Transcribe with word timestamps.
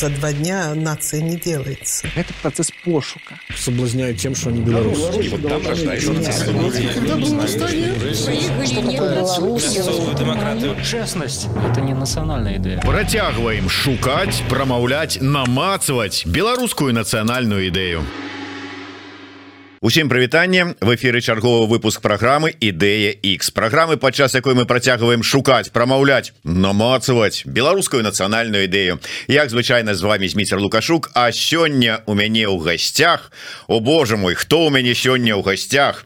За 0.00 0.08
два 0.08 0.32
дня 0.32 0.74
нация 0.74 1.20
не 1.20 1.36
делается. 1.36 2.08
Это 2.16 2.32
процесс 2.40 2.72
пошука. 2.84 3.38
Соблазняют 3.54 4.16
тем, 4.16 4.34
что 4.34 4.48
они 4.48 4.62
белорусы. 4.62 5.12
Честность– 10.82 11.48
это 11.70 11.80
не 11.82 11.92
национальная 11.92 12.56
идея. 12.56 12.80
Працягваем 12.80 13.68
шукаць, 13.68 14.42
прамаўляць, 14.48 15.18
намацваць 15.20 16.24
беларускую 16.24 16.94
нацыянальную 16.94 17.68
ідэю. 17.68 18.00
Усім 19.82 20.10
прывітанне. 20.12 20.74
В 20.82 20.92
эфиры 20.94 21.22
чарговы 21.24 21.64
выпуск 21.64 22.02
программы 22.04 22.52
ідэя 22.52 23.16
X 23.16 23.48
программы 23.48 23.96
падчас 23.96 24.34
якой 24.36 24.52
мы 24.52 24.66
працягваем 24.68 25.22
шукаць 25.24 25.72
прамаўляць 25.72 26.36
намацаваць 26.44 27.48
беларускую 27.48 28.04
нацыянальную 28.04 28.68
ідэю. 28.68 29.00
Як 29.32 29.48
звычайна 29.48 29.94
з 29.94 30.02
вами 30.04 30.28
зміцер 30.28 30.60
лукашук. 30.60 31.08
А 31.14 31.32
сёння 31.32 32.04
у 32.04 32.12
мяне 32.12 32.44
ў 32.44 32.60
гасцях 32.60 33.32
О 33.68 33.80
Боже 33.80 34.18
мой 34.20 34.34
хто 34.34 34.66
у 34.66 34.68
мяне 34.68 34.92
сёння 34.92 35.32
ў 35.32 35.40
гасцях? 35.40 36.04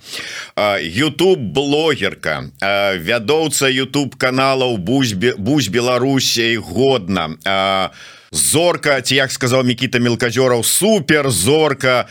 YouTube 0.55 1.43
блогерка 1.51 2.55
вядоўца 2.63 3.67
YouTube 3.67 4.15
каналаў 4.15 4.79
бузьбе 4.79 5.35
Бусь 5.35 5.67
Беларусей 5.67 6.63
годна. 6.63 7.35
А 7.45 7.91
зорка 8.35 9.01
ці 9.01 9.15
як 9.15 9.33
сказал 9.33 9.65
Микита 9.65 9.99
мелкозеров 10.01 10.67
супер 10.67 11.31
зорка 11.31 12.07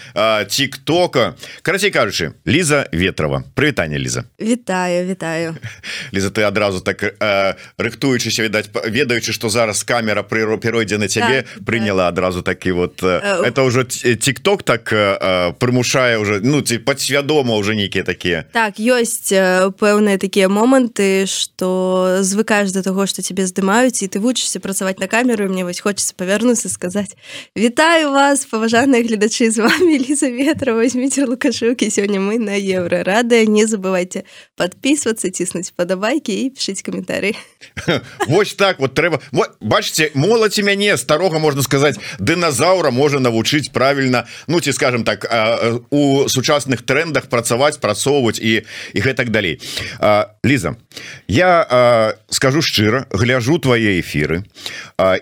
тиктока 0.50 1.36
карацей 1.62 1.92
кажучы 1.92 2.34
Ліза 2.48 2.88
ветрова 2.92 3.44
прывітанне 3.56 4.00
Ліза. 4.00 4.24
Вітаю 4.42 5.08
вітаю. 5.08 5.56
Ліза 6.14 6.30
ты 6.30 6.42
адразу 6.42 6.80
так 6.80 7.04
рыхтуючыся 7.78 8.44
відаць 8.44 8.70
ведаючы 8.74 9.34
что 9.34 9.50
зараз 9.50 9.84
камера 9.84 10.24
прыру 10.24 10.58
перайдзе 10.58 10.98
на 10.98 11.08
цябе 11.08 11.44
так, 11.44 11.66
приняла 11.66 12.04
так. 12.04 12.14
адразу 12.14 12.42
такі 12.42 12.72
вот 12.72 13.04
э, 13.04 13.44
это 13.44 13.64
ўжо 13.64 13.84
тикток 13.84 14.64
так 14.64 14.88
прымушае 15.60 16.18
уже 16.18 16.40
ну 16.44 16.62
ці 16.62 16.78
падсвядома 16.78 17.56
уже 17.56 17.76
нейкія 17.76 18.04
такія 18.04 18.46
так 18.54 18.80
ёсць 18.80 19.34
пэўныя 19.80 20.18
такія 20.18 20.48
моманты 20.48 21.28
что 21.28 22.20
звыкаеш 22.22 22.72
до 22.72 22.82
того 22.82 23.08
что 23.08 23.22
тебе 23.22 23.46
здымаюць 23.46 24.04
і 24.04 24.08
ты 24.08 24.20
вучишься 24.20 24.60
працаваць 24.60 25.00
на 25.00 25.08
камеру 25.08 25.50
мне 25.50 25.66
вось 25.66 25.80
хочется 25.80 26.13
хочется 26.14 26.16
павярнуцца 26.18 26.70
сказаць 26.70 27.16
Вітаю 27.56 28.12
вас 28.12 28.46
паважаныя 28.46 29.04
гледачы 29.04 29.50
з 29.52 29.60
вами 29.60 29.98
Ліза 29.98 30.30
ветра 30.30 30.74
возьмите 30.74 31.26
лукашукі 31.26 31.90
сёння 31.90 32.20
мы 32.20 32.40
на 32.40 32.56
еўра 32.56 33.04
радыя 33.04 33.46
не 33.46 33.66
забывайте 33.66 34.24
подписываться 34.56 35.30
ціснуць 35.30 35.72
падабайкі 35.76 36.32
і 36.32 36.50
пішыць 36.50 36.82
каментары 36.82 37.34
Вось 38.28 38.54
так 38.54 38.80
вот 38.80 38.94
трэба 38.94 39.20
бачце 39.60 40.12
моладзі 40.14 40.64
мяне 40.64 40.98
старога 40.98 41.40
можна 41.40 41.64
сказаць 41.64 41.98
дыназаўра 42.20 42.92
можа 42.92 43.20
навучыць 43.20 43.72
правильно. 43.74 44.26
Ну 44.48 44.60
ці 44.60 44.74
скажем 44.74 45.04
так 45.04 45.26
у 45.90 46.28
сучасных 46.30 46.82
трендах 46.82 47.28
працаваць 47.28 47.78
працоўваць 47.78 48.40
і 48.40 48.64
і 48.94 49.00
гэтак 49.00 49.30
далей 49.30 49.60
Ліза 50.44 50.76
я 51.28 52.16
скажу 52.30 52.62
шчыра 52.62 53.06
гляжу 53.12 53.60
твае 53.60 54.00
эфиры 54.00 54.44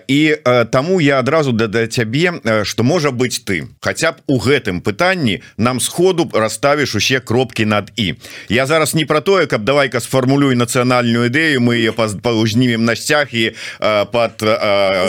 і 0.08 0.36
там 0.70 0.81
Таму 0.82 0.98
я 0.98 1.20
адразу 1.20 1.52
да 1.52 1.68
да 1.68 1.86
цябе 1.86 2.32
что 2.64 2.82
можа 2.82 3.12
быть 3.12 3.44
ты. 3.46 3.68
Хотя 3.80 4.12
б 4.12 4.16
у 4.26 4.40
гэтым 4.40 4.80
пытанні 4.82 5.40
нам 5.56 5.78
сходу 5.78 6.28
расставіш 6.34 6.94
усе 6.94 7.20
кропки 7.20 7.62
над 7.62 7.92
і 7.96 8.14
я 8.48 8.66
зараз 8.66 8.94
не 8.94 9.04
про 9.04 9.20
тое 9.20 9.46
каб 9.46 9.62
давай-ка 9.62 10.00
сфармулюй 10.00 10.56
нацыянальную 10.56 11.30
ідэю 11.30 11.60
мы 11.60 11.76
ее 11.76 11.94
узнімем 12.24 12.84
на 12.84 12.96
сцяг 12.96 13.28
і 13.30 13.54
под 13.78 14.42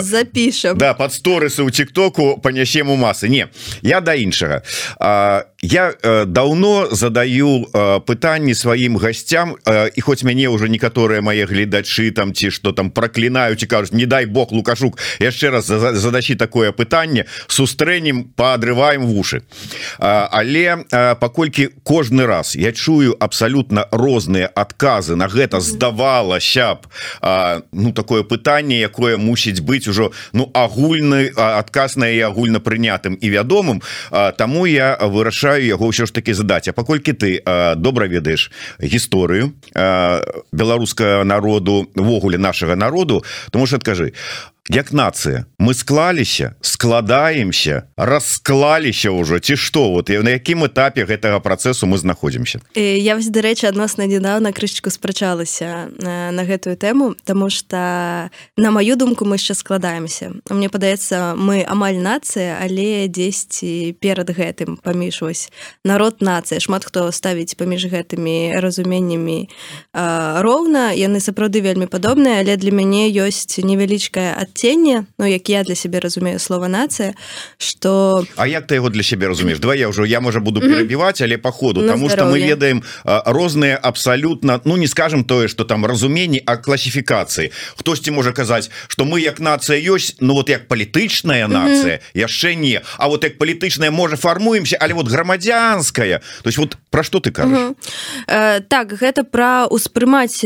запишем 0.01 0.77
да 0.77 0.93
под 0.93 1.11
сторысы 1.11 1.63
у 1.63 1.71
тиктоку 1.71 2.37
панясем 2.37 2.91
у 2.91 2.95
масы. 2.95 3.27
Не 3.27 3.47
я 3.81 3.99
да 4.01 4.13
іншага. 4.13 4.61
Я 5.63 5.93
давно 6.27 6.89
задаю 6.91 7.65
пытанні 8.05 8.53
сваім 8.53 8.97
гасцям 8.97 9.55
і 9.95 10.01
хоць 10.01 10.23
мяне 10.23 10.49
уже 10.49 10.69
некаторыя 10.69 11.21
мае 11.21 11.47
гледачы 11.47 12.11
там 12.11 12.33
ці 12.33 12.51
что 12.51 12.73
там 12.73 12.91
проклинаюць 12.91 13.63
і 13.63 13.65
кажуць 13.65 13.93
не 13.93 14.05
дай 14.05 14.25
Бог 14.25 14.51
лукашук 14.51 14.99
яшчэ 15.19 15.49
раз 15.49 15.62
задачи 15.63 16.35
такое 16.35 16.71
пытанне 16.71 17.25
сустрэнем 17.47 18.25
паадрываем 18.35 19.05
вушы. 19.05 19.43
Але 19.99 20.85
паколькі 21.19 21.69
кожны 21.83 22.25
раз 22.25 22.55
я 22.55 22.71
чую 22.71 23.15
абсалютна 23.19 23.87
розныя 23.91 24.47
адказы 24.47 25.15
на 25.15 25.27
гэта 25.27 25.59
здавалася 25.59 26.75
б 26.75 27.63
ну 27.71 27.91
такое 27.93 28.23
пытанне 28.23 28.79
якое 28.79 29.17
мусіць 29.17 29.61
быць 29.61 29.87
ужо 29.87 30.11
ну 30.33 30.49
агульны 30.53 31.31
адказ 31.35 31.97
на 31.97 32.09
і 32.09 32.19
агульна 32.19 32.59
прынятым 32.59 33.15
і 33.15 33.29
вядомым 33.29 33.81
Таму 34.37 34.65
я 34.65 34.97
вырашаю 35.01 35.65
яго 35.65 35.89
ўсё 35.89 36.05
ж 36.05 36.11
таки 36.13 36.33
задаць. 36.33 36.67
А 36.67 36.73
паколькі 36.73 37.13
ты 37.13 37.41
добра 37.75 38.07
ведаеш 38.07 38.51
гісторыю 38.79 39.53
беларускага 40.51 41.23
народу 41.23 41.89
ввогуле 41.95 42.37
нашага 42.37 42.75
народу 42.75 43.23
тому 43.51 43.65
что 43.67 43.77
адкажы 43.77 44.13
як 44.69 44.93
нацыя. 44.93 45.45
Мы 45.59 45.73
склаліся 45.73 46.55
складаемся 46.61 47.83
расклаліся 47.97 49.11
ўжо 49.11 49.39
ці 49.39 49.55
што? 49.55 49.91
Вот 49.91 50.09
і 50.09 50.23
на 50.23 50.39
якім 50.39 50.63
этапе 50.63 51.03
гэтага 51.03 51.43
працэсу 51.43 51.83
мы 51.87 51.99
знаходзімся? 51.99 52.63
Я 52.75 53.15
вось 53.15 53.27
дарэчы 53.27 53.67
адносна 53.67 54.07
недавно 54.07 54.55
крышечку 54.55 54.89
спрачалася 54.89 55.91
на 55.99 56.43
гэтую 56.47 56.79
тэму 56.79 57.15
тому 57.23 57.49
что 57.49 58.31
на 58.55 58.71
маю 58.71 58.95
думку 58.95 59.25
мы 59.25 59.35
яшчэ 59.35 59.53
складаемся. 59.53 60.31
Мне 60.47 60.69
падаецца 60.71 61.35
мы 61.35 61.67
амаль 61.67 61.99
нацыя 61.99 62.63
але 62.63 63.07
дзесьці 63.11 63.99
перад 63.99 64.31
гэтым 64.31 64.79
паміж 64.79 65.21
вось 65.21 65.51
народ 65.83 66.23
нацыя. 66.23 66.63
Шмат 66.63 66.87
хто 66.87 67.11
ставіць 67.11 67.59
паміж 67.59 67.91
гэтымі 67.91 68.55
разуменнямі 68.63 69.51
роўна. 69.91 70.95
Яны 70.95 71.19
сапраўды 71.19 71.59
вельмі 71.59 71.91
падобныя 71.91 72.39
але 72.39 72.55
для 72.55 72.71
мяне 72.71 73.11
ёсць 73.11 73.59
невялічкая 73.59 74.39
ад 74.39 74.52
адценне 74.53 75.05
Ну 75.17 75.25
як 75.25 75.49
я 75.49 75.63
для 75.63 75.75
себе 75.75 75.99
разумею 75.99 76.39
слова 76.39 76.67
нацыя 76.67 77.13
что 77.57 78.25
А 78.35 78.47
як 78.47 78.67
ты 78.67 78.75
его 78.75 78.89
для 78.89 79.03
себе 79.03 79.27
разумеешь 79.27 79.59
два 79.59 79.75
я 79.75 79.89
уже 79.89 80.07
я 80.07 80.21
можа 80.21 80.39
буду 80.39 80.61
перебивать 80.61 81.21
але 81.21 81.37
по 81.37 81.51
ходу 81.51 81.81
потому 81.81 82.09
что 82.09 82.25
мы 82.25 82.39
ведаем 82.39 82.83
розныя 83.03 83.75
абсолютно 83.75 84.61
ну 84.65 84.77
не 84.77 84.87
скажем 84.87 85.23
тое 85.23 85.47
что 85.47 85.65
там 85.65 85.85
разуменні 85.85 86.41
а 86.45 86.57
классификации 86.57 87.51
хтосьці 87.75 88.11
можа 88.11 88.31
казаць 88.31 88.69
что 88.87 89.05
мы 89.05 89.19
як 89.19 89.39
нация 89.39 89.79
ёсць 89.79 90.15
Ну 90.19 90.33
вот 90.33 90.49
як 90.49 90.67
палітычная 90.67 91.47
нация 91.47 91.99
яшчэ 92.13 92.55
не 92.55 92.81
А 92.97 93.07
вот 93.07 93.23
як 93.23 93.37
палітычная 93.37 93.91
можа 93.91 94.15
фармуемся 94.15 94.77
але 94.79 94.93
вот 94.93 95.07
грамадзянская 95.07 96.21
то 96.43 96.47
есть 96.47 96.57
вот 96.57 96.77
про 96.89 97.03
что 97.03 97.19
ты 97.19 97.31
кажешь 97.31 97.75
э, 98.27 98.61
так 98.61 98.93
гэта 98.93 99.23
про 99.23 99.65
успрымаць 99.67 100.45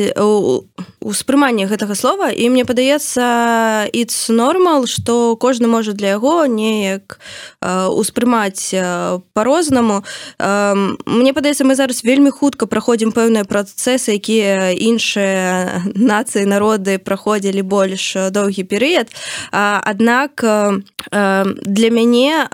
успрыманне 1.00 1.68
гэтага 1.68 1.96
слова 1.96 2.30
і 2.32 2.50
мне 2.50 2.66
падаецца 2.66 3.88
it's 3.98 4.32
нормал 4.32 4.86
что 4.88 5.36
кожны 5.36 5.68
можа 5.68 5.94
для 5.94 6.10
яго 6.10 6.46
неяк 6.46 7.20
успрымаць 7.62 8.76
по-рознаму 9.34 10.04
Мне 10.40 11.34
падаецца 11.34 11.66
мы 11.66 11.76
зараз 11.76 12.04
вельмі 12.04 12.30
хутка 12.30 12.68
праходзім 12.70 13.12
пэўныя 13.12 13.42
працэсы 13.48 14.20
якія 14.22 14.72
іншыя 14.76 15.82
нацыі 15.96 16.46
народы 16.46 16.98
праходзілі 17.02 17.62
больш 17.66 18.14
доўгі 18.32 18.64
перыяд. 18.70 19.10
Аднак 19.52 20.44
для 21.10 21.90
мяне 21.90 22.46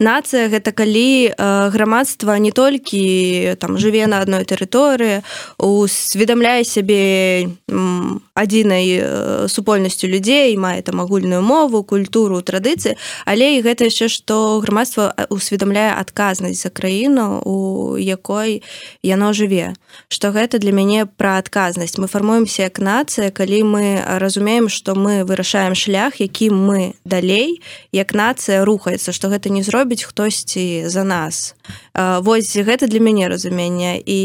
нацыя 0.00 0.48
гэта 0.50 0.72
калі 0.72 1.30
грамадства 1.70 2.38
не 2.42 2.50
толькі 2.50 3.54
там 3.60 3.78
жыве 3.78 4.06
на 4.06 4.24
адной 4.24 4.42
тэрыторыі 4.42 5.22
усведамляе 5.58 6.64
сябе 6.64 7.54
адзінай 8.34 9.48
супольнасцю 9.48 10.08
людзей 10.10 10.55
мае 10.56 10.82
там 10.82 11.00
агульную 11.00 11.42
мову 11.42 11.82
культуру 11.82 12.42
традыцыі 12.42 12.96
але 13.24 13.56
і 13.58 13.62
гэта 13.62 13.88
яшчэ 13.90 14.08
што 14.08 14.60
грамадства 14.60 15.12
усведамляе 15.30 15.92
адказнасць 15.96 16.62
за 16.62 16.70
краіну 16.70 17.42
у 17.44 17.56
якой 17.98 18.62
яно 19.02 19.32
жыве. 19.32 19.74
Што 20.08 20.30
гэта 20.30 20.58
для 20.58 20.72
мяне 20.72 21.06
пра 21.06 21.38
адказнасць. 21.38 21.98
Мы 21.98 22.06
фармуемся 22.06 22.68
як 22.68 22.78
нацыя 22.78 23.30
калі 23.30 23.62
мы 23.64 23.84
разумеем 24.18 24.68
што 24.68 24.94
мы 24.94 25.24
вырашаем 25.24 25.74
шлях 25.74 26.20
які 26.20 26.50
мы 26.50 26.94
далей 27.04 27.62
як 27.92 28.14
нацыя 28.14 28.64
рухаецца 28.64 29.12
што 29.12 29.28
гэта 29.28 29.50
не 29.50 29.62
зробіць 29.62 30.04
хтосьці 30.04 30.86
за 30.86 31.04
нас. 31.04 31.54
Вось 31.94 32.54
гэта 32.54 32.86
для 32.86 33.00
мяне 33.00 33.28
разумення 33.28 33.98
і 33.98 34.18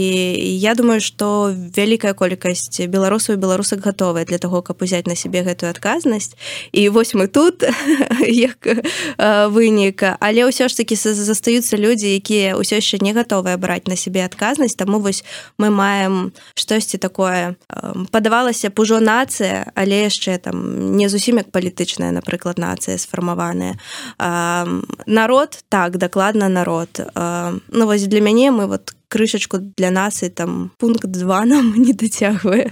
я 0.62 0.76
думаю 0.76 1.02
што 1.02 1.50
вялікая 1.52 2.14
колькасць 2.14 2.86
беларусаў 2.86 3.38
беларусак 3.38 3.82
гатовая 3.82 4.26
для 4.26 4.38
того 4.38 4.62
каб 4.62 4.82
узяць 4.82 5.08
на 5.08 5.16
сябе 5.16 5.42
гэтую 5.42 5.70
адказнасць 5.70 6.21
і 6.72 6.90
вось 6.90 7.14
мы 7.14 7.28
тут 7.28 7.64
як 8.22 8.68
выніка 9.52 10.18
але 10.20 10.46
ўсё 10.48 10.68
ж 10.68 10.78
таки 10.78 10.96
застаюцца 10.96 11.78
людзі 11.78 12.12
якія 12.16 12.58
ўсё 12.60 12.78
яшчэ 12.78 13.02
не 13.02 13.14
гатовыя 13.14 13.58
браць 13.58 13.88
на 13.88 13.96
сябе 13.96 14.26
адказнасць. 14.26 14.76
Таму 14.76 15.00
вось 15.00 15.24
мы 15.58 15.70
маем 15.70 16.32
штосьці 16.56 16.98
такое 16.98 17.56
падавалася 18.12 18.70
б 18.70 18.76
ужо 18.82 19.00
нацыя 19.00 19.72
але 19.76 20.08
яшчэ 20.08 20.38
там 20.38 20.96
не 20.98 21.10
зусім 21.10 21.42
як 21.42 21.52
палітычная 21.52 22.12
напрыклад 22.12 22.60
нацыя 22.62 22.98
сфармавана 22.98 23.22
сфармаваныя 23.22 23.78
народ 25.06 25.64
так 25.70 25.98
дакладна 25.98 26.50
народ. 26.50 27.02
Ну 27.16 27.86
вось 27.86 28.08
для 28.08 28.22
мяне 28.22 28.52
мы 28.52 28.68
вот 28.68 28.94
крышачку 29.12 29.58
для 29.78 29.92
нас 29.92 30.24
і 30.24 30.30
там 30.30 30.72
пункт 30.78 31.08
2 31.08 31.46
нам 31.52 31.74
не 31.78 31.94
дацягвае 31.94 32.72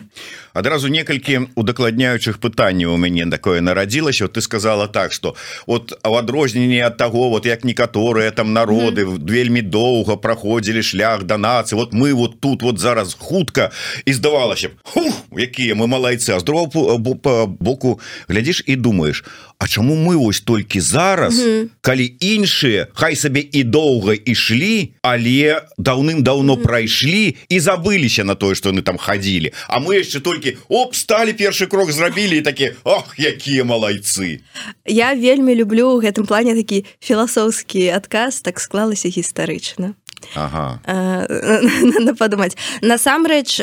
адразу 0.53 0.87
некалькі 0.87 1.47
удакладняючых 1.55 2.39
пытанняў 2.39 2.93
у 2.93 2.97
мяне 2.97 3.25
такое 3.31 3.61
нарадзілася. 3.61 4.27
Ты 4.27 4.41
сказала 4.41 4.87
так 4.87 5.13
что 5.13 5.35
вот 5.67 5.97
в 6.03 6.15
адрозненне 6.15 6.85
от 6.85 6.97
того 6.97 7.29
вот 7.29 7.45
як 7.45 7.63
некаторыя 7.63 8.31
там 8.31 8.53
народы 8.53 9.03
mm 9.03 9.09
-hmm. 9.09 9.31
вельмі 9.31 9.61
доўга 9.61 10.15
праходзілі 10.15 10.83
шлях 10.83 11.23
да 11.23 11.37
нацыі. 11.37 11.75
Вот 11.75 11.93
мы 11.93 12.13
вот 12.13 12.39
тут 12.39 12.63
вот 12.63 12.79
зараз 12.79 13.13
хутка 13.19 13.71
і 14.05 14.13
здавалася 14.13 14.69
якія 15.37 15.75
мы 15.75 15.87
малайцы! 15.87 16.35
А 16.35 16.39
здоров 16.39 16.69
по 17.21 17.47
боку 17.59 17.99
глядзіш 18.27 18.63
і 18.67 18.75
думаешь 18.75 19.23
А 19.59 19.67
чаму 19.67 19.95
мы 19.95 20.15
вось 20.15 20.39
толькі 20.41 20.79
зараз 20.79 21.39
mm 21.39 21.47
-hmm. 21.47 21.67
калі 21.81 22.13
іншыя 22.19 22.87
хай 22.93 23.15
сабе 23.15 23.43
і 23.51 23.63
доўга 23.63 24.15
ішлі 24.25 24.91
але 25.01 25.61
даўным-даўно 25.77 26.53
mm 26.53 26.59
-hmm. 26.59 26.63
прайшлі 26.63 27.35
і 27.49 27.59
забыліся 27.59 28.23
на 28.23 28.35
тое 28.35 28.55
что 28.55 28.69
яны 28.69 28.81
там 28.81 28.97
хадзілі 28.97 29.53
А 29.67 29.79
мы 29.79 29.99
яшчэ 29.99 30.19
толькі 30.21 30.57
оп 30.69 30.95
сталі 30.95 31.33
першы 31.33 31.67
крок 31.67 31.91
зрабілі 31.91 32.37
і 32.37 32.41
такі 32.41 32.71
Ох 32.83 33.15
якія 33.17 33.63
малайцы 33.63 34.39
Я 34.85 35.13
вельмі 35.13 35.55
люблю 35.55 35.89
у 35.89 36.01
гэтым 36.01 36.25
плане 36.25 36.55
такі 36.55 36.85
філасофскі 36.99 37.87
адказ 37.87 38.41
так 38.41 38.59
склалася 38.59 39.07
гістарычна 39.07 39.93
ага. 40.35 40.79
падумаць 42.19 42.57
насамрэч 42.81 43.61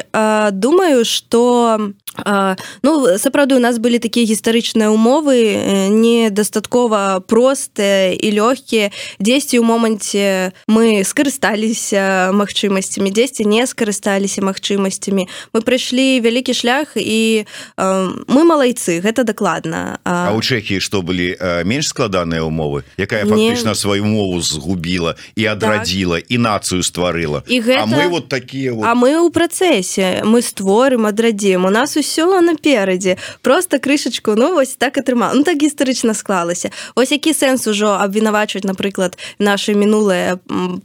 думаю 0.53 1.05
что 1.05 1.93
Ну 2.25 3.19
сапраўды 3.19 3.57
у 3.57 3.61
нас 3.61 3.79
былі 3.79 3.99
такія 3.99 4.25
гістарычныя 4.25 4.89
умовы 4.89 5.91
недастаткова 5.93 7.21
простыя 7.27 8.17
і 8.17 8.29
лёгкія 8.33 8.91
дзесьці 9.21 9.61
ў 9.61 9.65
моманце 9.65 10.57
мы 10.69 11.05
скарысталіся 11.05 12.33
магчымасцямі 12.33 13.13
дзесьці 13.13 13.45
не 13.45 13.67
скарысталіся 13.69 14.41
магчымасцямі 14.41 15.29
мы 15.53 15.59
прыйшлі 15.61 16.21
вялікі 16.25 16.57
шлях 16.57 16.97
і 16.97 17.45
мы 17.77 18.41
малайцы 18.49 19.05
гэта 19.05 19.25
дакладна 19.29 20.01
А 20.05 20.33
ў 20.33 20.41
Чэхіі 20.41 20.81
што 20.81 21.05
былі 21.05 21.37
менш 21.69 21.93
складаныя 21.93 22.41
умовы 22.41 22.89
якая 22.97 23.29
фактычна 23.29 23.77
не... 23.77 23.79
сваю 23.79 24.05
мову 24.09 24.41
згубіла 24.41 25.21
і 25.37 25.45
адрадзіла 25.53 26.25
так. 26.25 26.31
і 26.33 26.37
нацыю 26.39 26.81
стварыла 26.81 27.45
і 27.45 27.61
гэта... 27.61 27.85
А 27.85 27.87
мы 27.87 28.09
вот 28.09 28.29
такія 28.29 28.73
вот... 28.73 28.89
А 28.89 28.97
мы 28.97 29.21
ў 29.21 29.29
працэсе 29.29 30.25
мы 30.25 30.41
створым 30.41 31.05
адрадзім 31.05 31.69
у 31.69 31.71
нас 31.71 31.97
у 31.97 32.03
ўсё 32.07 32.39
наперадзе. 32.41 33.19
Просто 33.43 33.79
крышачку 33.83 34.39
ну 34.39 34.55
вось 34.55 34.79
так 34.79 34.99
атрымал 34.99 35.35
ну 35.35 35.43
так 35.43 35.59
гістарычна 35.59 36.15
склалася. 36.15 36.71
Ось 36.95 37.11
які 37.11 37.35
сэнс 37.35 37.67
ужо 37.67 37.99
абвінавачваць 37.99 38.63
напрыклад 38.63 39.19
наше 39.39 39.75
мінулае 39.75 40.39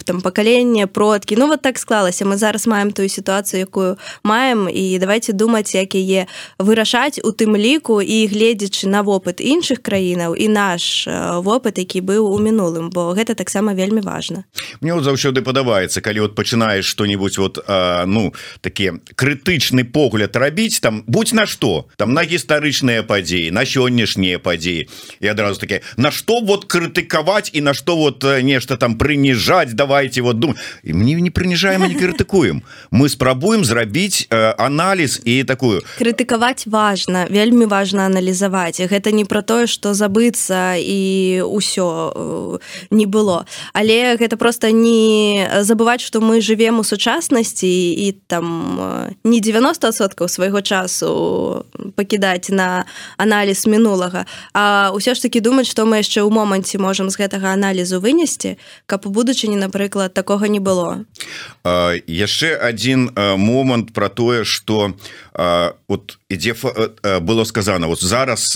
там 0.06 0.21
пакаленне 0.21 0.88
продкі. 0.88 1.38
Ну 1.38 1.47
вот 1.47 1.62
так 1.62 1.77
склалася. 1.77 2.25
Мы 2.25 2.38
зараз 2.38 2.65
маем 2.68 2.91
тую 2.91 3.09
сітуацыю 3.09 3.62
якую 3.62 3.97
маем 4.23 4.65
і 4.69 4.97
давайте 5.00 5.33
думаць 5.33 5.75
як 5.75 5.94
яе 5.94 6.25
вырашаць 6.57 7.21
у 7.23 7.29
тым 7.29 7.53
ліку 7.53 8.01
і 8.01 8.25
гледзячы 8.27 8.89
на 8.89 9.06
вопыт 9.06 9.38
іншых 9.38 9.85
краінаў 9.85 10.33
і 10.33 10.47
наш 10.47 11.06
вопыт 11.45 11.77
які 11.77 12.01
быў 12.01 12.33
у 12.33 12.39
мінулым 12.39 12.89
бо 12.89 13.13
гэта 13.13 13.35
таксама 13.35 13.73
вельмі 13.73 14.01
важна. 14.01 14.44
Мне 14.81 14.94
вот 14.94 15.03
заўсёды 15.03 15.45
падабаецца 15.45 16.01
калі 16.01 16.19
вот 16.25 16.35
пачынаеш 16.35 16.85
что-нибудь 16.85 17.38
вот 17.38 17.59
а, 17.68 18.06
ну 18.07 18.33
такі 18.62 18.91
крытычны 19.15 19.83
погляд 19.83 20.35
рабіць 20.35 20.79
там 20.79 21.03
будь 21.11 21.33
наш 21.33 21.51
что. 21.51 21.85
Там 21.97 22.13
на 22.13 22.23
гістарычныя 22.23 23.03
падзеі 23.03 23.51
на 23.51 23.67
сённяшнія 23.67 24.39
падзеі 24.39 24.87
і 25.19 25.27
адразу 25.27 25.59
такі 25.59 25.83
на 25.97 26.11
что 26.11 26.39
вот 26.39 26.65
крытыкаваць 26.65 27.51
і 27.51 27.61
на 27.61 27.73
что 27.73 27.97
вот 27.97 28.23
э, 28.23 28.41
нешта 28.41 28.77
там 28.77 28.95
прыніжаць 28.95 29.75
давайте 29.75 30.21
вот 30.21 30.39
дум 30.39 30.55
і 30.83 30.93
мне 30.93 31.19
не 31.19 31.29
прыніжаем 31.29 31.83
не 31.83 31.95
крытыкуем 31.99 32.63
мы 32.91 33.09
спрабуем 33.09 33.65
зрабіць 33.65 34.27
э, 34.31 34.55
аналіз 34.57 35.21
і 35.25 35.43
такую. 35.43 35.83
Крытыкаваць 35.99 36.63
важно 36.65 37.27
вельмі 37.29 37.65
важно 37.65 38.07
аналізаваць 38.07 38.79
гэта 38.79 39.11
не 39.11 39.25
про 39.25 39.41
тое 39.41 39.67
что 39.67 39.93
забыцца 39.93 40.79
і 40.79 41.43
ўсё 41.43 41.87
э, 42.15 42.59
не 42.91 43.05
было. 43.05 43.45
Але 43.73 44.15
гэта 44.15 44.37
просто 44.37 44.71
не 44.71 45.51
забываць 45.59 46.01
что 46.01 46.21
мы 46.21 46.39
живвем 46.39 46.79
у 46.79 46.83
сучаснасці 46.83 47.67
і 47.67 48.15
там 48.27 48.79
э, 48.79 49.11
не 49.23 49.41
90соткаў 49.43 50.31
свайго 50.31 50.61
часу 50.61 51.00
пакідаць 51.95 52.50
на 52.50 52.86
аналіз 53.18 53.65
мінулага. 53.68 54.25
А 54.53 54.92
ўсё 54.94 55.15
ж 55.15 55.21
таки 55.21 55.39
думаць 55.39 55.68
што 55.68 55.86
мы 55.86 56.01
яшчэ 56.01 56.21
ў 56.21 56.30
моманце 56.30 56.77
можам 56.77 57.09
з 57.09 57.18
гэтага 57.18 57.53
аналізу 57.53 58.00
вынесці 58.00 58.57
каб 58.86 59.06
у 59.06 59.09
будучыні 59.09 59.56
напрыклад 59.56 60.13
такога 60.13 60.48
не 60.48 60.59
было. 60.59 61.06
Яшчэ 62.07 62.56
один 62.56 63.12
момант 63.18 63.94
про 63.94 64.09
тое 64.09 64.44
что 64.44 64.94
вот 65.91 66.17
ідзе 66.31 66.55
было 67.19 67.43
сказано 67.43 67.88
вот 67.91 67.99
зараз 67.99 68.55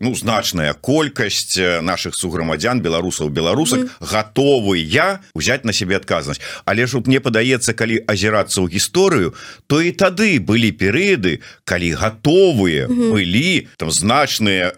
ну 0.00 0.14
значная 0.14 0.72
колькасць 0.72 1.60
наших 1.84 2.16
суграмадзян 2.16 2.80
беларусаў 2.80 3.28
беларусак 3.28 3.80
mm 3.80 3.90
готовы 4.04 4.78
я 4.78 5.20
взять 5.34 5.64
на 5.64 5.72
себе 5.72 5.96
адказнасць 5.96 6.40
але 6.64 6.86
ж 6.86 6.96
вот 6.96 7.06
мне 7.06 7.20
падаецца 7.20 7.72
калі 7.72 8.00
азірацца 8.08 8.60
ў 8.64 8.72
гісторыю 8.72 9.34
то 9.66 9.80
і 9.80 9.92
тады 9.92 10.40
былі 10.40 10.72
перыяды 10.72 11.40
калі 11.64 11.92
готовые 11.92 12.86
mm 12.86 12.92
-hmm. 12.92 13.12
былі 13.12 13.68
там 13.76 13.90
значные 13.90 14.72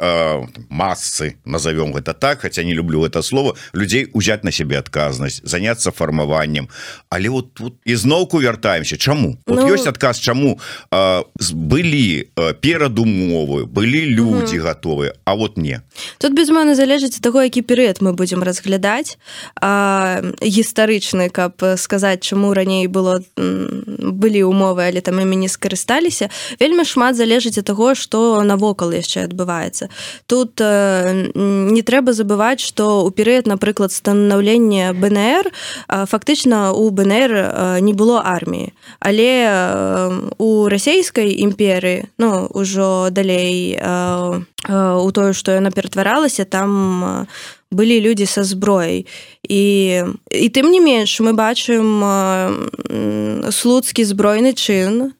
массы 0.71 1.35
назовем 1.45 1.93
гэта 1.95 2.15
так 2.15 2.41
хотя 2.43 2.63
не 2.63 2.75
люблю 2.75 3.07
это 3.07 3.23
слово 3.23 3.57
людей 3.75 4.09
узять 4.13 4.45
на 4.45 4.53
себе 4.53 4.79
адказнасць 4.79 5.43
заняться 5.45 5.91
фармаваннем. 5.91 6.69
Але 7.11 7.29
вот 7.29 7.55
тут 7.55 7.75
ізноўку 7.85 8.41
вяртаемся. 8.41 8.97
Чаму? 8.97 9.37
Вот 9.47 9.59
ну... 9.59 9.69
ёсць 9.69 9.87
адказ 9.87 10.21
чаму 10.21 10.61
былі 11.77 12.29
перадумовы 12.65 13.67
былі 13.67 14.09
люди 14.17 14.57
mm 14.57 14.65
готовые 14.67 15.13
А 15.25 15.35
вот 15.35 15.57
не. 15.57 15.81
Тут 16.19 16.33
безумоўна 16.33 16.75
залежыць 16.75 17.21
таго 17.21 17.43
які 17.43 17.63
перыяд 17.63 18.01
мы 18.01 18.13
будем 18.13 18.43
разглядаць. 18.43 19.19
Гістарычны 19.61 21.29
каб 21.29 21.63
сказаць 21.77 22.25
чаму 22.25 22.55
раней 22.55 22.87
было 22.87 23.21
былі 23.37 24.43
умовы 24.45 24.89
але 24.89 25.01
там 25.01 25.21
імі 25.21 25.37
не 25.37 25.49
скарысталіся 25.49 26.31
вельмі 26.61 26.85
шмат 26.85 27.17
залежыць 27.17 27.59
ад 27.59 27.67
таго 27.67 27.95
што 27.95 28.43
навокал 28.43 28.93
яшчэ 28.93 29.29
адбываецца. 29.29 29.89
Тут 30.27 30.61
э, 30.61 31.29
не 31.35 31.83
трэба 31.83 32.13
забываць 32.13 32.65
што 32.65 33.05
у 33.05 33.11
перыяд 33.11 33.47
напрыклад 33.47 33.93
станаўлення 33.93 34.95
БНР 34.95 35.53
э, 35.53 36.07
фактычна 36.07 36.73
у 36.73 36.91
БНР 36.91 37.31
э, 37.35 37.81
не 37.81 37.93
было 37.93 38.23
арміі. 38.25 38.73
Але 39.01 39.31
э, 39.45 40.31
у 40.39 40.69
расійскай 40.69 41.43
імперыі 41.43 41.66
ну 42.19 42.49
ўжо 42.55 43.09
далей 43.11 43.77
э, 43.79 44.41
э, 44.69 44.95
у 44.95 45.11
тое 45.11 45.33
што 45.33 45.53
яна 45.53 45.71
ператваралася 45.71 46.45
там 46.45 46.71
у 47.03 47.07
э, 47.07 47.27
былі 47.71 48.01
людзі 48.01 48.27
са 48.27 48.45
зброяй 48.45 49.07
і 49.43 49.63
і 50.31 50.47
тым 50.55 50.71
не 50.71 50.81
менш 50.81 51.19
мы 51.21 51.35
бачым 51.35 51.99
слуцкі 53.51 54.07
збройны 54.07 54.55
чын 54.55 55.13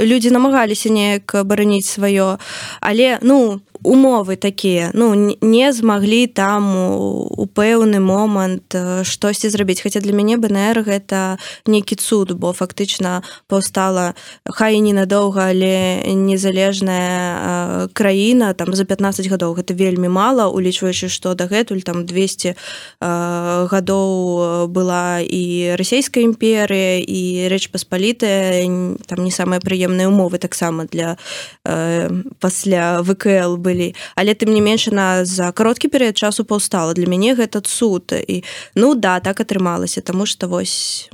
людзі 0.00 0.32
намагаліся 0.32 0.88
неяк 0.88 1.44
бараніць 1.44 1.86
сваё 1.86 2.40
але 2.80 3.18
ну 3.22 3.60
умовы 3.82 4.36
такія. 4.36 4.90
Ну 4.94 5.14
не 5.40 5.72
змаглі 5.72 6.26
там 6.26 6.76
у 6.76 7.46
пэўны 7.46 8.00
момант 8.00 8.74
штосьці 9.02 9.48
зрабіць. 9.48 9.80
Хаця 9.80 10.00
для 10.00 10.12
мяне 10.12 10.36
бнр 10.36 10.82
гэта 10.86 11.38
нейкі 11.66 11.96
цуд 11.96 12.32
бо 12.32 12.52
фактычна 12.52 13.22
паўстала 13.48 14.14
хай 14.44 14.80
ненадоўга 14.80 15.50
але 15.50 16.02
незалежная 16.14 17.88
краіна 17.92 18.52
там 18.54 18.74
за 18.74 18.84
15 18.84 19.28
гадоў. 19.28 19.56
Гэта 19.56 19.74
вельмі 19.74 20.08
мала 20.08 20.48
улічваючы 20.48 21.08
што 21.08 21.34
дагэтуль 21.34 21.82
там 21.82 22.06
200 22.06 22.54
гадоў 23.00 24.68
была 24.68 25.20
і 25.20 25.76
расійская 25.76 26.24
імперыя 26.24 27.02
і 27.02 27.48
рэч 27.48 27.68
паспалітая. 27.70 28.64
Там 29.06 29.24
не 29.24 29.30
самыя 29.30 29.60
прыемныя 29.60 30.08
умовы 30.08 30.38
таксама 30.38 30.86
для 30.86 31.16
э, 31.64 32.10
пасля 32.40 33.02
вКл 33.02 33.56
былі 33.66 33.90
але 34.14 34.38
тым 34.38 34.54
не 34.54 34.62
менш 34.62 34.86
на 34.94 35.26
за 35.26 35.50
кароткі 35.50 35.90
перыяд 35.90 36.14
часу 36.14 36.46
паўстала. 36.46 36.94
Для 36.94 37.10
мяне 37.10 37.34
гэта 37.34 37.60
цуд. 37.66 38.14
І 38.14 38.44
ну 38.78 38.94
да 38.94 39.18
так 39.20 39.40
атрымалася 39.42 40.00
тому 40.00 40.26
что 40.26 40.46
вось 40.48 41.10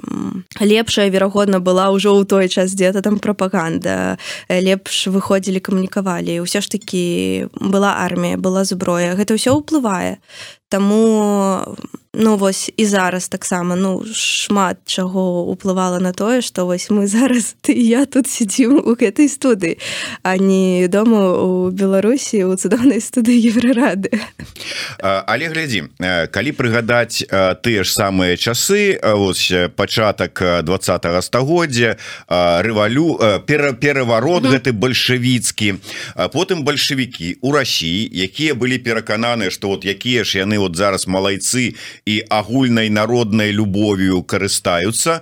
лепшая 0.60 1.08
верагодна 1.08 1.60
была 1.64 1.88
ўжо 1.88 2.12
ў 2.12 2.28
той 2.28 2.48
час 2.52 2.76
дзе-то 2.76 3.00
там 3.00 3.16
прапаганда. 3.18 4.18
Лепш 4.48 5.08
выходзілі 5.08 5.64
камунікавалі. 5.64 6.44
Ўсё 6.44 6.60
ж 6.60 6.68
таки 6.68 7.48
была 7.56 8.04
армія 8.04 8.36
была 8.36 8.68
зброя. 8.68 9.16
Гэта 9.16 9.40
ўсё 9.40 9.56
ўплывае 9.56 10.20
Таму 10.72 11.76
ну 12.14 12.36
вось 12.36 12.70
і 12.76 12.86
зараз 12.86 13.28
таксама 13.28 13.76
ну 13.76 14.04
шмат 14.14 14.76
чаго 14.84 15.48
уплывала 15.48 15.98
на 15.98 16.12
тое 16.12 16.42
што 16.42 16.66
вось 16.66 16.90
мы 16.90 17.06
зараз 17.06 17.56
ты 17.64 17.72
я 17.72 18.04
тут 18.04 18.28
сидзім 18.28 18.84
у 18.84 18.92
гэтай 18.92 19.32
студыі 19.32 19.80
а 20.22 20.36
не 20.36 20.88
дома 20.92 21.32
у 21.32 21.70
беларусі 21.70 22.44
у 22.44 22.56
цудоўнай 22.56 23.00
студыі 23.00 23.40
еврорады 23.48 24.12
але 25.00 25.48
глядзі 25.48 25.88
калі 26.28 26.52
прыгадаць 26.52 27.24
тыя 27.64 27.80
ж 27.80 27.88
самыя 27.88 28.36
часы 28.36 29.00
ось 29.00 29.48
пачатак 29.72 30.36
двадцатого 30.68 31.24
стагоддзя 31.24 31.96
рэвалю 32.28 33.40
пера 33.48 33.72
пераварот 33.72 34.52
гэты 34.52 34.76
бальшавіцкі 34.76 35.80
потым 36.28 36.60
бальшавікі 36.60 37.40
у 37.40 37.56
Росіі 37.56 38.04
якія 38.12 38.52
былі 38.52 38.76
перакананыя 38.76 39.48
што 39.48 39.72
вот 39.72 39.88
якія 39.88 40.28
ж 40.28 40.44
яны 40.44 40.60
вот 40.62 40.76
зараз 40.78 41.06
малайцы 41.10 41.74
і 42.06 42.14
агульнай 42.30 42.88
народнай 42.90 43.52
любов'ю 43.52 44.22
карыстаюцца 44.22 45.20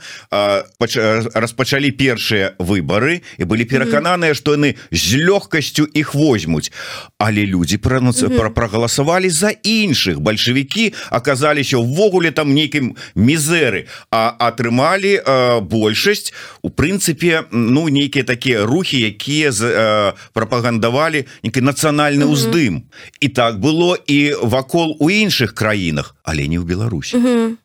распачалі 1.34 1.90
першыя 1.96 2.54
выбары 2.58 3.20
і 3.38 3.44
былі 3.48 3.64
перакананыя 3.64 4.36
што 4.36 4.54
яны 4.58 4.76
з 4.92 5.20
лёгкасцю 5.24 5.88
іх 5.96 6.14
возьмуць. 6.14 6.70
Але 7.18 7.48
людзі 7.48 7.80
пранацца 7.80 8.28
пра 8.28 8.50
прагаласавалі 8.52 9.30
за 9.30 9.52
іншых. 9.64 10.20
Бальшавікі 10.20 10.92
аказаліся 11.10 11.80
ўвогуле 11.80 12.30
там 12.30 12.52
нейкім 12.54 12.94
мізеры 13.14 13.86
а 14.10 14.36
атрымалі 14.38 15.20
большасць 15.64 16.32
у 16.62 16.70
прынцыпе 16.70 17.46
ну 17.50 17.88
нейкія 17.88 18.24
такія 18.24 18.66
рухі 18.66 19.00
якія 19.00 19.52
з 19.52 19.62
прапагандавалі 20.32 21.24
нейкі 21.42 21.60
нацыянальны 21.64 22.26
ўздым 22.28 22.84
і 23.20 23.28
так 23.28 23.60
было 23.60 23.96
і 24.06 24.34
вакол 24.42 24.96
у 24.98 25.10
іншых 25.10 25.29
краінах 25.30 26.14
але 26.22 26.46
не 26.46 26.58
ў 26.58 26.64
Беларусі 26.64 27.18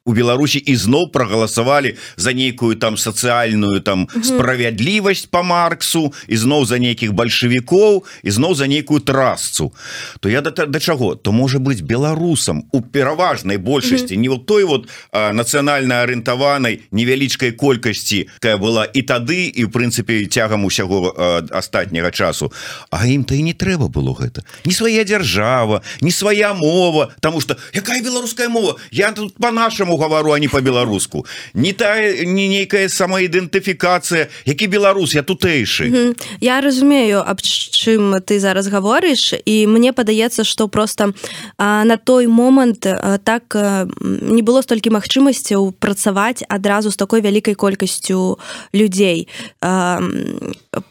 у 0.05 0.13
Беларусі 0.13 0.61
ізноў 0.61 1.09
прагаласавалі 1.11 1.97
за 2.17 2.33
нейкую 2.33 2.75
там 2.77 2.97
сацыяльную 2.97 3.81
там 3.81 4.07
справядлівасць 4.09 5.25
по 5.25 5.43
марксу 5.43 6.13
ізноў 6.27 6.65
за 6.65 6.77
нейкіх 6.81 7.13
бальшавікоў 7.13 8.03
ізноў 8.23 8.55
за 8.55 8.67
нейкую 8.67 9.01
трасцу. 9.01 9.73
То 10.19 10.29
я 10.29 10.41
да, 10.41 10.51
да 10.51 10.79
чаго 10.79 11.15
то 11.15 11.31
можа 11.31 11.59
быть 11.59 11.81
беларусам 11.81 12.65
у 12.71 12.81
пераважнай 12.81 13.57
большасці 13.57 14.17
не 14.17 14.29
вот 14.29 14.45
той 14.45 14.63
вот 14.63 14.89
нацыянальна 15.13 16.01
арыентаванай 16.01 16.81
невялічкай 16.91 17.51
колькасці 17.51 18.29
якая 18.41 18.57
была 18.57 18.85
і 18.85 19.01
тады 19.01 19.49
і 19.49 19.65
в 19.65 19.69
прынцыпе 19.69 20.25
цягам 20.25 20.65
усяго 20.65 21.13
астатняга 21.51 22.11
часу. 22.11 22.51
А 22.89 23.05
ім 23.05 23.23
то 23.23 23.33
і 23.33 23.41
не 23.41 23.53
трэба 23.53 23.89
было 23.89 24.13
гэта. 24.13 24.45
Не 24.65 24.73
свая 24.73 25.03
дзяржава 25.03 25.81
не 26.01 26.11
свая 26.11 26.53
мова 26.53 27.13
тому 27.21 27.41
что 27.45 27.57
якая 27.73 28.01
беларуская 28.01 28.49
мова? 28.49 28.77
Я 28.91 29.11
тут 29.11 29.35
по-нашаму 29.37 29.97
гавару 29.97 30.33
а 30.33 30.39
не 30.39 30.47
по-беларуску 30.47 31.25
не 31.53 31.73
тая 31.73 32.25
не 32.25 32.47
нейкая 32.49 32.89
самаідэнтыфікацыя 32.89 34.29
які 34.45 34.65
беларус 34.67 35.13
я 35.13 35.21
тутэйшы. 35.21 36.15
Я 36.41 36.61
разумею 36.61 37.21
аб 37.21 37.37
чым 37.41 38.17
ты 38.25 38.39
зараз 38.41 38.67
гаворыш 38.67 39.37
і 39.45 39.67
мне 39.67 39.93
падаецца 39.93 40.43
что 40.43 40.67
просто 40.67 41.13
а, 41.57 41.85
на 41.85 41.97
той 41.97 42.27
момант 42.27 42.85
а, 42.85 43.17
так 43.21 43.55
а, 43.55 43.85
не 44.01 44.41
было 44.41 44.65
столькі 44.65 44.89
магчымасцяў 44.89 45.77
працаваць 45.77 46.41
адразу 46.49 46.89
з 46.89 46.97
такой 46.97 47.21
вялікай 47.21 47.53
колькасцю 47.53 48.39
людзей. 48.73 49.27
А, 49.61 50.01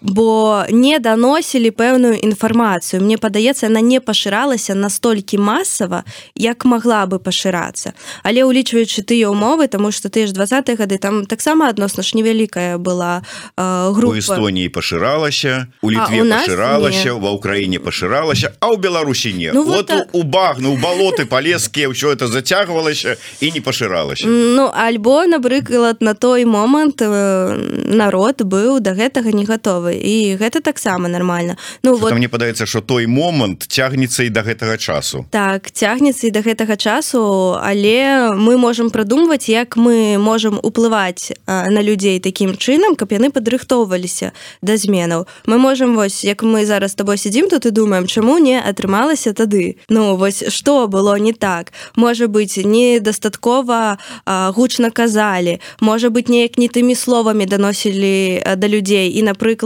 бо 0.01 0.65
не 0.71 0.99
даносілі 0.99 1.71
пэўную 1.71 2.17
інфармацыю 2.21 3.03
мне 3.03 3.19
падаецца 3.19 3.67
она 3.67 3.81
не 3.81 4.01
пашыралася 4.01 4.75
настолькі 4.75 5.39
масава 5.39 6.05
як 6.35 6.65
могла 6.65 7.07
бы 7.07 7.19
пашырацца 7.19 7.93
але 8.23 8.45
улічваючы 8.45 9.03
тыя 9.03 9.29
умовы 9.29 9.69
тому 9.69 9.93
что 9.93 10.09
ты 10.09 10.27
ж 10.27 10.33
20 10.33 10.79
гады 10.79 10.99
там 10.99 11.27
таксама 11.27 11.69
адносна 11.69 12.03
ж 12.03 12.17
невялікая 12.17 12.79
была 12.79 13.23
група. 13.57 14.19
Эстоніі 14.19 14.69
пашыралася 14.69 15.67
у 15.83 15.91
літве 15.91 16.25
пашыралася 16.25 17.15
ва 17.15 17.31
ўкраіне 17.37 17.79
пашыралася 17.79 18.53
а 18.61 18.73
ў 18.73 18.77
беларусі 18.79 19.33
не 19.35 19.53
ну, 19.53 19.65
вот, 19.65 19.91
вот 19.91 20.09
у, 20.13 20.21
у 20.21 20.23
багну 20.23 20.75
у 20.75 20.77
балоты 20.77 21.27
палескія 21.35 21.89
ўсё 21.89 22.13
это 22.13 22.29
зацягвалася 22.29 23.17
і 23.41 23.53
не 23.53 23.61
пашыралася 23.61 24.27
Ну 24.29 24.71
альбо 24.73 25.27
напрыклад 25.27 26.01
на 26.01 26.15
той 26.15 26.45
момант 26.45 27.01
народ 27.01 28.43
быў 28.43 28.81
до 28.81 28.95
гэтага 28.95 29.33
не 29.33 29.45
гатовы 29.75 29.99
і 29.99 30.37
гэта 30.37 30.61
таксама 30.61 31.09
нормально 31.09 31.57
Ну 31.83 31.97
вот 31.97 32.13
мне 32.13 32.29
падаецца 32.29 32.67
что 32.67 32.81
той 32.81 33.07
момант 33.07 33.67
цягнецца 33.69 34.25
і 34.25 34.29
до 34.29 34.41
гэтага 34.43 34.79
часу? 34.79 35.27
Так 35.31 35.71
цягнецца 35.71 36.27
і 36.27 36.31
до 36.31 36.41
гэтага 36.41 36.77
часу 36.77 37.57
але 37.61 38.33
мы 38.35 38.57
можем 38.57 38.91
прыдумваць 38.91 39.49
як 39.49 39.77
мы 39.77 40.19
можем 40.19 40.59
уплываць 40.63 41.33
на 41.47 41.83
людзей 41.83 42.21
таким 42.21 42.57
чынам 42.57 42.97
каб 42.97 43.13
яны 43.13 43.31
падрыхтоўваліся 43.31 44.33
да 44.63 44.77
зменаў. 44.77 45.27
Мы 45.47 45.59
можем 45.59 45.97
вось 45.97 46.25
як 46.25 46.43
мы 46.43 46.67
зараз 46.67 46.95
тобой 46.95 47.19
сидзім 47.19 47.49
тут 47.49 47.67
і 47.67 47.71
думаем 47.71 48.07
чаму 48.07 48.39
не 48.39 48.61
атрымалася 48.61 49.33
тады? 49.33 49.77
Ну 49.89 50.17
вось 50.17 50.45
что 50.49 50.87
было 50.89 51.19
не 51.19 51.33
так? 51.33 51.73
Можа 51.97 52.27
быть 52.27 52.57
недастаткова 52.57 53.99
гучна 54.27 54.91
казалі 54.91 55.61
можа 55.81 56.09
быть 56.11 56.29
неяк 56.29 56.59
не 56.59 56.69
тымі 56.69 56.95
словамі 56.95 57.47
даносілі 57.47 58.43
да 58.57 58.69
людзей. 58.69 59.11
І 59.19 59.23
напрыклад 59.23 59.64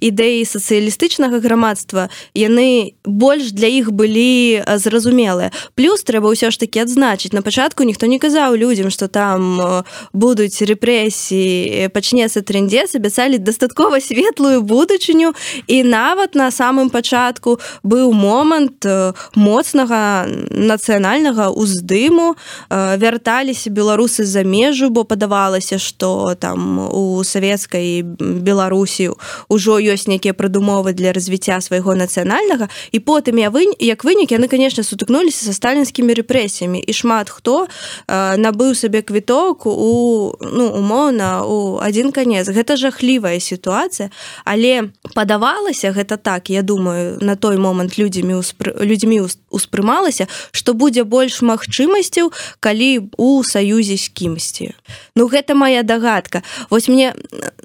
ідэі 0.00 0.44
сацыялістычнага 0.48 1.40
грамадства 1.44 2.08
яны 2.34 2.96
больш 3.04 3.52
для 3.52 3.68
іх 3.68 3.92
былі 3.92 4.64
зразумелыя. 4.64 5.52
Плюс 5.74 6.02
трэба 6.02 6.32
ўсё 6.32 6.50
ж 6.50 6.56
таки 6.58 6.80
адзначыць. 6.80 7.32
На 7.36 7.42
пачатку 7.42 7.84
ніхто 7.84 8.06
не 8.06 8.18
казаў 8.18 8.56
людзям 8.56 8.90
что 8.90 9.08
там 9.08 9.60
будуць 10.12 10.62
рэпрэсіі 10.62 11.88
пачнецца 11.92 12.42
трендец 12.42 12.94
абяцалі 12.94 13.38
дастаткова 13.38 14.00
светлую 14.00 14.62
будучыню. 14.62 15.34
І 15.66 15.82
нават 15.84 16.34
на 16.34 16.50
самым 16.50 16.90
пачатку 16.90 17.58
быў 17.82 18.12
момант 18.12 18.86
моцнага 19.34 20.26
нацыянальнага 20.50 21.50
уздыму. 21.50 22.36
Вярталіся 22.70 23.70
беларусы 23.70 24.24
за 24.24 24.44
межу 24.44 24.90
бо 24.90 25.04
падавалася 25.04 25.78
что 25.78 26.34
там 26.38 26.78
у 26.78 27.24
савецкай 27.24 28.02
беларусі 28.02 29.10
ўжо 29.48 29.78
ёсць 29.80 30.08
нейкія 30.08 30.34
прадумовы 30.34 30.92
для 30.92 31.12
развіцця 31.12 31.60
свайго 31.60 31.94
нацыянальнага. 31.94 32.68
І 32.92 32.98
потым 33.00 33.38
я 33.38 33.50
вы 33.50 33.66
як 33.78 34.04
вынік 34.04 34.32
яны 34.32 34.48
конечно 34.48 34.82
сутыкнуліся 34.82 35.50
са 35.50 35.52
сталінскімі 35.52 36.14
рэпрэсіямі. 36.14 36.80
І 36.80 36.92
шмат 36.92 37.30
хто 37.30 37.66
набыў 38.08 38.74
сабе 38.74 39.02
квіток 39.02 39.66
у 39.66 40.34
ну 40.40 40.70
умоўна 40.72 41.44
у 41.46 41.78
один 41.78 42.12
конец 42.12 42.48
гэта 42.48 42.76
жахлівая 42.76 43.40
сітуацыя 43.40 44.10
але 44.44 44.90
падавалася 45.14 45.92
гэта 45.92 46.16
так 46.16 46.50
я 46.50 46.62
думаю 46.62 47.18
на 47.20 47.36
той 47.36 47.56
момант 47.56 47.98
людзямі 47.98 48.42
людзьмі 48.80 49.20
успрымалася 49.50 50.28
что 50.52 50.74
будзе 50.74 51.04
больш 51.04 51.42
магчымасцяў 51.42 52.32
калі 52.60 53.10
у 53.16 53.44
саюзе 53.44 53.96
з 53.96 54.08
кімсьці. 54.08 54.74
Ну 55.16 55.26
гэта 55.26 55.54
моя 55.54 55.82
дагадка. 55.82 56.42
Вось 56.70 56.88
мне 56.88 57.14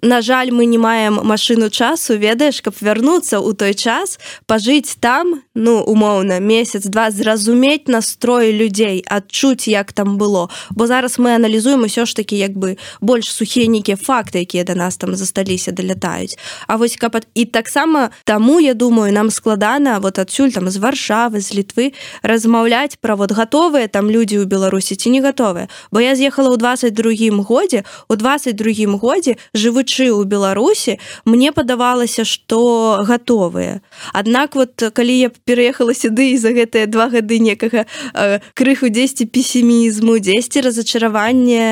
на 0.01 0.21
жаль 0.21 0.51
мы 0.51 0.65
не 0.65 0.77
маем 0.77 1.19
машину 1.51 1.69
часу 1.69 2.15
ведаеш 2.15 2.61
каб 2.63 2.75
вярнуцца 2.79 3.43
ў 3.43 3.51
той 3.59 3.73
час 3.75 4.19
пажыць 4.47 4.95
там 5.03 5.43
ну 5.51 5.83
умоўна 5.83 6.39
месяц 6.39 6.87
два 6.87 7.11
зразумець 7.11 7.91
настрой 7.91 8.55
людзей 8.55 9.03
адчуць 9.03 9.67
як 9.67 9.91
там 9.91 10.17
было. 10.17 10.47
Бо 10.71 10.87
зараз 10.87 11.19
мы 11.19 11.35
аналізуем 11.35 11.83
усё 11.83 12.05
ж 12.05 12.15
таки 12.15 12.37
як 12.37 12.55
бы 12.55 12.77
больш 13.01 13.27
сухія 13.27 13.67
нейкія 13.67 13.97
факты 13.97 14.47
якія 14.47 14.63
да 14.63 14.75
нас 14.75 14.95
там 14.97 15.15
засталіся 15.15 15.71
далятаюць. 15.71 16.39
А 16.67 16.75
вось 16.75 16.95
каб 16.95 17.19
і 17.35 17.45
таксама 17.45 18.11
таму 18.23 18.59
я 18.59 18.73
думаю 18.73 19.11
нам 19.11 19.31
складана 19.31 19.99
вот 19.99 20.19
адсюль 20.19 20.55
там 20.55 20.69
з 20.69 20.77
варшавы 20.77 21.41
з 21.41 21.51
літвы 21.51 21.91
размаўляць 22.23 22.95
пра 23.01 23.15
вот 23.15 23.31
гатовыя 23.31 23.91
там 23.91 24.07
людзі 24.07 24.39
ў 24.39 24.45
беларусі 24.47 24.95
ці 24.95 25.09
не 25.09 25.19
гатовыя. 25.19 25.67
Бо 25.91 25.99
я 25.99 26.15
з'ехала 26.15 26.55
ў 26.55 26.57
22 26.57 27.43
годзе 27.43 27.83
у 28.07 28.15
22 28.15 28.95
годзе 28.95 29.35
жывучы 29.51 30.07
ў 30.07 30.23
беларусі 30.23 30.95
мне 31.25 31.40
падавалася 31.49 32.21
что 32.21 33.01
гатовыя. 33.01 33.81
Аднак 34.13 34.53
вот 34.53 34.77
калі 34.77 35.17
я 35.17 35.29
пераехала 35.33 35.97
сюды 35.97 36.37
за 36.37 36.53
гэтыя 36.53 36.85
два 36.85 37.09
гады 37.09 37.41
некага 37.41 37.89
э, 38.13 38.39
крыху 38.53 38.93
10 38.93 39.31
песімізму 39.33 40.21
10 40.21 40.61
разочаравання 40.61 41.65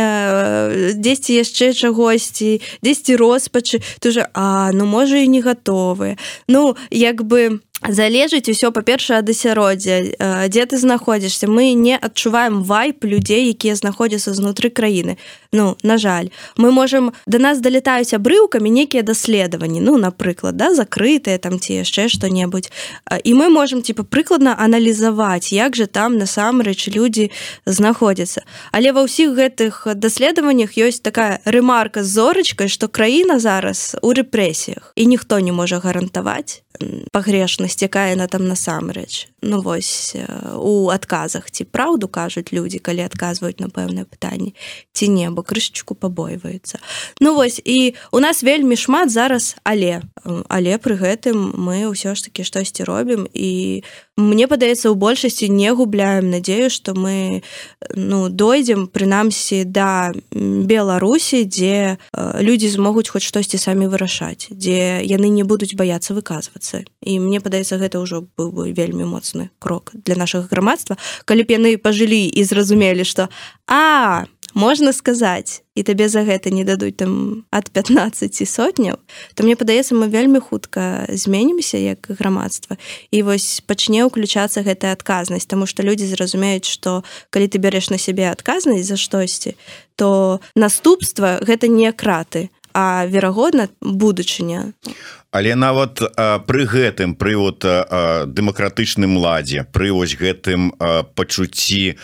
10 0.97 1.29
яшчэ 1.29 1.73
чагосьці 1.77 2.61
10 2.81 3.09
роспачы 3.21 3.85
тоже 3.99 4.25
А 4.33 4.71
ну 4.73 4.85
можа 4.85 5.17
і 5.21 5.27
не 5.27 5.41
гатовыя 5.41 6.17
Ну 6.47 6.75
як 6.89 7.21
бы 7.21 7.61
залежыць 7.87 8.49
усё 8.51 8.71
па-першае 8.75 9.23
ад 9.23 9.29
асяроддзя. 9.29 10.47
Дзе 10.51 10.63
ты 10.65 10.75
знаходзішся? 10.77 11.47
Мы 11.47 11.73
не 11.73 11.95
адчуваем 11.95 12.63
вайп 12.63 13.05
людзей 13.05 13.47
якія 13.55 13.75
знаходзяцца 13.75 14.33
знутры 14.35 14.69
краіны. 14.69 15.17
Ну 15.51 15.77
на 15.83 15.97
жаль. 15.97 16.29
Мы 16.57 16.71
можем 16.71 17.13
до 17.25 17.39
нас 17.39 17.59
далетаюць 17.59 18.13
абрыўкамі 18.13 18.69
некія 18.69 19.03
даследаванні. 19.03 19.79
Ну 19.79 19.97
напрыклад 19.97 20.57
да 20.57 20.75
закрытыя 20.75 21.39
там 21.39 21.59
ці 21.59 21.81
яшчэ 21.85 22.09
што-небудзь. 22.09 22.71
І 23.23 23.31
мы 23.33 23.49
можем 23.49 23.81
типа 23.81 24.03
прыкладна 24.03 24.55
аналізаваць 24.59 25.53
як 25.53 25.75
же 25.75 25.87
там 25.87 26.17
насамрэч 26.17 26.91
людзі 26.91 27.31
знаходзяцца. 27.65 28.43
Але 28.71 28.91
ва 28.91 29.07
ўсіх 29.07 29.31
гэтых 29.39 29.95
даследаваннях 29.95 30.75
ёсць 30.75 30.99
такая 30.99 31.39
рэмарка 31.45 32.03
з 32.03 32.11
зорачкай 32.11 32.67
што 32.67 32.91
краіна 32.91 33.39
зараз 33.39 33.95
у 34.03 34.11
рэпрэсіях. 34.11 34.91
І 34.95 35.05
ніхто 35.05 35.39
не 35.39 35.51
можа 35.55 35.79
гарантаваць 35.79 36.61
пагрешнасць 37.11 37.68
якая 37.77 38.09
яна 38.15 38.27
там 38.27 38.47
насамрэч 38.47 39.27
ну 39.41 39.61
вось 39.61 40.15
у 40.55 40.89
адказах 40.89 41.51
ці 41.51 41.63
праўду 41.63 42.07
кажуць 42.07 42.51
людзі 42.51 42.79
калі 42.79 43.07
адказваюць 43.07 43.59
на 43.59 43.69
пэўнае 43.69 44.05
пытанне 44.05 44.53
ці 44.93 45.07
не 45.07 45.29
бо 45.29 45.43
крышечку 45.43 45.95
пабойваюцца 45.95 46.79
ну 47.19 47.35
вось 47.35 47.61
і 47.65 47.95
у 48.11 48.19
нас 48.19 48.43
вельмі 48.43 48.75
шмат 48.75 49.11
зараз 49.11 49.55
але. 49.63 50.01
Але 50.49 50.77
пры 50.77 50.95
гэтым 50.99 51.55
мы 51.55 51.87
ўсё 51.87 52.15
ж 52.15 52.27
таки 52.27 52.43
штосьці 52.43 52.83
робім 52.83 53.27
і 53.33 53.83
мне 54.17 54.47
падаецца 54.47 54.91
у 54.91 54.95
большасці 54.95 55.49
не 55.49 55.71
губляем. 55.73 56.29
Надзею 56.29 56.69
что 56.69 56.93
мы 56.93 57.43
ну 57.95 58.29
дойдзем 58.29 58.87
прынамсі 58.87 59.63
да 59.63 60.11
беларусі 60.33 61.45
дзе 61.45 61.97
людзі 62.39 62.69
змогуць 62.69 63.09
хоць 63.09 63.23
штосьці 63.23 63.57
самі 63.57 63.87
вырашаць 63.87 64.49
дзе 64.51 65.01
яны 65.03 65.29
не 65.29 65.43
будуць 65.43 65.75
баяцца 65.75 66.13
выказвацца. 66.13 66.83
І 67.01 67.19
мне 67.19 67.39
падаецца 67.39 67.77
гэта 67.77 67.99
ўжо 67.99 68.27
быў 68.37 68.51
бы 68.51 68.63
вельмі 68.73 69.05
моцны 69.29 69.49
крок 69.59 69.91
для 69.93 70.15
нашага 70.15 70.47
грамадства 70.49 70.97
калі 71.25 71.43
б 71.43 71.51
яны 71.53 71.77
пажылі 71.77 72.27
і 72.27 72.43
зразумелі 72.43 73.03
что 73.05 73.29
а 73.67 74.25
можна 74.53 74.93
сказаць 74.93 75.61
і 75.75 75.83
табе 75.83 76.09
за 76.09 76.25
гэта 76.25 76.49
не 76.49 76.63
дадуць 76.65 76.97
там 76.97 77.45
ад 77.51 77.69
15 77.69 78.33
сотняў 78.49 78.97
то 79.35 79.43
мне 79.43 79.55
падаецца 79.55 79.95
мы 79.95 80.09
вельмі 80.09 80.39
хутка 80.39 81.05
зменімся 81.09 81.77
як 81.77 82.07
грамадства. 82.09 82.77
І 83.11 83.21
вось 83.21 83.61
пачне 83.65 84.03
ўключацца 84.05 84.65
гэтая 84.65 84.93
адказнасць 84.93 85.45
тому 85.45 85.65
что 85.65 85.83
людзі 85.83 86.09
зразумеюць 86.09 86.65
что 86.65 87.03
калі 87.29 87.47
ты 87.47 87.61
бярэш 87.61 87.89
на 87.89 87.97
сябе 87.97 88.31
адказнасць 88.31 88.89
за 88.89 88.97
штосьці 88.97 89.55
то 89.95 90.41
наступства 90.55 91.37
гэта 91.41 91.67
не 91.67 91.91
краты 91.93 92.49
а 92.73 93.05
верагодна 93.05 93.69
будучыня. 93.81 94.73
Але 95.31 95.53
нават 95.55 96.01
а, 96.01 96.39
пры 96.39 96.65
гэтым 96.65 97.13
пры 97.15 97.37
вот 97.37 97.61
дэмакратычным 97.61 99.17
ладзе 99.17 99.65
пры 99.71 99.93
вось 99.93 100.17
гэтым 100.17 100.73
пачуцці 101.15 101.97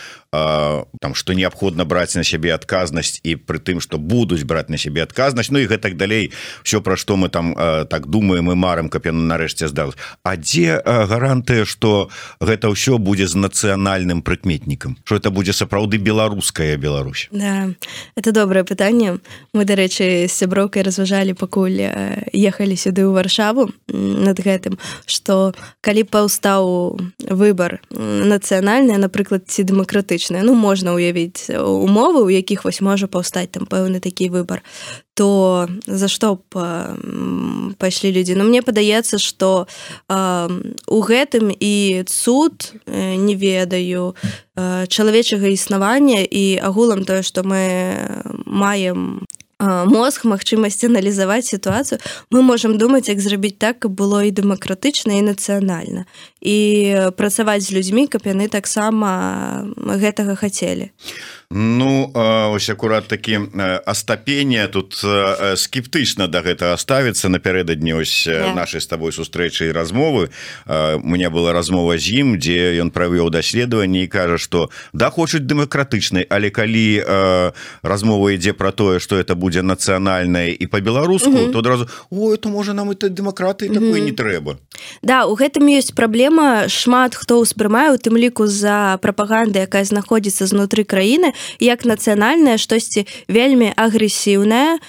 там 1.01 1.15
что 1.15 1.34
неабходна 1.34 1.86
браць 1.86 2.15
на 2.15 2.24
сябе 2.24 2.54
адказнасць 2.56 3.20
і 3.24 3.36
пры 3.36 3.60
тым 3.60 3.80
что 3.80 3.98
будуць 3.98 4.44
браць 4.44 4.70
на 4.70 4.77
сябе 4.77 5.04
адказнасць 5.04 5.51
Ну 5.51 5.60
і 5.60 5.70
гэтак 5.70 5.96
далей 5.98 6.32
все 6.63 6.82
пра 6.82 6.98
што 6.98 7.15
мы 7.15 7.30
там 7.30 7.54
так 7.89 8.08
думаем 8.08 8.51
і 8.51 8.56
марым 8.56 8.89
каб 8.89 9.06
яна 9.06 9.22
нарэшце 9.22 9.68
здал 9.68 9.94
А 10.24 10.36
дзе 10.38 10.82
гарантыя 10.82 11.65
что 11.65 12.10
гэта 12.42 12.74
ўсё 12.74 12.98
будзе 12.98 13.27
з 13.27 13.36
нацыянальным 13.38 14.25
прыкметнікам? 14.25 14.98
Что 15.06 15.15
это 15.15 15.30
будзе 15.30 15.54
сапраўды 15.54 15.98
беларуская 15.98 16.77
Беларусь? 16.77 17.30
Да, 17.32 17.70
это 18.15 18.32
добрае 18.32 18.63
пытанне. 18.63 19.20
Мы 19.54 19.65
дарэчы 19.65 20.27
сяброўкай 20.27 20.82
разважалі 20.82 21.38
пакуль 21.38 21.86
ехалі 22.34 22.75
сюды 22.75 23.06
ў 23.06 23.13
варшаву 23.13 23.70
над 23.88 24.42
гэтым 24.42 24.82
что 25.06 25.54
калі 25.82 26.04
паўстаў 26.10 26.98
выбор 27.30 27.80
нацыянальная 27.94 28.98
напрыклад 28.98 29.46
ці 29.46 29.63
дэмакратычна 29.63 30.25
гістарычная 30.25 30.44
ну 30.44 30.55
можна 30.55 30.94
ўявіць 30.96 31.50
умовы 31.53 32.25
у 32.25 32.29
якіх 32.29 32.65
вось 32.65 32.82
можа 32.82 33.08
паўстаць 33.08 33.51
там 33.51 33.65
пэўны 33.65 34.00
такі 34.00 34.29
выбор 34.29 34.62
то 35.13 35.67
за 35.86 36.08
што 36.08 36.41
б 36.50 37.75
пайшлі 37.77 38.12
людзі 38.12 38.36
Ну 38.36 38.44
мне 38.44 38.62
падаецца 38.62 39.17
что 39.17 39.67
э, 40.10 40.50
у 40.88 41.00
гэтым 41.01 41.53
і 41.60 42.03
цуд 42.08 42.74
э, 42.86 43.15
не 43.15 43.36
ведаю 43.36 44.15
э, 44.55 44.88
чалавечага 44.88 45.48
існавання 45.48 46.22
і 46.22 46.60
агулам 46.63 47.05
тое 47.05 47.24
што 47.24 47.44
мы 47.44 47.96
маем 48.46 49.25
мозг 49.89 50.25
магчымасць 50.25 50.84
аналізаваць 50.88 51.45
сітуацыю 51.50 52.00
мы 52.31 52.41
можемм 52.41 52.77
думаць 52.77 53.10
як 53.10 53.19
зрабіць 53.19 53.57
так 53.57 53.79
каб 53.86 53.98
было 53.98 54.24
і 54.25 54.31
дэмакратычна 54.31 55.19
і 55.19 55.27
нацыянальна 55.29 56.05
і 56.41 56.57
працаваць 57.17 57.65
з 57.67 57.75
людзьмі 57.75 58.07
каб 58.07 58.25
яны 58.25 58.48
таксама 58.48 59.69
гэтага 59.75 60.36
хацелі 60.36 60.91
Ну 61.49 62.11
ось 62.53 62.69
акурат 62.69 63.07
такі 63.07 63.39
астапення 63.86 64.67
тут 64.67 64.97
скептычна 65.55 66.27
да 66.27 66.41
гэтага 66.41 66.77
ставіцца. 66.77 67.29
Напярэдадні 67.29 67.93
ось 67.93 68.25
нашай 68.55 68.81
з 68.81 68.88
табой 68.89 69.13
сустрэчы 69.13 69.69
і 69.69 69.71
размовы. 69.71 70.34
У 70.65 71.05
меня 71.05 71.29
была 71.29 71.53
размова 71.53 71.97
з 71.97 72.25
ім 72.25 72.41
дзе 72.41 72.81
ён 72.81 72.89
правёў 72.89 73.29
даследаванне 73.29 74.03
і 74.03 74.12
кажа 74.12 74.41
што 74.41 74.73
да 74.93 75.13
хочуць 75.13 75.45
дэмакратычнай 75.45 76.25
але 76.25 76.49
калі 76.49 77.05
размова 77.86 78.34
ідзе 78.34 78.58
пра 78.58 78.73
тое 78.73 78.97
што 78.97 79.21
это 79.21 79.38
будзе 79.38 79.62
нацыянальнае 79.62 80.49
і 80.49 80.65
по-беларуску 80.65 81.53
то 81.53 81.62
адразу 81.62 81.86
ой 82.10 82.38
то 82.38 82.49
можа 82.49 82.73
нам 82.73 82.89
это 82.89 83.10
дэмакраты 83.10 83.69
такое 83.69 84.01
не 84.01 84.12
трэба 84.12 84.58
Да 85.05 85.25
у 85.29 85.38
гэтым 85.38 85.69
ёсць 85.69 85.93
праблема. 85.93 86.65
Шмат 86.67 87.15
хто 87.15 87.38
ўспрымае 87.38 87.93
у 87.93 87.97
тым 88.01 88.17
ліку 88.17 88.49
за 88.49 88.97
прапаганды 89.05 89.62
якая 89.62 89.86
знаходзіцца 89.86 90.49
знутры 90.49 90.84
краіны 90.84 91.35
як 91.60 91.86
нацыянальная 91.86 92.58
штосьці 92.58 93.08
вельмі 93.28 93.71
агрэсіўная 93.76 94.80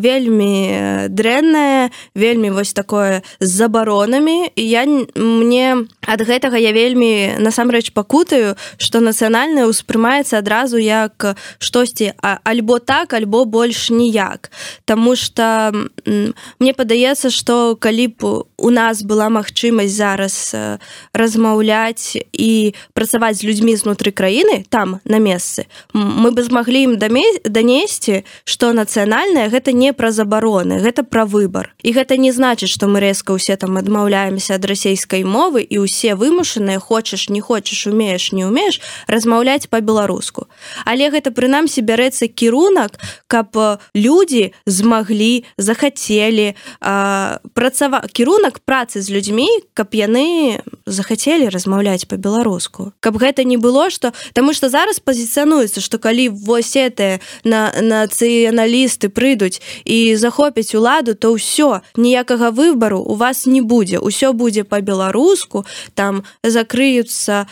вельмі 0.00 1.08
дрэнная 1.08 1.90
вельмі 2.14 2.50
вось 2.50 2.72
такое 2.72 3.22
з 3.40 3.48
забаронамі. 3.48 4.52
Я 4.56 4.84
мне 4.86 5.86
ад 6.06 6.20
гэтага 6.20 6.56
я 6.58 6.72
вельмі 6.72 7.38
насамрэч 7.38 7.92
пакутаю 7.92 8.54
што 8.76 9.00
нацыянальная 9.00 9.66
ўспрымаецца 9.70 10.38
адразу 10.38 10.78
як 10.78 11.36
штосьці 11.58 12.12
альбо 12.20 12.78
так 12.78 13.14
альбо 13.14 13.44
больш 13.44 13.90
ніяк. 13.90 14.50
Таму 14.84 15.16
что 15.16 15.72
мне 16.04 16.72
падаецца 16.74 17.30
што 17.30 17.76
калі 17.76 18.06
б 18.18 18.44
у 18.56 18.70
нас 18.70 19.02
была 19.02 19.28
магчымасць 19.28 19.94
зараз 19.94 20.54
размаўляць 21.12 22.16
і 22.32 22.74
працаваць 22.92 23.40
з 23.40 23.46
людзьмі 23.48 23.76
знутры 23.76 24.12
краіны 24.12 24.64
там 24.68 25.00
на 25.04 25.18
месцы 25.18 25.66
мы 25.94 26.34
бы 26.34 26.42
змаглі 26.42 26.82
ім 26.82 26.94
данесці 26.98 28.24
что 28.44 28.72
нацыянальная 28.74 29.46
гэта 29.48 29.70
не 29.70 29.94
пра 29.94 30.10
забароны 30.10 30.82
гэта 30.82 31.06
пра 31.06 31.24
выбор. 31.24 31.70
І 31.86 31.94
гэта 31.94 32.18
не 32.18 32.32
значыць 32.34 32.74
что 32.74 32.90
мы 32.90 32.98
рэзка 32.98 33.38
ўсе 33.38 33.54
там 33.54 33.78
адмаўляемся 33.78 34.58
ад 34.58 34.66
расійскай 34.66 35.22
мовы 35.22 35.62
і 35.62 35.86
ўсе 35.86 36.18
вымушаныя 36.18 36.82
хочаш 36.82 37.30
не 37.30 37.40
хочаш 37.40 37.86
умееш 37.86 38.34
не 38.34 38.42
умееш 38.42 38.82
размаўляць 39.06 39.70
по-беларуску 39.70 40.50
але 40.82 41.14
гэта 41.14 41.30
прынамсі 41.30 41.86
бярэцца 41.86 42.26
кірунак 42.26 42.98
каб 43.30 43.54
людзі 43.94 44.50
змаглі 44.66 45.46
захацелі 45.56 46.58
працава 47.54 48.02
кірунак 48.10 48.58
працы 48.66 48.98
з 48.98 49.14
людзьмі 49.14 49.46
каб 49.78 49.94
яны 49.94 50.58
захацелі 50.90 51.54
размаўляць 51.54 52.10
по-беларуску 52.10 52.90
каб 52.98 53.14
гэта 53.22 53.46
не 53.46 53.56
было 53.56 53.94
что 53.94 54.10
таму 54.34 54.50
что 54.50 54.66
зараз 54.66 54.98
пазіцыянуецца 54.98 55.83
што 55.84 56.00
калі 56.00 56.32
вось 56.32 56.72
это 56.76 57.20
на 57.44 57.68
нацыяналісты 57.76 59.12
прыйдуць 59.12 59.60
і 59.84 60.16
захопяць 60.16 60.72
уладу 60.72 61.12
то 61.14 61.36
ўсё 61.36 61.84
ніякага 62.00 62.48
выбару 62.50 63.04
у 63.04 63.14
вас 63.14 63.44
не 63.44 63.60
будзе. 63.60 64.00
Ўсё 64.00 64.32
будзе 64.32 64.64
по-беларуску 64.64 65.68
там 65.94 66.24
закрыюцца 66.40 67.46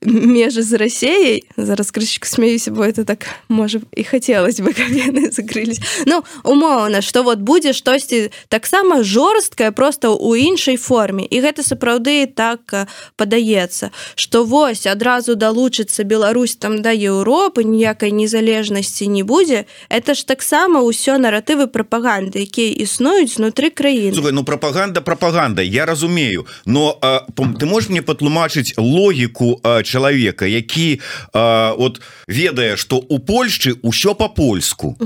межы 0.00 0.62
з 0.62 0.72
рассеяй 0.80 1.44
зараз 1.56 1.92
крышечку 1.92 2.26
смеюся 2.26 2.72
бо 2.72 2.88
это 2.88 3.04
так 3.04 3.28
можа 3.48 3.80
і 3.92 4.02
хацелось 4.04 4.60
бы 4.60 4.72
яны 5.06 5.30
закрылись 5.30 5.80
Ну 6.06 6.24
умоўна 6.42 7.02
что 7.02 7.22
вот 7.22 7.38
будзе 7.38 7.72
штосьці 7.72 8.30
таксама 8.48 9.02
жорсткая 9.02 9.72
просто 9.72 10.14
у 10.14 10.36
іншай 10.36 10.76
форме. 10.76 11.26
І 11.28 11.40
гэта 11.40 11.62
сапраўды 11.62 12.26
так 12.26 12.88
падаецца 13.16 13.90
что 14.14 14.44
вось 14.44 14.86
адразу 14.86 15.34
далучыцца 15.34 16.04
Беларусь 16.04 16.56
там 16.56 16.82
да 16.82 16.90
Еўропы 16.90 17.64
ніякай 17.66 18.12
незалежнасці 18.12 19.08
не 19.08 19.22
будзе 19.24 19.64
это 19.88 20.14
ж 20.14 20.26
таксама 20.26 20.80
ўсё 20.80 21.18
наратывы 21.18 21.66
прапаганды 21.66 22.42
якія 22.46 22.72
існуюць 22.82 23.36
знутры 23.36 23.70
краіны. 23.70 24.14
Ну 24.32 24.44
прапаганда 24.44 25.00
прапаганда 25.00 25.62
я 25.62 25.86
разумею 25.86 26.46
но 26.64 26.98
а, 27.02 27.26
ты 27.36 27.66
можешь 27.66 27.90
мне 27.90 28.02
патлумачыць 28.02 28.74
логіку 28.76 29.60
а, 29.62 29.82
чалавека 29.82 30.46
які 30.46 31.00
а, 31.32 31.74
вот 31.78 32.00
ведае 32.28 32.76
что 32.76 32.98
у 32.98 33.18
Польшчы 33.18 33.74
ўсё 33.82 34.14
по-польску 34.14 34.96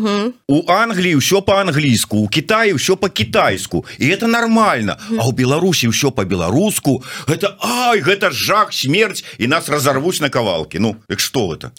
у 0.48 0.58
Англіі 0.70 1.16
ўсё 1.16 1.42
по-англійску 1.42 2.16
у 2.18 2.28
Китае 2.28 2.74
ўсё 2.74 2.96
по-кітайску 2.96 3.84
і 3.98 4.08
это 4.08 4.26
нормально. 4.26 4.96
А 5.18 5.26
у 5.26 5.32
Беларусі 5.32 5.88
ўсё 5.88 6.10
по-беларуску 6.10 7.02
это 7.26 7.56
Ай 7.60 8.00
гэта 8.00 8.30
жах 8.30 8.72
смерть 8.72 9.24
і 9.38 9.46
нас 9.46 9.68
разорвуць 9.68 10.20
на 10.20 10.28
кавалки 10.28 10.78
Ну 10.78 10.96
что 11.16 11.54
это 11.54 11.72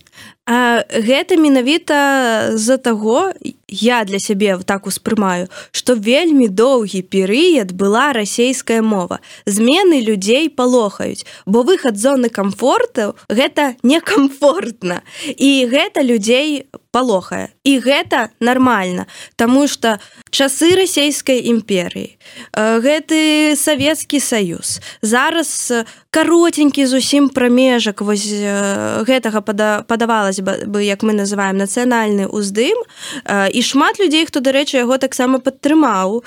А, 0.46 0.84
гэта 0.90 1.38
менавіта 1.38 2.58
з-за 2.58 2.78
таго 2.78 3.32
я 3.70 4.04
для 4.04 4.20
сябе 4.20 4.58
так 4.66 4.88
успрымаю 4.90 5.48
што 5.72 5.94
вельмі 5.96 6.50
доўгі 6.50 7.02
перыяд 7.06 7.72
была 7.72 8.12
расійская 8.12 8.82
мова. 8.82 9.22
Змены 9.46 10.02
людзей 10.02 10.50
палохаюць 10.50 11.24
бо 11.46 11.62
выхад 11.64 11.98
зоны 11.98 12.30
комфорту 12.30 13.16
гэта 13.30 13.78
некамфортна. 13.84 15.02
І 15.38 15.70
гэта 15.72 16.02
людзей 16.02 16.66
палохае. 16.92 17.50
І 17.64 17.80
гэта 17.80 18.30
нормально 18.40 19.08
Таму 19.36 19.68
что 19.68 20.00
часы 20.32 20.74
расійскай 20.80 21.44
імперыі 21.52 22.16
гэты 22.56 23.54
савецкі 23.60 24.20
саюз 24.24 24.80
зараз 25.04 25.84
каротенькі 26.10 26.88
зусім 26.88 27.28
прамежак 27.30 28.02
вось 28.02 28.32
гэтага 28.32 29.44
падавалось 29.84 30.40
бы 30.40 30.80
як 30.84 31.04
мы 31.04 31.14
называем 31.14 31.60
нацыянальны 31.60 32.32
уздым 32.32 32.80
і 33.28 33.60
шмат 33.62 34.00
людзей 34.00 34.26
хто 34.26 34.40
дарэчы 34.40 34.80
яго 34.80 34.98
таксама 34.98 35.44
падтрымаў 35.44 36.24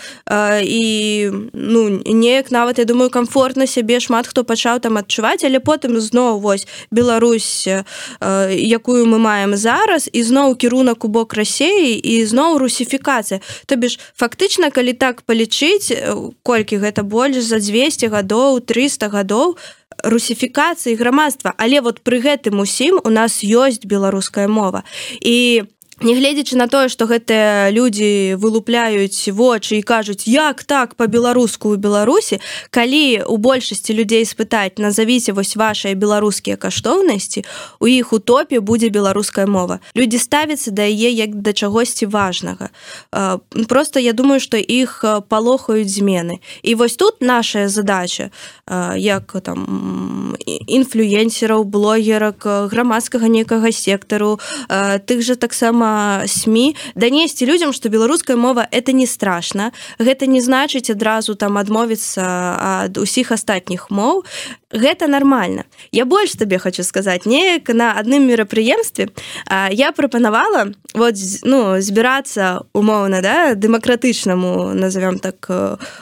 і 0.61 0.85
ну 1.53 1.81
неяк 2.05 2.53
нават 2.53 2.79
я 2.79 2.85
думаю 2.85 3.09
комфортна 3.11 3.67
сябе 3.67 4.01
шмат 4.01 4.29
хто 4.29 4.45
пачаў 4.45 4.85
там 4.85 5.01
адчуваць 5.01 5.45
але 5.49 5.65
потым 5.65 5.97
зноў 6.01 6.45
вось 6.45 6.69
Беларусь 6.93 7.65
якую 7.65 9.09
мы 9.09 9.19
маем 9.19 9.57
зараз 9.57 10.13
і 10.13 10.23
зноў 10.23 10.54
кірунак 10.55 11.05
у 11.05 11.09
бок 11.09 11.35
рассеі 11.35 11.95
і 11.99 12.25
зноў 12.27 12.59
русіфікацыя 12.59 13.41
то 13.67 13.77
бишь 13.77 13.99
фактычна 14.17 14.71
калі 14.71 14.93
так 14.93 15.23
палічыць 15.23 15.93
колькі 16.43 16.83
гэта 16.83 17.03
больш 17.03 17.43
за 17.45 17.59
200 17.59 18.09
гадоў 18.09 18.61
300 18.61 19.09
гадоў 19.09 19.57
русіфікацыі 20.05 20.95
грамадства. 20.95 21.55
Але 21.57 21.81
вот 21.81 22.01
пры 22.05 22.21
гэтым 22.21 22.61
усім 22.61 23.01
у 23.05 23.11
нас 23.11 23.41
ёсць 23.45 23.85
беларуская 23.85 24.49
мова. 24.49 24.85
І 25.21 25.65
Нягледзячы 26.03 26.57
на 26.59 26.67
тое, 26.67 26.89
што 26.91 27.07
гэтыя 27.07 27.71
людзі 27.71 28.35
вылупляюць 28.43 29.31
вочы 29.31 29.79
і 29.79 29.87
кажуць, 29.87 30.27
як 30.27 30.67
так 30.67 30.99
па-беларуску 30.99 31.71
ў 31.71 31.79
Беларусі, 31.79 32.43
калі 32.75 33.23
у 33.31 33.39
большасці 33.39 33.95
людзей 33.95 34.27
спытаць 34.27 34.83
назавіце 34.83 35.31
вось 35.31 35.55
вашыя 35.55 35.95
беларускія 35.95 36.59
каштоўнасці, 36.59 37.47
у 37.79 37.87
іх 37.87 38.11
утопе 38.11 38.59
будзе 38.59 38.91
беларуская 38.91 39.47
мова. 39.47 39.79
Людзі 39.95 40.19
ставяцца 40.19 40.75
да 40.75 40.83
яе 40.83 41.15
як 41.15 41.39
да 41.39 41.55
чагосьці 41.55 42.11
важнага. 42.11 42.75
Просто 43.71 44.03
я 44.03 44.13
думаю, 44.13 44.43
што 44.43 44.59
іх 44.59 45.05
палохаюць 45.31 45.95
змены. 45.95 46.43
І 46.67 46.75
вось 46.75 46.99
тут 46.99 47.23
наша 47.23 47.69
задача 47.69 48.35
як 48.99 49.31
там 49.47 50.35
інфлюенсераў, 50.43 51.63
блогерак, 51.65 52.43
грамадскага 52.43 53.31
некага 53.31 53.71
сектару, 53.71 54.43
тых 55.07 55.23
жа 55.23 55.39
таксама 55.39 55.84
сМ 56.27 56.75
данесці 56.95 57.47
людзям 57.47 57.73
што 57.73 57.89
беларуская 57.89 58.37
мова 58.37 58.67
это 58.71 58.93
не 58.93 59.07
страшна 59.07 59.73
гэта 59.99 60.27
не 60.27 60.41
значыць 60.41 60.91
адразу 60.91 61.35
там 61.35 61.59
адмовіцца 61.59 62.23
ад 62.85 62.99
усіх 62.99 63.33
астатніх 63.33 63.91
моў. 63.91 64.25
Гэта 64.71 65.07
нормально 65.07 65.65
я 65.93 66.05
больш 66.05 66.35
табе 66.35 66.59
хочу 66.59 66.83
сказаць 66.83 67.27
неяк 67.27 67.69
на 67.69 67.93
адным 67.95 68.27
мерапрыемстве 68.27 69.09
я 69.71 69.93
прапанавала 69.93 70.73
вот 70.95 71.15
ну 71.43 71.81
збірацца 71.81 72.67
умоўна 72.75 73.23
да 73.23 73.55
дэмакратычнаму 73.55 74.75
назовём 74.75 75.19
так 75.19 75.51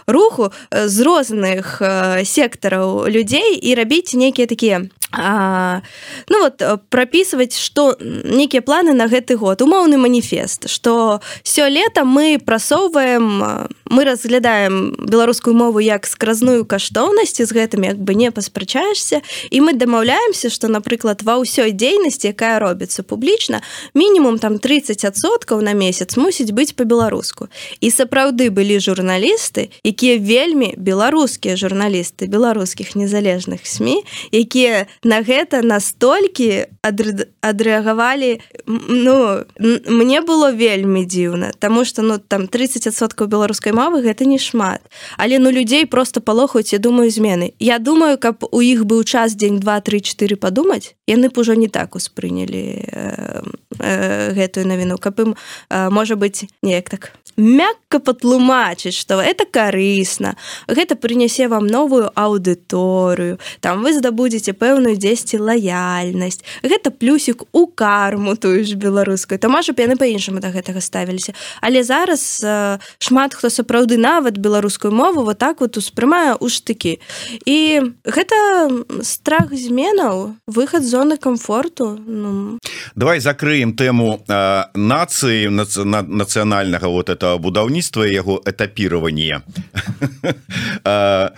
руху 0.07 0.53
з 0.71 1.01
розных 1.01 1.83
сектараў 2.25 3.09
людзей 3.09 3.57
і 3.61 3.75
рабіць 3.75 4.15
нейкія 4.15 4.47
такія 4.47 4.89
А, 5.13 5.83
ну 6.29 6.41
вот 6.41 6.63
прапісваць 6.89 7.57
што 7.59 7.97
нейкія 8.01 8.63
планы 8.63 8.97
на 8.97 9.07
гэты 9.07 9.37
год. 9.37 9.61
Умоўны 9.63 10.01
маніфест 10.01 10.69
што 10.73 11.21
сёлета 11.45 12.05
мы 12.05 12.41
прасоўваем 12.41 13.69
мы 13.93 14.05
разглядаем 14.05 14.97
беларускую 14.99 15.55
мову 15.55 15.81
як 15.81 16.07
скразную 16.07 16.65
каштоўнасці 16.65 17.45
з 17.45 17.53
гэтым 17.53 17.85
як 17.85 18.01
бы 18.01 18.15
не 18.15 18.33
паспрачаешься 18.33 19.21
і 19.51 19.61
мы 19.61 19.77
дамаўляемся 19.77 20.49
што 20.49 20.73
напрыклад 20.73 21.21
ва 21.23 21.37
ўсёй 21.45 21.77
дзейнасці 21.77 22.33
якая 22.33 22.57
робіцца 22.59 23.05
публічна 23.05 23.61
мінімум 23.93 24.41
там 24.41 24.57
30соткаў 24.57 25.61
на 25.61 25.77
месяц 25.77 26.17
мусіць 26.17 26.57
быць 26.57 26.73
по-беларуску 26.73 27.53
і 27.85 27.93
сапраўды 27.93 28.49
былі 28.49 28.81
журналісты 28.81 29.69
якія 29.85 30.17
вельмі 30.17 30.73
беларускія 30.81 31.61
журналісты 31.61 32.33
беларускіх 32.33 32.97
незалежных 32.97 33.69
сМ 33.69 34.01
якія 34.33 34.89
на 35.05 35.23
гэта 35.23 35.63
настолькі 35.63 36.71
адрэагавалі 36.83 38.41
ну 38.67 39.45
мне 39.91 40.21
было 40.23 40.51
вельмі 40.51 41.05
дзіўна 41.05 41.53
Таму 41.59 41.85
что 41.85 42.03
ну 42.03 42.19
там 42.19 42.47
30соткаў 42.47 43.27
беларускай 43.27 43.73
мовы 43.73 44.03
гэта 44.03 44.25
не 44.25 44.39
шмат. 44.39 44.83
Але 45.19 45.39
ну 45.39 45.51
людзей 45.51 45.87
просто 45.87 46.21
палохаюць 46.21 46.73
я 46.73 46.79
думаю 46.79 47.11
змены. 47.11 47.55
Я 47.59 47.79
думаю 47.79 48.19
каб 48.19 48.45
у 48.51 48.61
іх 48.61 48.85
быў 48.85 49.05
час 49.05 49.35
дзень 49.35 49.59
234 49.59 50.37
падумаць 50.37 50.95
яны 51.07 51.29
б 51.29 51.41
ужо 51.41 51.55
не 51.55 51.69
так 51.69 51.95
успрынялі 51.95 52.87
э, 52.87 53.43
э, 53.79 54.33
гэтую 54.33 54.67
навіну. 54.67 54.99
Каб 54.99 55.21
ім 55.21 55.35
э, 55.35 55.91
можа 55.91 56.17
быть 56.17 56.47
неяк 56.63 56.91
так 56.91 57.13
мякка 57.37 57.99
патлумачыць 57.99 58.95
что 58.95 59.21
это 59.21 59.45
карысна. 59.45 60.37
Гэта 60.69 60.97
прынясе 60.97 61.49
вам 61.49 61.67
новую 61.67 62.11
аўдыторыю. 62.15 63.39
Там 63.61 63.83
вы 63.83 63.93
здабудзеце 63.97 64.53
пэўную 64.53 64.97
дзесьці 64.97 65.39
лаяльнасць 65.39 66.45
гэта 66.63 66.91
плюсик 66.91 67.43
у 67.53 67.67
карму 67.67 68.37
тую 68.37 68.65
ж 68.65 68.75
беларускую. 68.75 69.39
То 69.39 69.49
можа 69.49 69.73
б 69.73 69.81
яны 69.83 69.97
по-іншаму 69.97 70.41
до 70.41 70.53
гэтага 70.53 70.81
ставіліся. 70.81 71.33
Але 71.61 71.83
зараз 71.83 72.41
э, 72.45 72.79
шмат 72.99 73.35
хто 73.35 73.49
сапраўды 73.49 73.97
нават 73.97 74.37
беларускую 74.37 74.93
мову 74.93 75.25
вот 75.25 75.39
так 75.39 75.61
вот 75.61 75.77
успрымае 75.77 76.37
у 76.39 76.49
штыкі. 76.49 77.01
І 77.47 77.81
гэта 78.05 78.37
страх 79.03 79.53
зменаў 79.53 80.37
выхад 80.47 80.85
зоны 81.03 81.17
комфорту 81.17 81.99
ну... 82.07 82.59
давай 82.95 83.21
закрыем 83.21 83.75
тэму 83.75 84.23
э, 84.29 84.65
нацыі 84.75 85.49
нацыянальнага 85.51 86.89
вот 86.89 87.09
этого 87.09 87.39
будаўніцтва 87.39 88.07
яго 88.07 88.41
этапіравання. 88.45 89.43
Э, 90.85 91.31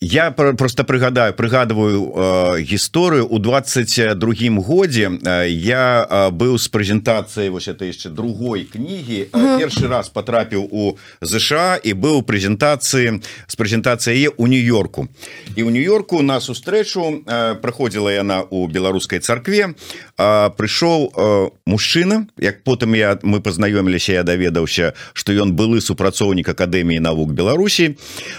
я 0.00 0.30
просто 0.30 0.84
прыгадаю 0.84 1.34
прыгадываю 1.34 2.56
гісторыю. 2.60 3.26
У 3.26 3.38
22 3.38 4.62
годзе 4.64 5.10
я 5.48 6.30
быў 6.32 6.56
з 6.58 6.68
прэзентацыяй 6.68 7.50
вось 7.50 7.68
это 7.68 7.84
яшчэ 7.84 8.08
другой 8.08 8.64
кнігі. 8.64 9.28
Першы 9.32 9.88
раз 9.88 10.08
потрапіў 10.08 10.68
у 10.70 10.96
ЗША 11.20 11.76
і 11.84 11.92
быў 11.92 12.22
прэзентацыі 12.22 13.20
з 13.46 13.54
прэзентацыяе 13.56 14.32
у 14.36 14.46
нью-йорку. 14.46 15.08
І 15.56 15.62
у 15.62 15.70
нью-йорку 15.70 16.22
на 16.22 16.40
сустрэчу 16.40 17.24
праходзіла 17.60 18.12
яна 18.12 18.42
у 18.48 18.66
беларускай 18.80 19.20
царкве 19.20 19.76
прыйшоў 20.16 21.12
мужчына 21.68 22.24
як 22.40 22.64
потым 22.64 22.96
я 22.96 23.20
мы 23.22 23.44
пазнаёміліся 23.44 24.20
я 24.20 24.24
даведаўся 24.24 24.96
что 25.12 25.36
ён 25.36 25.52
былы 25.52 25.84
супрацоўнік 25.84 26.48
акадэміі 26.48 27.04
навук 27.04 27.36
Беларусі 27.36 27.96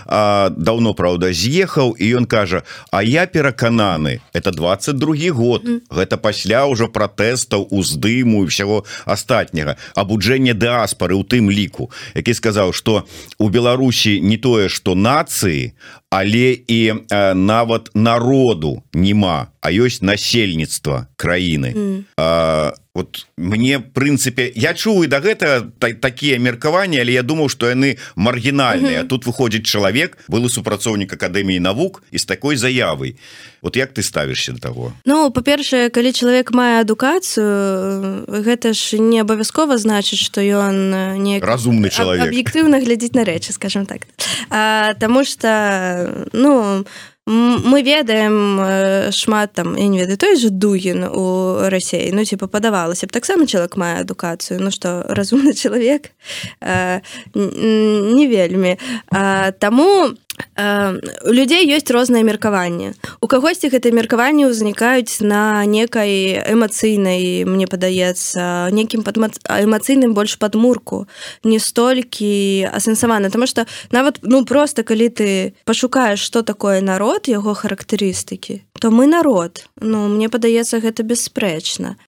давно 0.10 0.94
Праўда 0.98 1.32
з'ехаў 1.34 1.96
і 1.98 2.06
ён 2.22 2.26
кажа 2.26 2.64
А 2.92 3.04
я 3.04 3.26
перакананы 3.26 4.20
это 4.34 4.52
22 4.52 5.32
год 5.32 5.66
гэта 5.90 6.18
пасля 6.18 6.66
ўжо 6.66 6.90
пратэстаў 6.90 7.68
уздыму 7.70 8.44
і 8.44 8.50
всяго 8.50 8.84
астатняга 9.06 9.78
абуджэння 9.96 10.58
дыаспары 10.58 11.16
у 11.16 11.24
тым 11.24 11.52
ліку 11.52 11.92
які 12.16 12.34
сказаў 12.34 12.74
что 12.74 13.06
у 13.38 13.50
Беларусі 13.50 14.20
не 14.22 14.38
тое 14.38 14.70
что 14.70 14.96
нацыі 14.96 15.74
але 16.12 16.60
і 16.68 16.92
э, 16.92 17.34
нават 17.34 17.90
народу 17.96 18.84
нема 18.94 19.48
а 19.64 19.72
ёсць 19.72 20.04
насельніцтва 20.04 21.08
краіны 21.16 21.72
mm. 21.72 21.98
а, 22.20 22.76
вот 22.94 23.28
мне 23.38 23.80
прынцыпе 23.80 24.52
я 24.56 24.74
чую 24.74 25.08
да 25.08 25.22
гэта 25.22 25.72
та, 25.80 25.94
такія 25.94 26.40
меркаванні 26.40 27.00
але 27.00 27.14
я 27.14 27.24
думаў 27.24 27.48
что 27.48 27.72
яны 27.72 27.98
маргінальныя. 28.16 29.00
Mm 29.00 29.04
-hmm. 29.04 29.08
тут 29.08 29.26
выходзіць 29.26 29.64
чалавек 29.64 30.18
былы 30.28 30.50
супрацоўнік 30.50 31.14
акадэміі 31.14 31.60
навук 31.60 32.04
і 32.12 32.20
з 32.20 32.26
такой 32.26 32.58
заявай. 32.58 33.16
Вот 33.62 33.78
як 33.78 33.94
ты 33.94 34.04
ставішся 34.04 34.52
до 34.52 34.60
того 34.60 34.94
Ну 35.06 35.32
па-першае 35.32 35.90
калі 35.90 36.12
чалавек 36.12 36.52
мае 36.52 36.82
адукацыю 36.82 38.26
гэта 38.28 38.74
ж 38.74 39.00
не 39.00 39.22
абавязкова 39.22 39.78
значыць 39.78 40.20
что 40.20 40.42
ён 40.42 41.18
не 41.24 41.40
разумны 41.40 41.90
чалавек. 41.90 42.28
аб'ектыўна 42.28 42.84
глядзець 42.84 43.16
на 43.16 43.24
рэчы 43.24 43.52
скажем 43.52 43.86
так. 43.86 44.08
А, 44.50 44.94
Таму 45.00 45.24
что 45.24 46.28
ну 46.34 46.86
мы 47.32 47.82
ведаем 47.82 49.12
шмат 49.12 49.54
там 49.54 49.76
я 49.76 49.88
не 49.88 50.00
ведаю 50.00 50.18
той 50.18 50.36
же 50.36 50.50
дугін 50.50 51.04
у 51.04 51.32
у 51.42 51.70
рассеі 51.70 52.12
ну 52.14 52.26
типа 52.26 52.48
падавалася 52.48 53.08
б 53.08 53.12
таксама 53.12 53.48
чалавек 53.48 53.78
мае 53.78 54.02
адукацыю 54.02 54.62
ну 54.62 54.72
что 54.72 55.06
разумны 55.10 55.54
чалавек 55.64 56.12
не 57.36 58.28
вельмі 58.28 58.78
таму 59.60 60.14
у 60.58 61.34
людзей 61.34 61.66
ёсць 61.76 61.90
розныя 61.92 62.24
меркаванні 62.24 62.94
у 63.22 63.28
кагосьці 63.28 63.72
гэта 63.74 63.92
меркаванні 63.96 64.48
ўзнікаюць 64.52 65.24
на 65.26 65.64
некай 65.66 66.40
эмацыйнай 66.44 67.44
мне 67.46 67.68
падаецца 67.68 68.70
некім 68.72 69.04
эмацыйным 69.04 70.14
больш 70.14 70.38
падмурку 70.38 71.08
не 71.44 71.60
столькі 71.60 72.68
асэнсаваны 72.72 73.32
тому 73.32 73.48
что 73.48 73.66
нават 73.92 74.20
ну 74.22 74.46
просто 74.46 74.84
калі 74.84 75.10
ты 75.10 75.30
пашукаеш 75.66 76.20
что 76.20 76.44
такое 76.44 76.82
народ 76.82 77.28
яго 77.28 77.54
характарыстыкі 77.54 78.62
то 78.82 78.90
мы 78.90 79.06
народ. 79.06 79.70
Ну 79.80 80.08
мне 80.10 80.26
падаецца 80.26 80.82
гэта 80.82 81.06
бясспрэчна 81.06 82.02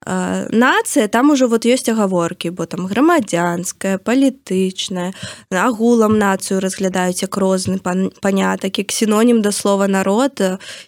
нацыя 0.49 1.07
там 1.07 1.29
ужо 1.29 1.45
вот 1.47 1.69
ёсць 1.69 1.85
агаворкі 1.85 2.49
бо 2.49 2.65
там 2.65 2.89
грамадзянская 2.89 4.01
палітычная. 4.01 5.13
Агулам 5.53 6.17
нацыю 6.17 6.57
разглядаюць 6.57 7.21
як 7.21 7.37
розны 7.37 7.77
пан 7.77 8.09
панятак 8.25 8.81
як 8.81 8.91
сінонім 8.91 9.45
да 9.45 9.51
слова 9.51 9.87
народ 9.87 10.41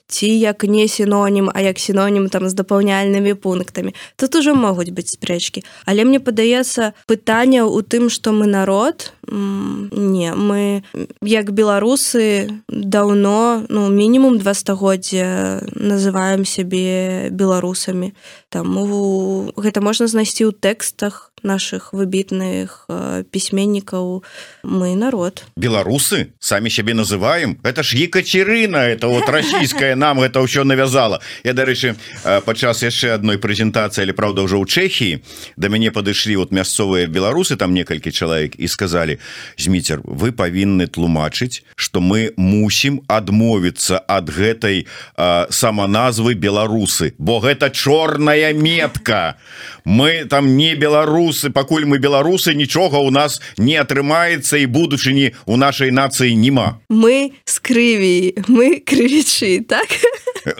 ці 0.08 0.28
як 0.28 0.63
не 0.63 0.88
сінонім 0.88 1.52
а 1.54 1.62
як 1.62 1.78
сінонім 1.78 2.30
там 2.30 2.50
з 2.50 2.54
дапаўняльнымі 2.58 3.38
пунктамі. 3.38 3.93
Тут 4.17 4.36
ужо 4.36 4.56
могуць 4.56 4.89
быць 4.89 5.13
спрэчкі. 5.13 5.62
Але 5.86 6.02
мне 6.02 6.17
падаецца 6.17 6.98
пытанне 7.06 7.62
ў 7.62 7.86
тым 7.86 8.10
што 8.10 8.34
мы 8.34 8.50
народ 8.50 9.13
не 9.30 10.34
мы 10.34 10.82
як 11.21 11.54
беларусы 11.54 12.50
даўно 12.69 13.65
ну 13.69 13.89
мінімум 13.89 14.41
два 14.41 14.54
стагоддзя 14.54 15.62
называем 15.75 16.45
сябе 16.45 17.29
беларусамі 17.29 18.15
таму 18.49 19.51
гэта 19.55 19.83
можна 19.83 20.07
знайсці 20.07 20.49
ў 20.49 20.55
тэкстах 20.55 21.35
наших 21.45 21.93
выбітных 21.93 22.85
э, 22.89 23.23
пісьменнікаў. 23.31 24.23
Мы 24.63 24.95
народ. 24.95 25.45
Беларусы 25.55 26.33
самі 26.39 26.69
сябе 26.69 26.93
называем. 26.93 27.57
Это 27.63 27.83
ж 27.83 27.95
екатерина 27.95 28.77
это 28.77 29.07
вот 29.07 29.29
расійская 29.29 29.95
нам 30.03 30.21
это 30.21 30.41
ўсё 30.41 30.63
навязала. 30.63 31.21
Я 31.43 31.53
дарэчы 31.53 31.95
э, 32.25 32.41
падчас 32.41 32.83
яшчэ 32.83 33.13
одной 33.13 33.38
прэзентацыі 33.38 34.03
але 34.03 34.13
правда 34.13 34.41
ўжо 34.41 34.57
ў 34.59 34.65
Чехії 34.65 35.23
да 35.55 35.69
мяне 35.69 35.91
падышлі 35.91 36.35
вот 36.35 36.51
мясцовыя 36.51 37.07
беларусы 37.07 37.55
там 37.55 37.73
некалькі 37.73 38.11
чалавек 38.11 38.57
і 38.57 38.67
сказали 38.67 39.19
зміцер 39.57 40.01
вы 40.03 40.31
павінны 40.31 40.89
тлумачыць 40.89 41.63
что 41.75 42.01
мы 42.01 42.33
мусім 42.38 43.05
адмовіцца 43.07 44.01
ад 44.07 44.33
гэтай 44.33 44.88
э, 45.17 45.45
саманазвы 45.65 46.36
беларусы 46.36 47.15
бо 47.17 47.39
гэта 47.39 47.71
чорная 47.71 48.54
метка. 48.54 49.38
Мы 49.84 50.25
там 50.30 50.58
не 50.58 50.75
беларусы 50.75 51.49
пакуль 51.49 51.86
мы 51.86 51.97
беларусы 51.97 52.54
нічога 52.54 53.01
у 53.01 53.10
нас 53.10 53.41
не 53.58 53.73
атрымаецца 53.82 54.62
і 54.62 54.65
будучыні 54.69 55.34
у 55.45 55.58
нашай 55.58 55.89
нацыі 55.89 56.36
нема 56.38 56.78
мы 56.89 57.34
с 57.45 57.58
крыві 57.58 58.38
мы 58.47 58.78
крывічы 58.86 59.65
так? 59.65 59.89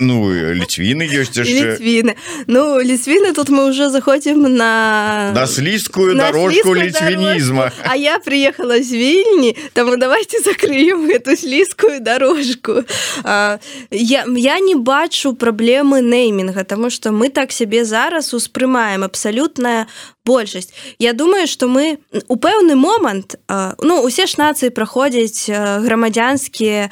Ну 0.02 0.34
ліцвіны 0.34 1.06
ёсць 1.06 1.38
ліцвіны. 1.38 2.18
Ну 2.48 2.82
ліцвіны 2.82 3.34
тут 3.38 3.54
мы 3.54 3.70
уже 3.70 3.90
заходзім 3.90 4.42
на 4.58 5.32
на 5.36 5.46
слізкую 5.46 6.16
дорожку 6.16 6.76
ліцвінізма. 6.76 7.72
А 7.86 7.96
я 7.96 8.18
приехала 8.18 8.82
з 8.82 8.92
вільні 8.92 9.56
там 9.74 10.00
давайте 10.00 10.42
закрыем 10.42 11.06
эту 11.14 11.38
слізкую 11.38 12.00
дорожку. 12.00 12.82
А, 13.24 13.58
я 13.92 14.26
я 14.38 14.60
не 14.60 14.76
бачу 14.76 14.95
праблемы 15.36 16.02
неймінга 16.02 16.64
тому 16.64 16.90
что 16.90 17.12
мы 17.12 17.30
так 17.30 17.52
сябе 17.52 17.86
зараз 17.86 18.34
успрымаем. 18.34 19.04
Абсалютная 19.04 19.88
большасць. 20.26 20.74
Я 21.00 21.14
думаю 21.14 21.48
что 21.48 21.68
мы 21.68 21.98
у 22.28 22.36
пэўны 22.36 22.76
момант 22.76 23.38
ну 23.82 24.02
усе 24.02 24.26
ж 24.26 24.38
нацыі 24.38 24.74
праходзяць 24.74 25.46
грамадзянскія 25.50 26.90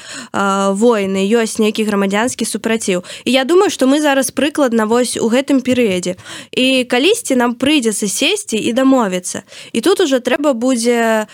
войны 0.78 1.26
ёсць 1.26 1.58
нейкі 1.58 1.84
грамадзянскі 1.84 2.46
супраціў. 2.46 3.04
І 3.26 3.32
я 3.32 3.43
думаю 3.43 3.69
что 3.69 3.88
мы 3.88 4.02
зараз 4.02 4.30
прыкладна 4.32 4.86
вось 4.86 5.17
у 5.17 5.28
гэтым 5.34 5.65
перыядзе. 5.65 6.15
І 6.54 6.86
калісьці 6.86 7.36
нам 7.36 7.56
прыйдзецца 7.58 8.08
сесці 8.08 8.58
і 8.58 8.74
дамовіцца. 8.74 9.43
І 9.74 9.82
тут 9.82 10.00
уже 10.02 10.19
трэба 10.19 10.54
будзе 10.54 11.26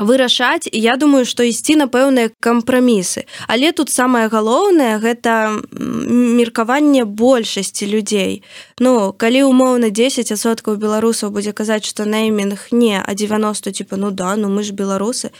вырашаць 0.00 0.68
я 0.72 0.96
думаю 0.96 1.24
что 1.24 1.42
ісці 1.44 1.76
на 1.76 1.86
пэўныя 1.92 2.32
кампрамісы. 2.40 3.28
Але 3.48 3.72
тут 3.72 3.90
самое 3.90 4.28
галоўнае 4.28 4.96
гэта 4.98 5.60
меркаванне 5.76 7.04
большасці 7.04 7.84
людзей. 7.86 8.42
Ну 8.80 9.12
калі 9.12 9.44
умоўна 9.44 9.92
10соткаў 9.92 10.85
беларусаў 10.86 11.34
будзе 11.36 11.52
казаць 11.52 11.84
што 11.90 12.06
неймінг 12.16 12.70
не 12.70 12.96
а 13.02 13.14
90 13.26 13.72
типа 13.80 14.00
ну 14.02 14.10
да 14.22 14.36
ну 14.36 14.48
мы 14.48 14.62
ж 14.62 14.72
беларусы 14.82 15.34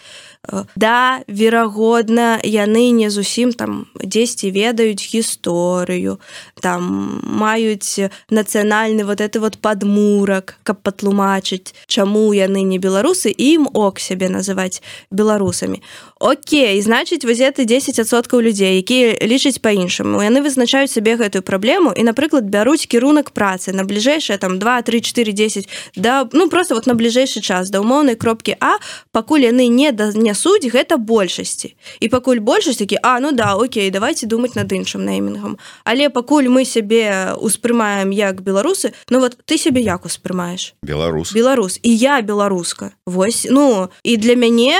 да 0.76 1.22
верагодна 1.28 2.40
яны 2.42 2.90
не 2.90 3.10
зусім 3.10 3.52
там 3.52 3.86
дзесьці 4.02 4.50
ведаюць 4.50 5.02
гісторыю 5.02 6.18
там 6.60 7.20
маюць 7.24 8.10
нацыянальны 8.30 9.04
вот 9.04 9.20
это 9.20 9.40
вот 9.40 9.58
падмурак 9.58 10.58
каб 10.62 10.82
патлумачыць 10.82 11.74
чаму 11.86 12.32
яны 12.32 12.62
не 12.62 12.78
беларусы 12.78 13.32
ім 13.32 13.68
ок 13.72 14.00
сябе 14.00 14.28
называць 14.28 14.82
беларусамі. 15.10 15.82
Окей 16.20 16.80
значыць 16.80 17.24
воз 17.24 17.38
ты 17.38 17.66
10соткаў 17.66 18.40
людзей 18.40 18.78
якія 18.78 19.18
лічаць 19.20 19.60
по-іншаму 19.60 20.22
яны 20.22 20.40
вызначаюць 20.40 20.92
сабе 20.92 21.16
гэтую 21.16 21.42
праблему 21.42 21.92
і 21.92 22.02
напрыклад 22.06 22.48
бяруць 22.48 22.86
кірунак 22.86 23.30
працы 23.30 23.72
на 23.72 23.84
бліжэйшае 23.84 24.38
там 24.38 24.58
2 24.58 24.82
3 24.82 25.00
4 25.00 25.32
10 25.32 25.68
да 25.96 26.28
ну 26.32 26.48
просто 26.48 26.74
вот 26.74 26.86
на 26.86 26.94
бліжэйшы 26.94 27.40
час 27.40 27.70
да 27.70 27.80
умоўнай 27.80 28.16
кропкі 28.16 28.56
а 28.60 28.78
пакуль 29.12 29.44
яны 29.44 29.68
не 29.68 29.92
да 29.92 30.12
не 30.12 30.34
суть 30.36 30.68
гэта 30.68 30.96
большасці. 30.96 31.74
І 32.00 32.08
пакуль 32.08 32.38
большасць 32.38 32.78
такі 32.78 32.98
А 33.02 33.20
ну 33.20 33.32
да 33.32 33.56
Окей 33.56 33.90
давайте 33.90 34.26
думаць 34.26 34.54
над 34.54 34.72
іншым 34.72 35.04
неймінгам 35.04 35.58
але 35.84 36.10
пакуль 36.10 36.48
мы 36.48 36.64
сябе 36.64 37.34
успрымаем 37.40 38.10
як 38.10 38.42
беларусы 38.42 38.92
Ну 39.10 39.20
вот 39.20 39.38
ты 39.44 39.58
сябе 39.58 39.80
як 39.80 40.04
успрымаеш? 40.04 40.74
Беларус. 40.82 41.32
Беларус. 41.32 41.80
І 41.82 41.96
я 41.96 42.20
беларуска. 42.20 42.90
Вось 43.06 43.46
ну 43.50 43.88
і 44.02 44.16
для 44.16 44.36
мяне 44.36 44.78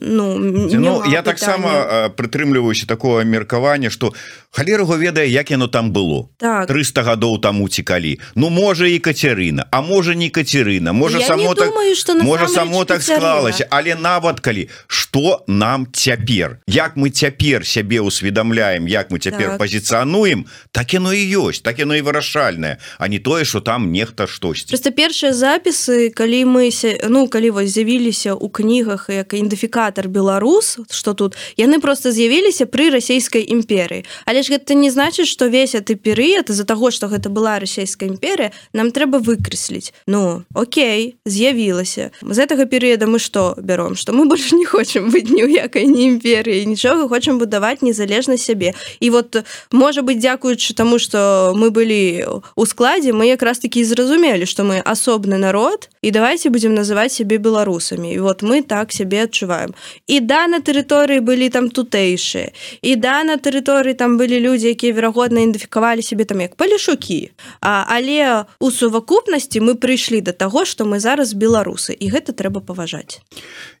ну, 0.00 0.38
ну 0.38 1.02
я 1.08 1.22
таксама 1.22 2.12
прытрымліваюся 2.16 2.86
такого 2.86 3.24
меркавання 3.24 3.90
что 3.90 4.12
халерго 4.52 4.96
ведае 4.96 5.28
як 5.28 5.50
яно 5.50 5.66
там 5.68 5.92
было. 5.92 6.28
Так. 6.36 6.68
300 6.68 7.02
гадоў 7.02 7.40
там 7.40 7.60
уцікалі. 7.62 8.20
Ну 8.36 8.50
можа 8.50 8.86
і 8.86 8.98
кацярына 8.98 9.64
А 9.70 9.80
можа 9.80 10.14
не 10.14 10.28
кацярына 10.28 10.92
можа 10.92 11.18
я 11.18 11.26
само 11.26 11.54
так 11.54 11.68
думаю, 11.68 11.96
можа 12.22 12.48
само 12.48 12.84
так 12.84 13.02
склалася. 13.02 13.66
Але 13.70 13.94
нават 13.94 14.40
калі 14.40 14.68
что 14.86 15.44
нам 15.48 15.86
цяпер? 15.92 16.58
Як 16.66 16.96
мы 16.96 17.10
цяпер 17.10 17.66
сябе 17.66 18.00
усведомамляем 18.00 18.86
як 18.86 19.10
мы 19.10 19.18
цяпер 19.18 19.56
Так. 19.56 19.58
пазіцыянуем 19.58 20.44
так 20.70 20.92
яно 20.94 21.12
і 21.12 21.36
ёсць 21.36 21.62
так 21.62 21.78
яно 21.78 21.96
і 21.96 22.02
вырашальнае 22.02 22.76
а 22.98 23.08
не 23.08 23.18
тое 23.18 23.44
что 23.44 23.60
там 23.60 23.90
нехта 23.92 24.26
штосьці. 24.26 24.68
Просто 24.68 24.90
першыя 24.90 25.32
запісы 25.32 26.10
калі 26.10 26.44
мы 26.44 26.70
ся- 26.70 26.98
ну 27.08 27.28
калі 27.28 27.50
вось 27.50 27.72
з'явіліся 27.72 28.36
ў 28.36 28.50
кнігах 28.52 29.08
як 29.08 29.32
ідэнтыфікатор 29.32 30.08
беларус 30.08 30.78
что 30.90 31.14
тут 31.14 31.36
яны 31.56 31.80
просто 31.80 32.12
з'явіліся 32.12 32.64
пры 32.66 32.90
расійскай 32.90 33.48
імперыі. 33.48 34.04
Але 34.26 34.41
ж 34.42 34.52
гэта 34.58 34.74
не 34.74 34.90
значыць 34.90 35.28
что 35.28 35.46
весь 35.46 35.72
ты 35.72 35.94
перыяд 35.94 36.50
из-за 36.50 36.64
того 36.64 36.90
что 36.90 37.08
гэта 37.08 37.28
была 37.28 37.58
расійская 37.58 38.08
імперія 38.08 38.52
нам 38.72 38.90
трэба 38.90 39.18
выкрэсліць. 39.18 39.92
Ну 40.06 40.42
Окей 40.54 41.16
з'явілася. 41.26 42.10
З 42.22 42.38
гэтага 42.38 42.66
перыяда 42.66 43.06
мы 43.06 43.18
что 43.18 43.54
бяром? 43.58 43.96
Что 43.96 44.12
мы 44.12 44.26
больше 44.26 44.56
не 44.56 44.64
хочам 44.64 45.10
быць 45.10 45.30
ні 45.30 45.44
ў 45.44 45.64
якай 45.64 45.86
не 45.86 46.08
імперыі 46.08 46.66
нічога 46.66 47.08
хочам 47.08 47.38
будаваць 47.38 47.82
незалежна 47.82 48.36
сябе. 48.36 48.74
І 49.00 49.10
вот 49.10 49.36
можа 49.72 50.02
быть 50.02 50.18
дзякуючы 50.18 50.74
тому 50.74 50.98
что 50.98 51.52
мы 51.56 51.70
былі 51.70 52.26
у 52.56 52.66
складзе 52.66 53.12
мы 53.12 53.26
якраз 53.26 53.58
таки 53.58 53.84
зразумелі 53.84 54.46
что 54.46 54.64
мы 54.64 54.82
асобны 54.84 55.38
народ 55.38 55.88
і 56.02 56.10
давайте 56.10 56.50
будем 56.50 56.74
называть 56.74 57.12
сябе 57.12 57.38
беларусамі. 57.38 58.12
І 58.12 58.18
вот 58.18 58.42
мы 58.42 58.62
так 58.62 58.92
сябе 58.92 59.24
адчуваем. 59.24 59.74
І 60.06 60.20
да 60.20 60.46
на 60.46 60.60
тэрыторыі 60.60 61.20
былі 61.20 61.48
там 61.48 61.70
тутэйшыя 61.70 62.52
і 62.82 62.96
да 62.96 63.24
на 63.24 63.36
тэрыторыі 63.36 63.94
там 63.94 64.16
былі 64.16 64.31
людзі 64.40 64.72
якія 64.72 64.92
верагодна 64.92 65.42
ідэнтыфікавалі 65.42 66.02
сябе 66.02 66.24
там 66.24 66.40
як 66.40 66.56
палішукі. 66.56 67.32
А, 67.60 67.84
але 67.88 68.44
у 68.60 68.70
сувакупнасці 68.70 69.60
мы 69.60 69.74
прыйшлі 69.74 70.20
до 70.20 70.32
таго 70.32 70.64
что 70.64 70.84
мы 70.84 71.00
зараз 71.00 71.34
беларусы 71.34 71.92
і 71.92 72.10
гэта 72.10 72.32
трэба 72.32 72.60
паважаць. 72.60 73.20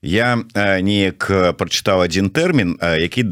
Я 0.02 0.42
неяк 0.54 1.30
прачытаў 1.56 2.02
один 2.02 2.30
тэрмін 2.30 2.76
які 2.80 3.22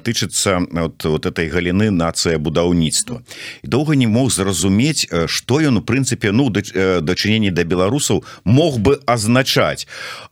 тычыцца 0.00 0.64
вот, 0.70 1.04
вот 1.04 1.26
этой 1.26 1.48
галіны 1.48 1.90
нацыя 1.90 2.38
будаўніцтва 2.38 3.22
і 3.62 3.66
доўга 3.68 3.94
не 3.94 4.06
мог 4.06 4.32
зразумець 4.32 5.06
што 5.26 5.60
ён 5.60 5.78
у 5.78 5.82
прынцыпе 5.84 6.32
ну 6.32 6.50
дачыненні 6.50 7.50
да 7.50 7.64
беларусаў 7.64 8.24
мог 8.44 8.78
бы 8.78 9.00
азначаць. 9.06 9.86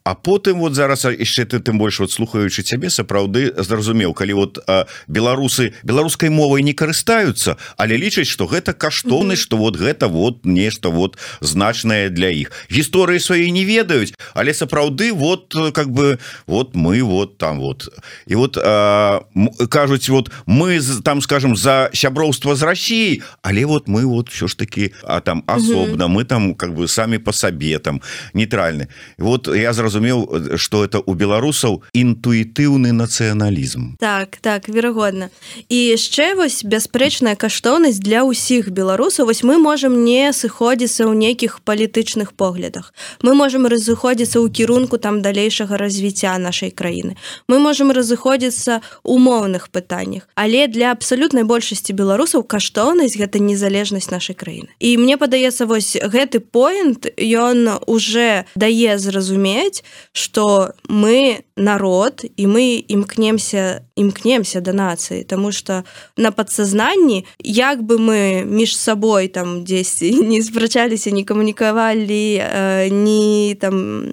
А 0.05 0.15
потым 0.15 0.59
вот 0.61 0.75
зараз 0.75 1.05
яшчэ 1.05 1.45
ты 1.45 1.61
тым 1.61 1.79
больш 1.79 2.01
вот 2.01 2.11
слухаючы 2.11 2.63
цябе 2.63 2.91
сапраўды 2.91 3.53
зразумеў 3.57 4.15
калі 4.15 4.33
вот 4.33 4.59
беларусы 5.07 5.73
беларускай 5.83 6.31
мовай 6.33 6.63
не 6.65 6.73
карыстаюцца 6.73 7.57
але 7.77 8.01
лічаць 8.01 8.29
что 8.29 8.49
гэта 8.49 8.73
каштоўнасць 8.73 9.45
что 9.45 9.57
вот 9.57 9.77
гэта 9.77 10.09
вот 10.09 10.45
нешта 10.45 10.89
вот 10.89 11.19
значнае 11.41 12.09
для 12.09 12.31
іх. 12.31 12.53
Гісторыі 12.71 13.21
свае 13.21 13.51
не 13.51 13.65
ведаюць 13.65 14.15
але 14.35 14.55
сапраўды 14.55 15.13
вот 15.13 15.55
как 15.73 15.91
бы 15.91 16.19
вот 16.47 16.75
мы 16.75 17.03
вот 17.03 17.39
там 17.39 17.61
вот. 17.61 17.89
І 18.27 18.35
вот 18.35 18.57
а, 18.57 19.23
кажуць 19.69 20.09
вот 20.09 20.31
мы 20.47 20.81
там 21.05 21.21
скажем 21.21 21.57
за 21.57 21.91
сяброўства 21.93 22.55
з 22.55 22.63
Россией 22.63 23.23
але 23.43 23.67
вот 23.67 23.89
мы 23.89 24.07
вот 24.07 24.31
все 24.31 24.49
ж 24.49 24.57
таки 24.57 24.93
а 25.03 25.21
там 25.21 25.45
асобна 25.47 26.09
мы 26.09 26.25
там 26.25 26.55
как 26.55 26.75
бы 26.75 26.89
самі 26.89 27.19
по 27.19 27.33
сабе 27.33 27.79
там 27.79 28.01
нейтральны. 28.35 28.89
Вот 29.19 29.49
я 29.49 29.73
зразумеў 29.73 30.57
что 30.57 30.85
это 30.85 31.03
у 31.05 31.15
беларусаў 31.15 31.83
інтуітыўны 31.95 32.93
нацыяналізм. 32.93 33.99
Так 33.99 34.39
так 34.41 34.69
верагодна. 34.69 35.31
І 35.69 35.77
яшчэ 35.97 36.22
вось 36.39 36.63
бясспрэчная 36.63 37.35
каштоўнасць 37.35 37.99
для 37.99 38.23
ўсіх 38.23 38.71
беларусаў. 38.71 39.27
Вось 39.27 39.43
мы 39.43 39.59
можемм 39.59 40.05
не 40.07 40.31
сыходзіцца 40.31 41.11
ў 41.11 41.19
нейкіх 41.19 41.61
палітычных 41.67 42.33
поглядах. 42.39 42.95
Мы 43.27 43.35
можемм 43.35 43.67
разыходзіцца 43.67 44.39
ў 44.39 44.47
кірунку 44.55 45.03
там 45.03 45.19
далейшага 45.27 45.75
развіцця 45.75 46.39
нашай 46.39 46.71
краіны. 46.71 47.19
Мы 47.51 47.59
можемм 47.59 47.91
разыходзіцца 47.91 48.81
умоўных 49.03 49.75
пытаннях. 49.75 50.31
Але 50.39 50.71
для 50.71 50.95
абсалютнай 50.95 51.43
большасці 51.43 51.93
беларусаў 51.93 52.47
каштоўнасць 52.47 53.19
гэта 53.19 53.43
незалежнасць 53.43 54.15
нашай 54.15 54.39
краіны. 54.39 54.71
І 54.79 54.97
мне 55.03 55.19
падаецца 55.19 55.67
вось 55.67 55.99
гэты 55.99 56.41
поинт 56.41 57.11
ён 57.19 57.83
уже 57.91 58.47
дае 58.55 58.99
зразумець 58.99 59.83
что 60.13 60.73
мы 60.89 61.45
народ 61.57 62.25
і 62.37 62.47
мы 62.47 62.85
імкнемся 62.89 63.83
імкнемся 63.97 64.61
да 64.61 64.73
нацыі. 64.73 65.25
Тому 65.25 65.53
что 65.53 65.85
на 66.17 66.31
подсазнанні 66.31 67.25
як 67.39 67.83
бы 67.83 67.99
мы 67.99 68.45
між 68.45 68.77
сабой 68.77 69.29
там 69.29 69.65
дзесьці 69.65 70.13
не 70.23 70.43
спрачаліся 70.43 71.11
не 71.11 71.25
камунікавалі 71.25 72.43
э, 72.43 72.91
не 72.91 73.55
там 73.55 74.07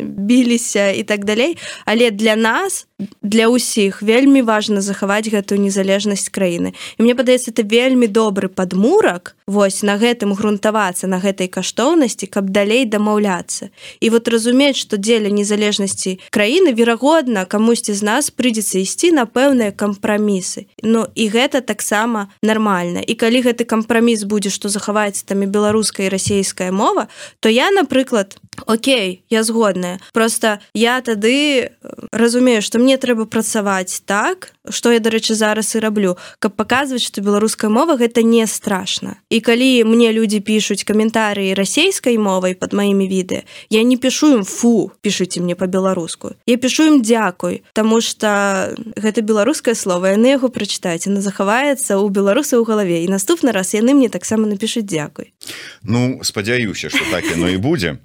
біліся 0.00 0.90
і 0.90 1.02
так 1.02 1.24
далей 1.24 1.56
але 1.84 2.10
для 2.10 2.36
нас 2.36 2.86
для 2.98 3.50
ўсіх 3.50 4.02
вельмі 4.06 4.46
важна 4.46 4.78
захаваць 4.78 5.26
гэтую 5.26 5.58
незалежнасць 5.58 6.30
краіны. 6.30 6.78
І 6.94 7.02
мне 7.02 7.18
падаецца 7.18 7.50
это 7.50 7.66
вельмі 7.66 8.06
добры 8.06 8.46
падмурак 8.46 9.34
вось 9.50 9.82
на 9.82 9.98
гэтым 9.98 10.30
грунтавацца 10.38 11.10
на 11.10 11.18
гэтай 11.18 11.50
каштоўнасці 11.50 12.30
каб 12.30 12.54
далей 12.54 12.86
дамаўляцца. 12.86 13.74
І 13.98 14.06
вот 14.14 14.30
разумець 14.30 14.78
што 14.78 14.94
дзеля 14.94 15.26
незалежнасці 15.34 16.22
краіны 16.30 16.70
верагодна 16.70 17.44
камусьці 17.50 17.98
з 17.98 18.02
нас 18.06 18.30
прыйдзецца 18.30 18.78
ісці 18.78 19.10
на 19.10 19.26
пэўныя 19.26 19.74
кампрамісы. 19.74 20.70
Ну 20.86 21.10
і 21.18 21.24
гэта 21.34 21.66
таксама 21.66 22.30
нармальна. 22.46 23.02
І 23.02 23.18
калі 23.18 23.42
гэты 23.42 23.66
кампраміс 23.66 24.22
будзе 24.22 24.54
што 24.54 24.70
захаваецца 24.70 25.26
там 25.26 25.42
і 25.42 25.50
беларуская 25.50 26.06
і 26.06 26.14
расійская 26.14 26.70
мова 26.70 27.10
то 27.40 27.50
я 27.50 27.74
напрыклад 27.74 28.38
Окей 28.66 29.24
я 29.30 29.42
згодная. 29.42 29.98
Просто 30.12 30.60
я 30.74 31.00
тады 31.00 31.70
разумею 32.12 32.62
что 32.62 32.78
мне 32.78 32.93
трэба 32.96 33.26
працаваць 33.26 34.02
так 34.06 34.52
что 34.70 34.92
я 34.92 34.98
дарэчы 34.98 35.34
зараз 35.34 35.74
і 35.76 35.78
раблю. 35.84 36.16
Каб 36.38 36.56
паказваць 36.56 37.04
что 37.04 37.20
беларуская 37.20 37.68
мова 37.68 37.96
гэта 38.00 38.22
не 38.22 38.46
страшно 38.46 39.16
і 39.28 39.40
калі 39.40 39.84
мне 39.84 40.12
людзі 40.12 40.40
пишутць 40.40 40.84
каментарыі 40.88 41.54
расійскай 41.54 42.16
мовай 42.18 42.54
под 42.54 42.72
маімі 42.72 43.04
відэа 43.04 43.42
я 43.70 43.82
не 43.82 43.96
пишу 43.96 44.32
ім 44.40 44.44
фу 44.44 44.92
пішыце 45.02 45.44
мне 45.44 45.54
по-беларуску 45.54 46.32
я 46.46 46.56
пишу 46.56 46.88
ім 46.88 47.02
дзякуй 47.02 47.62
тому 47.74 48.00
что 48.00 48.72
гэта 48.96 49.20
беларускае 49.20 49.74
слово 49.74 50.14
яны 50.14 50.32
яго 50.38 50.48
прачытаць 50.48 51.10
на 51.10 51.20
захаваецца 51.20 51.98
у 51.98 52.08
беларусы 52.08 52.56
ў 52.56 52.64
галаве. 52.64 53.02
І 53.04 53.12
наступны 53.12 53.52
раз 53.52 53.74
яны 53.74 53.92
мне 53.92 54.08
таксама 54.08 54.46
напішуць 54.46 54.86
дзякуй 54.86 55.33
Ну 55.82 56.20
спадзяюся 56.22 56.88
что 56.88 57.00
так 57.10 57.24
яно 57.24 57.48
і 57.48 57.56
будзе. 57.56 57.98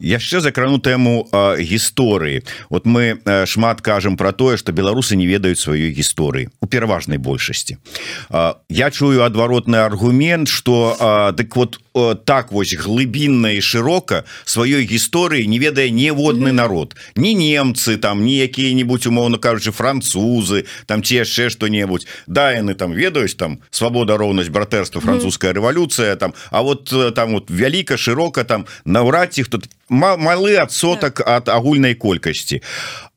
Яшчэ 0.00 0.40
закрану 0.40 0.78
тэму 0.78 1.30
гісторыі. 1.58 2.42
Вот 2.70 2.86
мы 2.86 3.22
шмат 3.46 3.80
кажам 3.80 4.16
про 4.16 4.32
тое 4.32 4.56
что 4.56 4.72
беларусы 4.72 5.16
не 5.16 5.26
ведаюць 5.26 5.60
сваёй 5.60 5.94
гісторыі 5.94 6.50
у 6.60 6.66
пераважнай 6.66 7.18
большасці. 7.18 7.78
Я 8.68 8.90
чую 8.90 9.22
адваротны 9.22 9.76
аргумент 9.76 10.48
что 10.48 11.32
дык 11.36 11.56
вот 11.56 11.80
так 12.24 12.52
вось 12.52 12.76
глыбінна 12.76 13.56
і 13.56 13.60
шырока 13.64 14.24
сваёй 14.44 14.84
гісторыі 14.84 15.48
не 15.48 15.58
ведае 15.58 15.88
неводны 15.90 16.52
народ 16.52 16.96
не 17.16 17.32
немцы 17.32 17.96
там 17.96 18.24
не 18.24 18.44
якія-нибудь 18.44 19.06
умоўно 19.06 19.38
кажучы 19.38 19.72
французы 19.72 20.66
там 20.86 21.02
ці 21.02 21.24
яшчэ 21.24 21.48
что-небудзь 21.48 22.06
да 22.26 22.52
яны 22.52 22.74
там 22.74 22.92
ведаюць 22.92 23.34
там 23.34 23.60
свабода 23.70 24.16
роўнасць 24.16 24.52
братэрства 24.52 25.00
французская 25.00 25.52
рэвалюцыя 25.52 26.16
там. 26.16 26.34
А 26.50 26.62
вот 26.62 26.92
там 27.14 27.32
вот 27.32 27.50
вяліка 27.50 27.96
шырока 27.96 28.44
там 28.44 28.66
наўрад 28.84 29.32
ці 29.32 29.42
хто 29.42 29.60
малы 29.88 30.56
адсотак 30.56 31.22
ад 31.24 31.48
агульнай 31.48 31.94
колькасці 31.94 32.62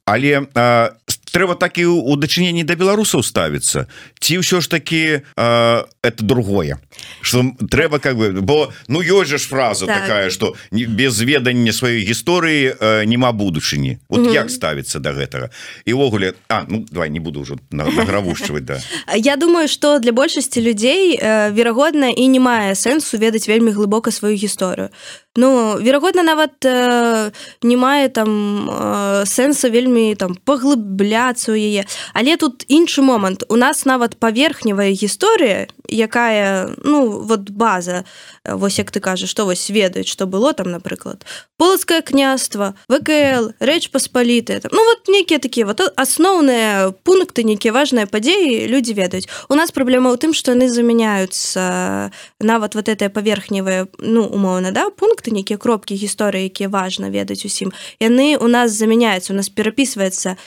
але 0.10 0.48
а, 0.56 0.92
трэба 1.30 1.56
так 1.56 1.78
і 1.78 1.86
у 1.86 2.16
дачыненні 2.18 2.66
да 2.66 2.74
беларусаў 2.74 3.22
ставіцца 3.22 3.86
ці 4.18 4.42
ўсё 4.42 4.62
ж 4.62 4.70
таки 4.70 5.22
а, 5.38 5.86
это 6.02 6.24
другое. 6.24 6.80
Что 7.22 7.44
трэба 7.70 8.00
как 8.00 8.16
бы 8.18 8.32
бо 8.42 8.72
ну 8.88 9.02
ёсць 9.02 9.36
ж 9.36 9.48
фраза 9.48 9.86
так. 9.86 10.02
такая 10.02 10.30
что 10.30 10.56
без 10.72 11.20
ведання 11.20 11.72
сваёй 11.72 12.08
гісторыі 12.08 13.06
няма 13.06 13.32
будучыні. 13.32 14.00
Вот 14.10 14.20
угу. 14.22 14.34
як 14.34 14.50
ставіцца 14.50 15.00
до 15.00 15.12
да 15.12 15.20
гэтага? 15.20 15.50
Івогуле 15.86 16.34
А 16.48 16.64
ну 16.68 16.86
давай 16.92 17.10
не 17.10 17.20
буду 17.20 17.42
ўжо 17.42 17.58
награвушчваць 17.72 18.64
да. 18.64 18.80
Я 19.16 19.36
думаю 19.36 19.68
что 19.68 20.00
для 20.00 20.12
большасці 20.12 20.62
людзей 20.62 21.20
верагодна 21.52 22.10
і 22.10 22.28
не 22.28 22.40
мае 22.40 22.76
сэнсу 22.76 23.18
ведаць 23.18 23.48
вельмі 23.48 23.72
глыбока 23.72 24.12
сваю 24.12 24.36
гісторыю. 24.36 24.90
Ну 25.36 25.78
верагодна 25.78 26.24
нават 26.24 26.66
э, 26.66 27.32
не 27.62 27.76
мае 27.76 28.08
там 28.10 28.70
э, 28.70 29.26
сэнса 29.26 29.68
вельмі 29.70 30.16
там 30.16 30.36
паглыбляцца 30.36 31.52
ў 31.52 31.60
яе. 31.60 31.84
Але 32.14 32.38
тут 32.38 32.64
іншы 32.68 33.02
момант. 33.02 33.44
У 33.50 33.56
нас 33.56 33.86
нават 33.86 34.16
паверхневая 34.16 34.92
гісторыя 34.92 35.68
якая 35.90 36.70
ну 36.84 37.20
вот 37.20 37.50
база 37.50 38.06
вось 38.46 38.78
як 38.78 38.92
ты 38.92 39.00
кажаш 39.00 39.30
што 39.30 39.46
вось 39.46 39.70
ведаюць 39.70 40.08
што 40.08 40.26
было 40.26 40.54
там 40.54 40.72
напрыклад 40.72 41.26
полацкае 41.58 42.02
княства 42.02 42.76
вКл 42.88 43.52
рэч 43.60 43.92
паспалітыя 43.92 44.62
ну 44.72 44.86
вот 44.86 45.08
нейкія 45.08 45.40
такія 45.40 45.66
вот 45.66 45.82
асноўныя 45.96 46.92
пункты 47.04 47.44
нейкія 47.44 47.74
важныя 47.74 48.06
падзеі 48.06 48.68
людзі 48.68 48.94
ведаюць. 48.94 49.30
У 49.50 49.56
нас 49.56 49.72
праблема 49.72 50.12
ў 50.14 50.18
тым 50.18 50.34
што 50.34 50.54
яны 50.54 50.70
замяняюцца 50.70 52.12
нават 52.40 52.76
вот 52.76 52.90
этой 52.90 53.10
паверхневыя 53.10 53.88
ну 54.00 54.26
умоўна 54.26 54.72
да 54.72 54.90
пункты 54.90 55.32
нейкія 55.32 55.58
кропкі 55.58 55.96
гісторыі 55.96 56.48
якія 56.48 56.70
важна 56.70 57.10
ведаць 57.10 57.46
усім 57.46 57.74
яны 58.00 58.38
у 58.38 58.48
нас 58.48 58.72
замяняюцца 58.72 59.34
у 59.34 59.38
нас 59.38 59.50
перапісваецца 59.50 60.38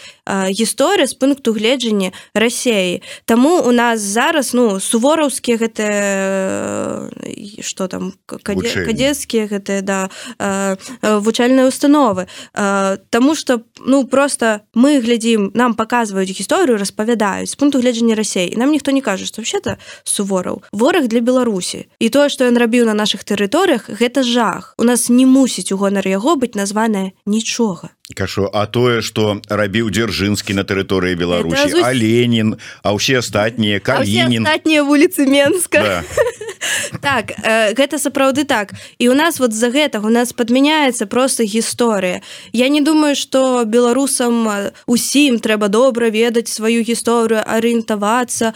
гісторыя 0.48 1.06
з 1.06 1.14
пункту 1.14 1.52
гледжання 1.52 2.12
рассеі 2.34 3.02
Таму 3.24 3.60
у 3.60 3.72
нас 3.72 4.00
зараз 4.00 4.54
ну 4.54 4.80
сувораўскія 5.32 5.56
гэта 5.56 7.10
что 7.62 7.88
там 7.88 8.12
кадецкія 8.26 9.46
гэтыя 9.46 9.82
да 9.82 10.08
вучальныя 11.02 11.66
установы. 11.66 12.26
Таму 13.10 13.34
что 13.34 13.62
ну 13.80 14.06
просто 14.06 14.62
мы 14.74 15.00
глядзім 15.00 15.52
нам 15.54 15.74
показваюць 15.74 16.30
гісторыю 16.30 16.78
распавядаюць 16.78 17.54
пункту 17.56 17.80
гледжання 17.80 18.14
рассей 18.14 18.54
нам 18.56 18.70
ніхто 18.70 18.90
не 18.90 19.00
кажа 19.00 19.26
што 19.26 19.40
вообще-то 19.40 19.78
сувораў. 20.04 20.62
Вораг 20.72 21.08
для 21.08 21.20
беларусі. 21.20 21.86
І 21.98 22.08
тое 22.08 22.28
што 22.28 22.44
ён 22.44 22.58
рабіў 22.58 22.86
на 22.86 22.94
наших 22.94 23.24
тэрыторыях 23.24 23.88
гэта 23.88 24.22
жах. 24.22 24.74
У 24.78 24.84
нас 24.84 25.08
не 25.08 25.26
мусіць 25.26 25.72
у 25.72 25.76
гонар 25.76 26.06
яго 26.08 26.36
быць 26.36 26.54
названая 26.54 27.12
нічога 27.26 27.90
кашу 28.14 28.48
а 28.52 28.66
тое 28.66 29.00
что 29.02 29.40
рабіў 29.48 29.90
дзяржынскі 29.90 30.54
на 30.54 30.64
тэрыторыі 30.64 31.16
Беларусі 31.16 31.82
а 31.82 31.92
Ленін 31.92 32.56
а 32.82 32.94
ўсе 32.96 33.18
астатнія 33.18 33.80
калінін 33.80 34.46
астатнія 34.46 34.84
вуліцы 34.84 35.26
Менска. 35.26 35.80
Да. 35.80 35.98
так 37.00 37.32
э, 37.42 37.74
гэта 37.74 37.98
сапраўды 37.98 38.44
так. 38.44 38.72
І 38.98 39.08
у 39.08 39.14
нас 39.14 39.40
вот 39.40 39.52
з-за 39.52 39.68
гэтага 39.68 40.06
у 40.06 40.14
нас 40.14 40.32
падмяняецца 40.32 41.06
просто 41.06 41.44
гісторыя. 41.44 42.22
Я 42.52 42.68
не 42.68 42.80
думаю 42.80 43.16
что 43.16 43.64
беларусам 43.64 44.48
усім 44.86 45.38
трэба 45.38 45.68
добра 45.68 46.08
ведаць 46.10 46.48
сваю 46.48 46.82
гісторыю 46.82 47.42
арыентавацца 47.46 48.52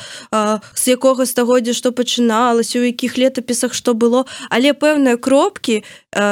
з 0.75 0.85
якога 0.88 1.27
стагоддзя 1.27 1.75
што 1.75 1.92
пачыналася 1.92 2.79
у 2.79 2.87
якіх 2.87 3.19
летапісах 3.19 3.75
што 3.75 3.95
было. 3.95 4.27
Але 4.51 4.73
пэўныя 4.73 5.16
кропкі 5.16 5.83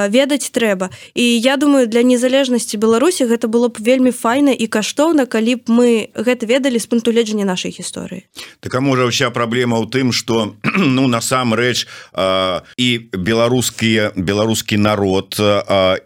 ведаць 0.08 0.50
трэба. 0.50 0.90
І 1.14 1.24
я 1.40 1.56
думаю 1.56 1.86
для 1.86 2.02
незалежнасці 2.02 2.76
Беларусі 2.76 3.26
гэта 3.26 3.48
было 3.48 3.68
б 3.68 3.80
вельмі 3.80 4.10
файна 4.10 4.52
і 4.52 4.66
каштоўна 4.66 5.26
калі 5.26 5.60
б 5.60 5.62
мы 5.68 5.88
гэта 6.14 6.46
ведалі 6.46 6.78
з 6.78 6.86
пункту 6.86 7.10
гледжання 7.10 7.44
нашай 7.44 7.70
гісторыі. 7.70 8.24
Так 8.60 8.74
а 8.74 8.80
можа 8.80 9.04
ўся 9.08 9.30
праблема 9.30 9.80
ў 9.80 9.90
тым 9.90 10.12
что 10.12 10.56
ну 10.96 11.08
насамрэч 11.08 11.63
і 11.72 12.88
беларускія 13.12 14.12
беларускі 14.16 14.76
народ 14.76 15.38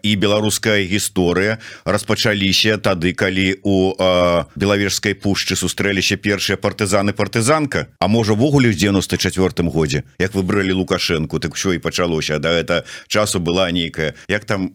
і 0.03 0.11
беларуская 0.15 0.85
гісторыя 0.85 1.57
распачаліся 1.85 2.77
тады 2.77 3.13
калі 3.13 3.59
у 3.63 3.93
белавежскай 4.55 5.13
пушчы 5.13 5.55
сустрэліся 5.59 6.15
першыя 6.15 6.55
партызаны 6.55 7.13
партызанка. 7.13 7.87
А 7.99 8.07
можа 8.07 8.33
ввогуле 8.33 8.71
ў 8.71 8.77
94 8.77 9.69
годзе 9.69 10.03
як 10.19 10.33
выбралі 10.33 10.71
лукашенко 10.71 11.39
так 11.39 11.57
що 11.57 11.73
і 11.73 11.79
пачалося. 11.79 12.39
Да 12.39 12.49
это 12.49 12.83
часу 13.07 13.39
была 13.39 13.71
нейкая. 13.71 14.13
Як 14.27 14.45
там 14.45 14.71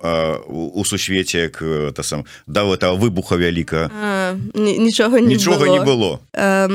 у 0.48 0.84
сусвеце 0.84 1.38
як 1.38 1.62
та 1.94 2.02
сам 2.02 2.24
да 2.46 2.64
этого 2.64 2.96
выбуха 2.96 3.36
вяліка 3.36 3.90
нічога 4.54 5.20
нічога 5.20 5.68
не 5.68 5.80
было 5.80 6.18
а, 6.32 6.68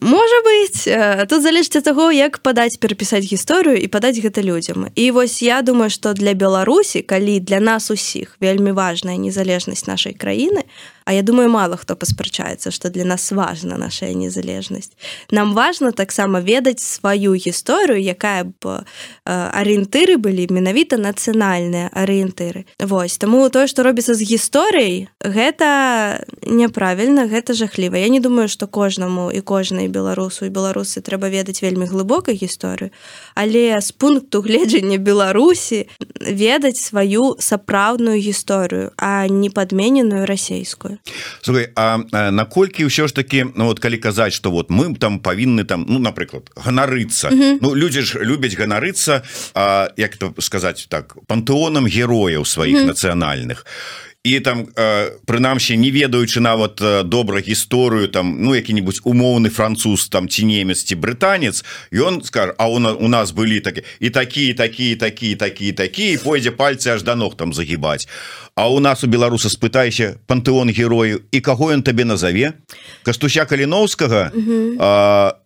можа 0.00 0.38
быть 0.44 0.84
тут 1.28 1.42
залежыць 1.42 1.78
ад 1.78 1.84
таго 1.84 2.10
як 2.10 2.40
падаць 2.42 2.78
перапісаць 2.82 3.24
гісторыю 3.24 3.78
і 3.78 3.86
падаць 3.86 4.18
гэта 4.18 4.42
людзям 4.42 4.90
і 4.94 5.10
вось 5.10 5.42
я 5.42 5.62
думаю 5.62 5.90
что 5.90 6.14
для 6.14 6.34
беларусі 6.34 7.02
калі 7.02 7.40
для 7.40 7.60
нас 7.60 7.90
усіх 7.90 8.36
вельмі 8.40 8.72
важная 8.72 9.16
незалежнасць 9.16 9.86
нашай 9.86 10.14
краіны 10.14 10.66
А 11.08 11.12
я 11.12 11.22
думаю 11.22 11.48
мало 11.48 11.76
хто 11.76 11.96
паспрачаецца 11.96 12.70
что 12.70 12.90
для 12.90 13.04
нас 13.04 13.32
важна 13.32 13.78
наша 13.78 14.12
незалежнасць. 14.12 14.92
Нам 15.30 15.54
важно 15.54 15.92
таксама 15.92 16.40
ведаць 16.40 16.84
сваю 16.84 17.32
гісторыю 17.32 17.96
якая 17.96 18.44
б 18.44 18.84
арыентыры 19.24 20.20
былі 20.20 20.52
менавіта 20.52 21.00
нацыянальныя 21.00 21.88
арыентыры. 21.96 22.68
Вось 22.76 23.16
таму 23.16 23.48
тое 23.48 23.64
што 23.72 23.88
робіцца 23.88 24.12
з 24.12 24.20
гісторыяй 24.20 25.08
гэта 25.24 26.28
няправільна 26.44 27.24
гэта 27.24 27.56
жахліва. 27.56 27.96
Я 27.96 28.12
не 28.12 28.20
думаю 28.20 28.52
что 28.52 28.68
кожнаму 28.68 29.32
і 29.32 29.40
кожнай 29.68 29.88
беларусу 29.88 30.46
і 30.46 30.48
беларусы 30.48 31.04
трэба 31.04 31.28
ведаць 31.28 31.60
вельмі 31.60 31.84
глыбокай 31.84 32.40
гісторыю 32.40 32.88
але 33.36 33.76
з 33.76 33.92
пункту 33.92 34.40
гледжання 34.40 34.96
беларусі 34.96 35.84
ведаць 36.20 36.80
сваю 36.80 37.36
сапраўдную 37.36 38.16
гісторыю 38.16 38.96
а 38.96 39.28
не 39.28 39.50
падмененую 39.50 40.24
расейскую 40.24 40.98
Слухай, 41.42 41.68
а, 41.76 42.00
а 42.12 42.30
наколькі 42.30 42.88
ўсё 42.88 43.08
ж 43.08 43.12
таки 43.12 43.44
ну, 43.44 43.68
вот 43.68 43.80
калі 43.80 43.98
казаць 44.00 44.32
что 44.32 44.50
вот 44.50 44.70
мы 44.70 44.96
там 44.96 45.20
павінны 45.20 45.64
там 45.64 45.84
ну 45.88 45.98
напрыклад 45.98 46.48
ганарыцца 46.56 47.28
mm 47.28 47.36
-hmm. 47.36 47.58
Ну 47.60 47.74
людзі 47.76 48.00
ж 48.00 48.24
любяць 48.24 48.56
ганарыцца 48.56 49.20
як 49.96 50.16
то 50.16 50.32
сказаць 50.38 50.86
так 50.88 51.16
пантэонам 51.26 51.84
герояў 51.84 52.44
сваіх 52.44 52.76
mm 52.76 52.84
-hmm. 52.84 52.88
нацыянальных 52.88 53.66
і 54.28 54.40
там 54.40 54.66
прынамсі 55.26 55.76
не 55.80 55.90
ведаючы 55.90 56.40
нават 56.40 56.82
добра 57.08 57.40
гісторыю 57.40 58.08
там 58.08 58.36
ну 58.44 58.54
які-нибудь 58.54 59.00
умоўны 59.04 59.48
француз 59.48 60.08
там 60.08 60.28
ці 60.28 60.44
немец 60.44 60.84
ці 60.84 60.96
брытанец 60.96 61.64
ён 61.92 62.22
скажа 62.22 62.54
А 62.58 62.68
у, 62.68 62.78
на, 62.78 62.92
у 62.92 63.08
нас 63.08 63.30
былі 63.30 63.60
такі 63.60 63.82
і 64.00 64.10
такія 64.10 64.54
такія 64.54 64.96
такія 64.96 65.36
такія 65.36 65.72
такія 65.72 66.18
пойдзе 66.18 66.50
пальцы 66.50 66.88
аж 66.92 67.02
да 67.02 67.14
ног 67.14 67.36
там 67.36 67.54
загибаць 67.54 68.08
А 68.58 68.68
у 68.68 68.80
нас 68.80 69.04
у 69.04 69.06
беларуса 69.06 69.48
спытайся 69.48 70.18
пантэон 70.26 70.74
герою 70.74 71.22
і 71.30 71.38
каго 71.40 71.70
ён 71.70 71.86
табе 71.86 72.02
назаве? 72.02 72.58
Кастуся 73.06 73.46
каліновскага? 73.46 74.34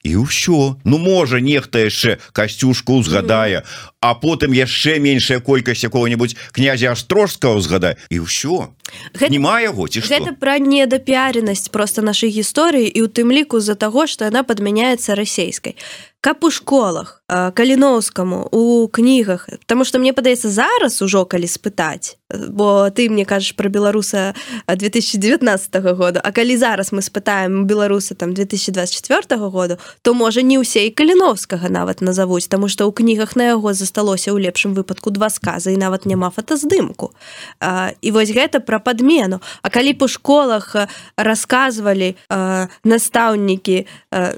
І 0.01 0.13
ўсё. 0.17 0.81
Ну 0.89 0.97
можа 0.97 1.37
нехта 1.37 1.85
яшчэ 1.85 2.17
касцюшку 2.33 2.97
узгадае 2.97 3.69
а 4.01 4.17
потым 4.17 4.57
яшчэ 4.57 4.97
меншая 4.97 5.45
колькасць 5.45 5.85
якого-нибудь 5.85 6.37
князя 6.57 6.97
астрожского 6.97 7.61
узгадае 7.61 8.01
і 8.09 8.25
ўсё 8.25 8.72
не 9.31 9.39
мае 9.39 9.65
яго 9.71 9.89
ці 9.89 10.03
гэта 10.07 10.35
пра 10.37 10.59
недапяренасць 10.59 11.71
просто 11.73 12.03
нашай 12.03 12.31
гісторыі 12.35 12.91
і 12.91 13.07
у 13.07 13.09
тым 13.09 13.33
ліку 13.33 13.61
з-за 13.61 13.75
таго 13.75 14.07
што 14.07 14.29
яна 14.29 14.43
падмяняецца 14.43 15.15
расейскай. 15.15 15.77
Каб 16.21 16.45
у 16.45 16.51
школах 16.51 17.22
каліноўскаму 17.33 18.49
у 18.51 18.89
кнігах 18.89 19.49
Таму 19.67 19.85
что 19.85 19.99
мне 19.99 20.13
падаецца 20.13 20.49
зараз 20.49 21.03
ужо 21.03 21.25
калі 21.25 21.47
спытаць. 21.47 22.17
Бо 22.31 22.91
ты 22.91 23.11
мне 23.11 23.25
кажаш 23.25 23.53
про 23.53 23.69
беларуса 23.69 24.35
2019 24.69 25.75
года. 25.97 26.21
А 26.25 26.33
калі 26.33 26.57
зараз 26.57 26.93
мы 26.93 27.03
спытаем 27.03 27.67
беларуса 27.67 28.15
там 28.15 28.35
2024 28.35 29.49
году 29.49 29.77
то 30.03 30.15
можа 30.15 30.43
не 30.43 30.57
ўсе 30.59 30.87
і 30.87 30.91
каліновскага 30.91 31.69
нават 31.69 32.01
назавуць. 32.01 32.49
Тому 32.49 32.69
что 32.69 32.89
ў 32.89 32.93
кнігах 32.93 33.37
на 33.37 33.53
яго 33.53 33.75
засталося 33.75 34.33
ў 34.33 34.41
лепшым 34.41 34.75
выпадку 34.75 35.11
два 35.11 35.29
сказа 35.29 35.71
і 35.71 35.77
нават 35.77 36.07
няма 36.07 36.31
фотаздымку. 36.31 37.13
І 38.01 38.09
вось 38.11 38.31
гэта 38.31 38.61
про 38.61 38.81
подмену 38.81 39.41
А 39.63 39.69
калі 39.69 39.93
по 39.93 40.09
школах 40.09 40.77
рассказывалі 41.17 42.17
настаўнікі 42.85 43.87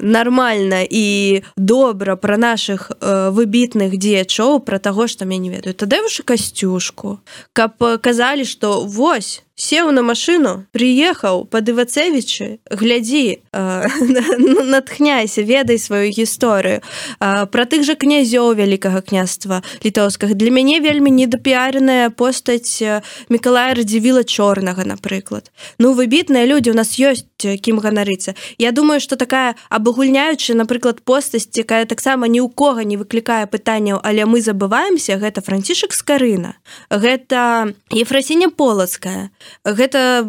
нормально 0.01 0.82
і 0.90 1.42
до 1.57 1.84
добра 1.84 2.16
пра 2.16 2.36
наших 2.36 2.84
э, 2.91 3.30
выбітных 3.30 3.97
дзеячоў 3.97 4.61
пра 4.64 4.78
таго 4.78 5.07
што 5.07 5.24
мяне 5.24 5.49
не 5.49 5.51
ведаю. 5.57 5.74
Тады 5.74 6.03
вашу 6.03 6.24
касцюшку. 6.24 7.20
Каб 7.53 7.78
казалі 8.01 8.45
што 8.45 8.85
вось 8.85 9.43
сеў 9.57 9.93
на 9.95 10.03
машину 10.03 10.67
приехаў 10.75 11.47
под 11.47 11.69
ивацевичы 11.71 12.59
глядзі 12.71 13.39
э, 13.39 13.87
натхняйся 14.75 15.43
ведай 15.43 15.79
сваю 15.79 16.11
гісторыю. 16.11 16.83
Э, 17.21 17.47
про 17.47 17.65
тых 17.65 17.87
же 17.87 17.95
князёў 17.95 18.55
вялікага 18.59 19.01
княства 19.01 19.63
літоўскага. 19.85 20.35
Для 20.35 20.51
мяне 20.51 20.81
вельмі 20.81 21.11
недапіареная 21.11 22.11
постаць 22.11 22.83
мікалая 23.31 23.75
радзівіла 23.79 24.25
чорнага 24.25 24.83
напрыклад. 24.83 25.51
Ну 25.79 25.95
выбітныя 25.95 26.47
люди 26.47 26.71
у 26.71 26.75
нас 26.75 26.99
ёсць 26.99 27.31
кім 27.39 27.79
ганарыцца. 27.79 28.35
Я 28.59 28.73
думаю 28.73 29.01
что 29.01 29.17
такая 29.17 29.55
абагульняючы 29.71 30.55
напрыклад 30.55 31.03
постасць 31.07 31.55
якая 31.55 31.87
таксама 31.87 32.27
ні 32.27 32.43
ў 32.43 32.51
кого 32.51 32.83
не 32.83 32.99
выклікае 32.99 33.47
пытанняў 33.47 34.03
але 34.03 34.27
мы 34.27 34.43
забываемся 34.43 35.15
гэта 35.15 35.47
францішак 35.47 35.95
скарына. 35.95 36.59
Гэта 36.91 37.71
ефрасіня 37.95 38.51
полацкая 38.51 39.31
гэта 39.64 40.24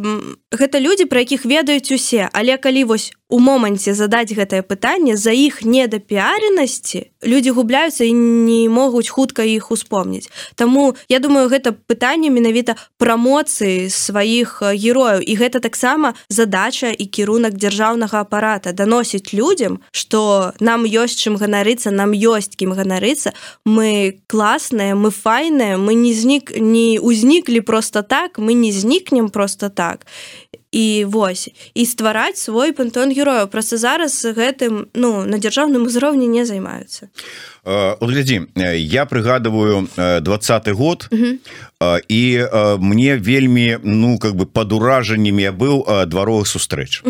гэта 0.59 0.79
людзі 0.79 1.05
про 1.05 1.19
якіх 1.19 1.45
ведаюць 1.45 1.91
усе. 1.91 2.29
Але 2.33 2.57
калі 2.57 2.83
вось 2.83 3.11
у 3.29 3.39
моманце 3.39 3.93
задаць 3.93 4.31
гэтае 4.31 4.61
пытанне 4.61 5.17
за 5.17 5.33
іх 5.33 5.65
недапіаренасці 5.65 7.09
людзі 7.25 7.51
губляюцца 7.57 8.05
і 8.05 8.13
не 8.13 8.69
могуць 8.69 9.09
хутка 9.09 9.41
іх 9.43 9.71
успомніць. 9.71 10.29
Таму 10.55 10.93
я 11.09 11.19
думаю 11.19 11.49
гэта 11.49 11.73
пытанне 11.73 12.29
менавіта 12.29 12.77
прамоцыі 13.01 13.89
сваіх 13.89 14.61
герояў. 14.61 15.25
І 15.25 15.33
гэта 15.35 15.59
таксама 15.59 16.13
задача 16.29 16.93
і 16.93 17.05
кірунак 17.05 17.57
дзяржаўнага 17.57 18.21
апарата. 18.21 18.71
Даносіць 18.71 19.33
людзям 19.33 19.81
что 19.91 20.53
нам 20.59 20.85
ёсць 20.85 21.17
чым 21.17 21.41
ганарыцца 21.41 21.89
нам 21.89 22.13
ёсць 22.13 22.53
кім 22.53 22.77
ганарыцца. 22.77 23.33
Мы 23.65 24.21
класныя 24.27 24.93
мы 24.93 25.09
файныя 25.09 25.81
мы 25.81 25.97
не 25.97 26.13
знік 26.13 26.53
не 26.53 27.01
ўзніклі 27.01 27.65
просто 27.65 28.05
так 28.05 28.37
мы 28.37 28.53
не 28.53 28.71
знікнем 28.71 29.29
просто 29.33 29.69
так 29.69 30.05
і 30.75 31.05
вось 31.07 31.47
і 31.73 31.85
ствараць 31.87 32.35
свой 32.35 32.75
пантон 32.75 33.15
герояў. 33.15 33.47
Просто 33.47 33.79
зараз 33.79 34.11
гэтым 34.35 34.91
ну 34.91 35.23
на 35.23 35.39
дзяржаўным 35.39 35.87
узроўні 35.87 36.27
не 36.27 36.43
займаюцца. 36.43 37.07
Глядзі 37.63 38.51
я 38.83 39.07
прыгадываю 39.07 39.87
двадцатый 39.95 40.75
год 40.75 41.07
і 42.11 42.21
мне 42.79 43.17
вельмі 43.17 43.79
ну 43.83 44.19
как 44.19 44.35
бы 44.35 44.45
под 44.45 44.73
уражаннямі 44.73 45.43
я 45.47 45.53
быў 45.55 45.87
дваровых 46.11 46.47
сустрэч 46.47 47.07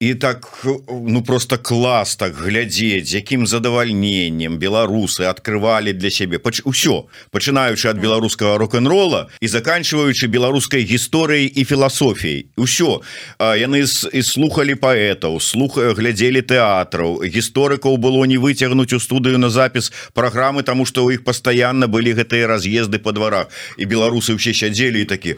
і 0.00 0.14
так 0.14 0.66
ну 0.88 1.22
просто 1.22 1.58
клас 1.58 2.16
так 2.16 2.34
глядзець 2.34 3.14
якім 3.14 3.46
задавальненнем 3.46 4.58
беларусы 4.58 5.24
открывалі 5.30 5.92
для 5.92 6.10
сябе. 6.10 6.38
Ўсё 6.42 7.06
пачынаючы 7.30 7.88
ад 7.88 8.02
беларускага 8.02 8.58
рок-н-рола 8.58 9.28
і 9.40 9.46
заканчиваючы 9.48 10.26
беларускай 10.26 10.82
гісторыяй 10.82 11.46
і 11.46 11.62
філасофіяй. 11.64 12.50
Ўсё 12.56 13.00
яны 13.38 13.86
і 13.86 14.22
слухали 14.22 14.74
паэтаў 14.74 15.38
слуха 15.40 15.94
глядзелі 15.94 16.42
тэатраў. 16.42 17.22
Гісторыкаў 17.22 17.96
было 17.96 18.24
не 18.26 18.38
выцягнуць 18.42 18.92
у 18.92 19.00
студыю 19.00 19.38
на 19.38 19.50
запіс 19.50 19.92
праграмы 20.14 20.62
тому 20.62 20.86
что 20.86 21.04
у 21.04 21.10
іх 21.10 21.24
пастаянна 21.24 21.86
былі 21.86 22.14
гэтыя 22.18 22.46
раз'езды 22.46 22.98
по 22.98 23.12
дварах. 23.12 23.46
І 23.76 23.86
беларусы 23.86 24.34
ўсе 24.34 24.54
сядзелі 24.54 25.02
і 25.02 25.06
такі 25.06 25.36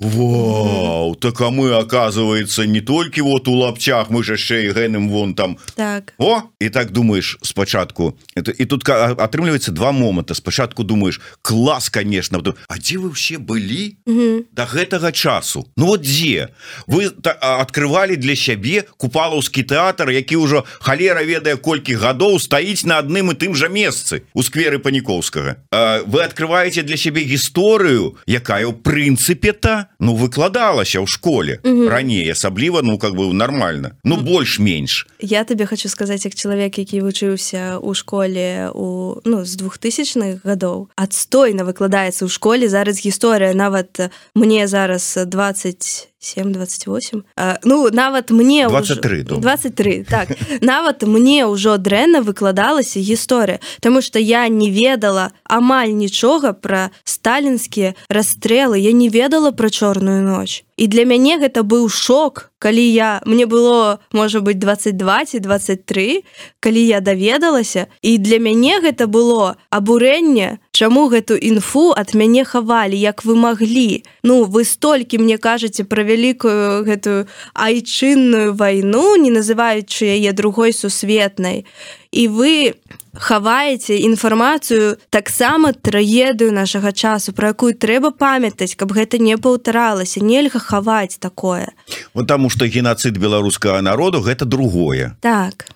Вау 0.00 1.14
так 1.14 1.40
а 1.40 1.50
мы 1.50 1.72
оказывается 1.72 2.66
не 2.66 2.80
толькі 2.80 3.22
вот 3.22 3.48
у 3.48 3.61
полуабчах 3.62 4.10
мы 4.10 4.22
ж 4.26 4.34
яшчэ 4.34 4.66
і 4.66 4.74
гэным 4.74 5.08
вон 5.08 5.34
там. 5.34 5.56
Так. 5.74 6.14
О 6.18 6.42
і 6.58 6.68
так 6.70 6.90
думаешь 6.90 7.38
спачатку 7.42 8.18
это 8.36 8.50
і 8.50 8.64
тут 8.66 8.82
атрымліваецца 8.88 9.70
два 9.70 9.92
моманта 9.92 10.34
спачатку 10.34 10.82
думаешь 10.84 11.20
клас 11.42 11.88
конечно 11.88 12.38
потом, 12.38 12.54
А 12.68 12.78
дзе 12.78 12.98
вы 12.98 13.12
все 13.12 13.38
былі 13.38 13.96
Мгм. 14.06 14.44
до 14.52 14.62
гэтага 14.64 15.12
часу? 15.12 15.66
Ну 15.76 15.86
вот 15.86 16.00
дзе 16.02 16.48
вы 16.88 17.10
та- 17.10 17.38
открывалі 17.62 18.16
для 18.16 18.34
сябе 18.36 18.82
купалаўскі 18.96 19.62
тэатр 19.62 20.10
які 20.10 20.36
ўжо 20.36 20.64
халера 20.80 21.22
ведае 21.22 21.56
колькі 21.56 21.94
гадоў 21.94 22.38
стаіць 22.40 22.84
на 22.84 22.98
адным 22.98 23.30
і 23.30 23.34
тым 23.34 23.54
жа 23.54 23.68
месцы 23.68 24.22
у 24.34 24.42
скверы 24.42 24.78
паніковскага 24.78 25.56
А, 25.70 26.02
вы 26.02 26.22
открываете 26.22 26.82
для 26.82 26.96
сябе 26.96 27.22
гісторыю 27.22 28.16
якая 28.26 28.66
ў 28.66 28.72
прынцыпе-то 28.82 29.86
ну 30.00 30.14
выкладалася 30.16 30.98
ў 30.98 31.06
школе 31.06 31.60
раней 31.88 32.30
асабліва 32.32 32.82
ну 32.82 32.98
как 32.98 33.14
бы 33.14 33.32
нормально. 33.42 33.96
Ну 34.04 34.22
больш-менш 34.22 35.06
я 35.18 35.42
табе 35.44 35.66
хочу 35.66 35.90
сказаць 35.90 36.22
як 36.24 36.34
чалавек 36.38 36.78
які 36.78 37.02
вучыўся 37.02 37.82
ў 37.82 37.90
школе 37.98 38.70
у 38.70 39.18
ну 39.26 39.42
з 39.42 39.58
двухтысячных 39.58 40.46
гадоў 40.46 40.88
адстойна 40.94 41.66
выкладаецца 41.66 42.22
ў 42.26 42.30
школе. 42.30 42.70
Зараз 42.70 43.02
гісторыя 43.02 43.50
нават 43.54 43.90
э, 43.98 44.10
мне 44.38 44.70
зараз 44.70 45.18
20 45.26 46.11
728 46.22 47.22
ну 47.64 47.90
нават 47.90 48.30
мне 48.30 48.66
ўжо- 48.68 48.78
23, 48.78 49.22
думаю. 49.22 49.42
23 49.42 50.04
так. 50.08 50.28
Нават 50.62 51.02
мне 51.02 51.46
ўжо 51.46 51.76
дрэнна 51.78 52.22
выкладалася 52.22 53.00
гісторыя 53.02 53.58
Таму 53.80 54.00
что 54.02 54.18
я 54.18 54.48
не 54.48 54.70
ведала 54.70 55.32
амаль 55.44 55.90
нічога 55.90 56.52
пра 56.52 56.90
сталінскія 57.04 57.94
расстрэлы 58.08 58.78
я 58.78 58.92
не 58.92 59.08
ведала 59.08 59.50
пра 59.50 59.70
чорную 59.70 60.22
ноч 60.22 60.62
і 60.76 60.86
для 60.86 61.04
мяне 61.04 61.38
гэта 61.42 61.66
быў 61.66 61.90
шок 61.90 62.50
калі 62.58 62.82
я 62.82 63.20
мне 63.26 63.46
было 63.46 63.98
можа 64.12 64.40
быть 64.40 64.58
22 64.58 65.24
ці 65.26 65.38
23 65.40 66.22
калі 66.60 66.86
я 66.86 67.00
даведалася 67.00 67.86
і 68.02 68.18
для 68.18 68.38
мяне 68.38 68.78
гэта 68.78 69.06
было 69.10 69.56
абурэнне 69.70 70.61
чаму 70.72 71.08
гэту 71.12 71.36
інфу 71.36 71.92
ад 71.92 72.14
мяне 72.16 72.44
хавалі? 72.44 72.96
Як 72.96 73.24
вы 73.24 73.36
маглі? 73.36 74.04
Ну 74.24 74.44
вы 74.44 74.64
столькі 74.64 75.20
мне 75.20 75.36
кажаце 75.36 75.84
пра 75.84 76.02
вялікую 76.02 76.84
гэтую 76.88 77.28
айчынную 77.54 78.56
вайну 78.56 79.16
не 79.20 79.30
называючы 79.30 80.08
яе 80.08 80.32
другой 80.32 80.72
сусветнай. 80.72 81.68
І 82.10 82.28
вы 82.28 82.74
хаваеце 83.12 84.00
інфармацыю 84.00 84.96
таксама 85.10 85.72
трагедыю 85.72 86.52
нашага 86.52 86.92
часу 86.92 87.32
про 87.36 87.52
якую 87.52 87.76
трэба 87.76 88.10
памятаць 88.16 88.72
каб 88.74 88.96
гэта 88.96 89.20
не 89.20 89.36
паўтаралася. 89.36 90.24
Нельга 90.24 90.58
хаваць 90.58 91.20
такое. 91.20 91.68
Вот 92.14 92.26
таму 92.26 92.48
что 92.48 92.66
геноцид 92.66 93.20
беларускага 93.20 93.82
народу 93.82 94.24
гэта 94.24 94.44
другое. 94.48 95.16
Так. 95.20 95.68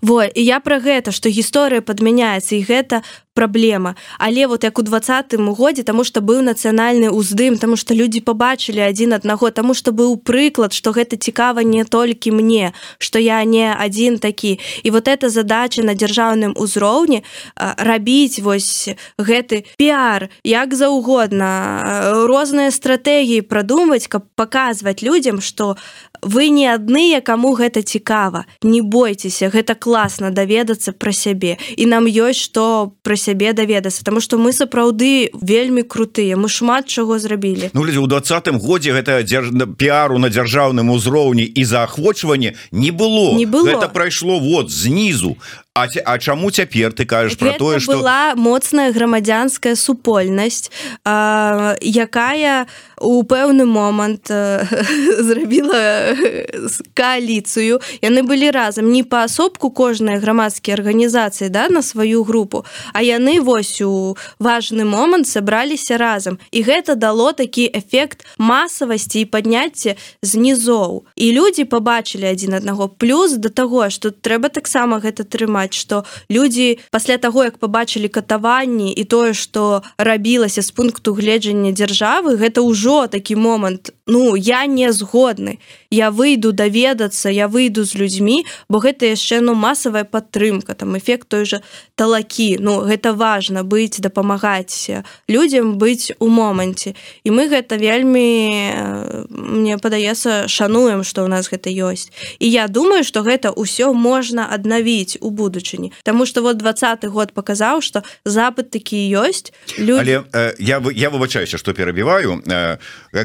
Во 0.00 0.22
і 0.24 0.42
я 0.42 0.60
пра 0.60 0.78
гэта 0.78 1.10
што 1.10 1.28
гісторыя 1.28 1.82
падмяняецца 1.82 2.54
і 2.54 2.62
гэта 2.62 3.02
праблема 3.34 3.94
але 4.18 4.46
вот 4.46 4.64
як 4.64 4.78
у 4.78 4.82
двадцатым 4.82 5.52
годзе 5.54 5.82
таму 5.82 6.04
што 6.04 6.20
быў 6.20 6.40
нацыянальны 6.46 7.10
ўздым 7.10 7.58
таму 7.58 7.76
што 7.76 7.94
людзі 7.94 8.22
пабачылі 8.24 8.80
адзін 8.86 9.18
аднаго 9.18 9.50
таму 9.50 9.74
што 9.74 9.92
быў 9.92 10.16
прыклад 10.16 10.72
што 10.72 10.94
гэта 10.94 11.16
цікава 11.16 11.66
не 11.66 11.84
толькі 11.84 12.30
мне 12.30 12.72
што 12.98 13.18
я 13.18 13.42
не 13.44 13.72
адзін 13.72 14.18
такі. 14.18 14.58
І 14.82 14.90
вот 14.90 15.08
эта 15.08 15.28
задача 15.28 15.82
на 15.82 15.94
дзяржаўным 15.94 16.54
узроўні 16.56 17.24
рабіць 17.56 18.40
вось 18.40 18.88
гэты 19.18 19.64
піар 19.76 20.28
як 20.44 20.74
заўгодна 20.74 21.50
розныя 22.30 22.70
стратэгіі 22.70 23.46
прадумваць 23.48 24.06
каб 24.08 24.26
паказваць 24.36 25.02
людзям 25.02 25.40
што 25.40 25.76
вы 26.24 26.48
не 26.48 26.66
адныя 26.72 27.20
каму 27.20 27.52
гэта 27.54 27.82
цікава. 27.82 28.46
Не 28.62 28.80
бойцеся 28.80 29.52
гэта 29.52 29.74
класна 29.74 30.30
даведацца 30.30 30.92
пра 30.92 31.12
сябе. 31.12 31.58
І 31.76 31.86
нам 31.86 32.08
ёсць 32.08 32.40
што 32.40 32.94
пра 33.02 33.16
сябе 33.24 33.56
даведацца 33.56 34.04
Таму 34.04 34.20
што 34.20 34.36
мы 34.36 34.52
сапраўды 34.52 35.32
вельмі 35.40 35.82
крутыя 35.82 36.36
мы 36.36 36.52
шмат 36.52 36.92
чаго 36.92 37.18
зрабілі. 37.18 37.72
Ну 37.72 37.84
людзі 37.88 38.04
у 38.04 38.08
двадцатым 38.10 38.60
годзе 38.60 38.92
гэта 38.92 39.22
дзярж... 39.24 39.50
піару 39.80 40.20
на 40.20 40.28
дзяржаўным 40.28 40.92
узроўні 40.92 41.48
і 41.48 41.64
заахвочванне 41.64 42.54
не 42.70 42.90
было. 42.90 43.32
Не 43.38 43.46
было. 43.46 43.64
гэта 43.64 43.88
прайшло 43.88 44.38
вот 44.38 44.70
знізу 44.70 45.36
А, 45.76 45.88
ці- 45.88 46.02
а 46.06 46.18
чаму 46.18 46.50
цяпер 46.50 46.92
ты 46.92 47.04
кажаш 47.04 47.34
про 47.34 47.52
тое 47.58 47.80
что 47.80 47.98
была 47.98 48.34
моцная 48.36 48.92
грамадзянская 48.92 49.74
супольнасць 49.74 50.70
а, 51.04 51.74
якая 51.82 52.66
у 53.00 53.24
пэўны 53.24 53.64
момант 53.66 54.30
э, 54.30 54.64
зрабіла 55.18 56.14
э, 56.14 56.46
кааліцыю. 56.94 57.80
Яны 58.02 58.22
былі 58.22 58.50
разам 58.54 58.92
не 58.92 59.02
паасобку 59.02 59.70
кожныя 59.70 60.22
грамадскія 60.22 60.76
арганізацыі 60.78 61.48
да 61.48 61.66
на 61.68 61.82
сваю 61.82 62.22
групу 62.22 62.64
а 62.92 63.02
яны 63.02 63.40
вось 63.40 63.82
у 63.82 64.16
важны 64.38 64.84
момант 64.84 65.26
сабраліся 65.26 65.98
разам. 65.98 66.38
І 66.52 66.62
гэта 66.62 66.94
дало 66.94 67.32
такі 67.32 67.66
эфект 67.66 68.22
масавасці 68.38 69.20
і 69.20 69.24
падняцце 69.24 69.96
знізоў. 70.22 71.02
І 71.16 71.32
людзі 71.32 71.64
побачылі 71.64 72.30
адзін 72.30 72.54
аднаго. 72.54 72.88
Плюс 72.88 73.32
да 73.32 73.48
таго 73.48 73.90
что 73.90 74.14
трэба 74.14 74.48
таксама 74.48 75.02
гэта 75.02 75.24
трымаць 75.26 75.63
что 75.72 76.04
людзі 76.28 76.78
пасля 76.90 77.16
таго 77.16 77.44
як 77.44 77.58
побачылі 77.58 78.08
катаванні 78.08 78.92
і 78.92 79.04
тое 79.04 79.32
что 79.32 79.82
рабілася 79.96 80.62
з 80.62 80.70
пункту 80.70 81.14
гледжання 81.14 81.72
дзяржавы 81.72 82.36
гэта 82.36 82.60
ўжо 82.60 83.06
такі 83.06 83.36
момант 83.36 83.94
ну 84.06 84.36
я 84.36 84.66
не 84.66 84.92
згодны 84.92 85.58
я 85.94 86.10
выйду 86.10 86.50
даведацца 86.52 87.30
я 87.30 87.46
выйду 87.46 87.86
з 87.86 87.94
людзьмі 87.94 88.42
бо 88.68 88.82
гэта 88.82 89.14
яшчэ 89.14 89.38
ну 89.40 89.54
масавая 89.54 90.04
падтрымка 90.04 90.74
там 90.74 90.98
эфект 90.98 91.28
той 91.28 91.44
же 91.46 91.62
талакі. 91.94 92.58
Ну 92.60 92.82
гэта 92.82 93.14
важна 93.14 93.62
быць 93.62 94.00
дапамагаць 94.02 94.90
людзям 95.28 95.78
быць 95.78 96.10
у 96.18 96.26
моманце. 96.28 96.94
І 97.24 97.30
мы 97.30 97.46
гэта 97.48 97.78
вельмі 97.78 98.26
э, 98.74 99.24
мне 99.30 99.78
падаецца 99.78 100.48
шануем 100.48 101.04
что 101.04 101.24
у 101.24 101.28
нас 101.28 101.50
гэта 101.50 101.70
ёсць. 101.70 102.10
І 102.38 102.50
я 102.50 102.68
думаю 102.68 103.04
что 103.04 103.22
гэта 103.22 103.54
ўсё 103.54 103.92
можна 103.94 104.48
аднавіць 104.50 105.18
у 105.20 105.30
будучыні. 105.30 105.92
Таму 106.02 106.26
что 106.26 106.42
вот 106.42 106.58
двадцатый 106.58 107.10
год 107.10 107.32
показаў 107.32 107.80
что 107.80 108.02
запад 108.24 108.70
такі 108.70 108.98
ёсць 109.14 109.52
люди 109.78 110.00
але 110.00 110.24
э, 110.32 110.54
я 110.58 110.82
я 110.94 111.10
выбачаюся 111.10 111.58
что 111.58 111.72
перабіваю. 111.72 112.42
Э, 112.46 112.78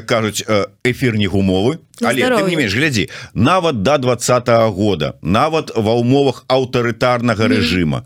кажуць 0.06 0.44
э, 0.46 0.66
эфир 0.84 1.16
не 1.16 1.26
гумовы 1.26 1.78
але 2.00 2.22
ты 2.22 2.26
здароўе. 2.26 2.50
не 2.50 2.56
менш 2.60 2.76
глядзі 2.76 3.08
нават 3.34 3.82
до 3.82 3.96
двадцатого 3.98 4.70
года 4.70 5.14
нават 5.22 5.72
ва 5.74 5.96
ўмовах 5.98 6.44
аўтарытарнага 6.46 7.48
рэжыма 7.48 8.04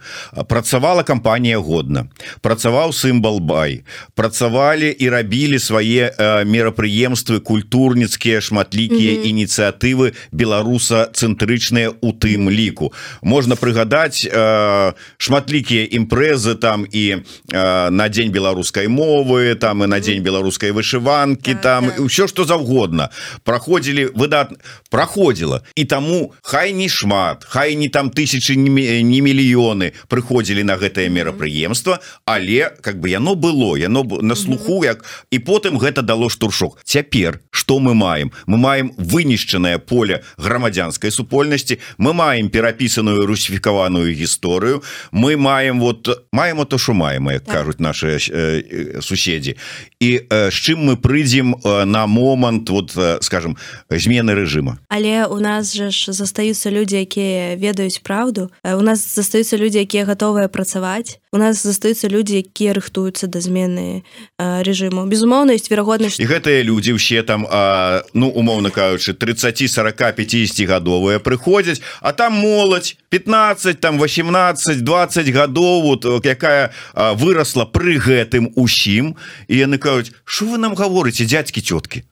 працавала 0.49 1.03
кампанія 1.03 1.59
годна 1.59 2.07
працаваў 2.41 2.95
сімбал 2.95 3.43
бай 3.43 3.83
працавалі 4.15 4.95
і 4.95 5.11
рабілі 5.11 5.59
свае 5.59 6.13
э, 6.13 6.45
мерапрыемствы 6.45 7.41
культурніцкія 7.41 8.41
шматлікія 8.41 9.25
ініцыятывы 9.27 10.15
беларуса 10.33 11.11
цэнтрычныя 11.13 11.93
у 12.01 12.13
тым 12.13 12.51
ліку. 12.51 12.93
Можна 13.23 13.57
прыгадаць 13.57 14.27
э, 14.27 14.93
шматлікія 15.19 15.89
імпрэзы 15.99 16.55
там 16.55 16.87
і 16.91 17.05
э, 17.17 17.91
на 17.91 18.09
дзень 18.09 18.31
беларускай 18.31 18.89
мовы 18.89 19.55
там 19.55 19.85
і 19.85 19.91
на 19.91 20.01
дзень 20.01 20.23
беларускай 20.23 20.71
вышыванкі 20.71 21.55
Так, 21.55 21.63
там 21.63 21.83
так. 21.91 21.99
і 21.99 22.07
ўсё 22.07 22.29
што 22.29 22.45
заўгодна. 22.45 23.11
Праходзілі 23.45 24.13
выдат 24.45 24.61
праходзіла 24.91 25.63
і 25.75 25.85
таму 25.85 26.33
хай 26.43 26.73
не 26.73 26.89
шмат 26.89 27.45
хай 27.45 27.75
не 27.77 27.89
там 27.89 28.11
тысячи 28.11 28.57
не 28.57 28.71
мі- 28.71 29.03
не 29.03 29.21
мільёны 29.21 29.93
прыходзілі 30.09 30.63
на 30.65 30.77
гэтае 30.77 31.09
мерапрыемства 31.09 31.99
але 32.27 32.71
как 32.81 33.01
бы 33.01 33.09
яно 33.09 33.35
было 33.35 33.77
яно 33.77 34.05
на 34.23 34.35
слуху 34.37 34.85
як 34.85 35.05
і 35.31 35.39
потым 35.39 35.79
гэта 35.79 36.03
дало 36.03 36.29
штуршок. 36.29 36.81
Цяпер 36.85 37.41
что 37.51 37.79
мы 37.79 37.95
маем? 37.95 38.33
Мы 38.47 38.57
маем 38.57 38.93
вынішчанае 38.99 39.79
поле 39.79 40.23
грамадзянскай 40.39 41.11
супольнасці 41.11 41.79
мы 41.99 42.13
маем 42.13 42.49
перапісаную 42.49 43.27
русіфікаваную 43.27 44.15
гісторыю 44.15 44.83
мы 45.13 45.37
маем 45.37 45.81
вот 45.81 46.24
маем 46.35 46.65
то 46.65 46.79
що 46.79 46.93
маем 46.95 47.27
як 47.31 47.45
Так. 47.45 47.55
кажуць 47.55 47.81
наши 47.81 48.07
э, 48.07 48.19
э, 48.19 49.03
суседзі 49.03 49.57
і 50.01 50.11
э, 50.31 50.51
з 50.51 50.55
чым 50.55 50.85
мы 50.85 50.97
прыйдзем 50.97 51.55
э, 51.55 51.85
на 51.85 52.07
момант 52.07 52.71
вот 52.71 52.97
э, 52.97 53.19
скажем 53.21 53.57
змены 53.91 54.35
рэжыма? 54.35 54.79
Але 54.89 55.27
у 55.27 55.41
нас 55.41 55.77
жа 55.77 55.91
ж 55.91 56.13
застаюцца 56.13 56.71
людзі 56.71 56.97
якія 57.01 57.57
ведаюць 57.57 58.03
праўду 58.03 58.51
Э, 58.65 58.75
у 58.77 58.83
нас 58.83 59.15
застаюцца 59.15 59.57
людзі 59.57 59.79
якія 59.79 60.05
гатовыя 60.05 60.49
працаваць. 60.49 61.19
У 61.33 61.39
нас 61.39 61.63
застаюцца 61.63 62.09
людзі 62.09 62.41
якія 62.41 62.73
рыхтуюцца 62.73 63.27
да 63.27 63.41
змены 63.41 64.03
э, 64.39 64.63
рэжыму. 64.63 65.07
Безумоўна 65.07 65.53
есть 65.53 65.71
верагоднасць 65.71 66.21
і 66.21 66.27
гэтыя 66.27 66.63
людзі 66.65 66.97
ўсе 66.97 67.23
там 67.23 67.47
а, 67.51 68.03
ну 68.15 68.29
умоўна 68.29 68.71
кажучы 68.71 69.13
30 69.13 69.69
40 69.69 70.17
50 70.17 70.67
гадовыя 70.67 71.19
прыходзяць 71.21 71.83
а 72.01 72.13
там 72.13 72.35
моладзь 72.41 72.97
15 73.11 73.81
там 73.81 73.99
18 73.99 74.83
20 74.83 75.29
гадоў 75.29 75.83
вот, 75.83 76.05
э, 76.27 76.35
якая 76.35 76.73
а, 76.95 77.13
выросла 77.15 77.65
пры 77.65 77.99
гэтым 77.99 78.53
усім. 78.57 79.17
І 79.49 79.65
яны 79.65 79.79
кажуць 79.79 80.13
что 80.25 80.55
вы 80.55 80.59
нам 80.59 80.75
гаворыце 80.75 81.25
дядзькі 81.25 81.61
цёткі 81.61 82.05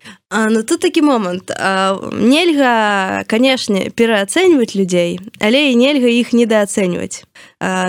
ну 0.50 0.62
тут 0.62 0.80
такі 0.80 1.02
момант 1.02 1.52
нельга 2.12 3.24
канешне 3.28 3.90
пераацэньваць 3.90 4.74
людзей 4.74 5.20
але 5.40 5.70
і 5.70 5.76
нельга 5.76 6.08
іх 6.08 6.32
недаацэньваць 6.32 7.24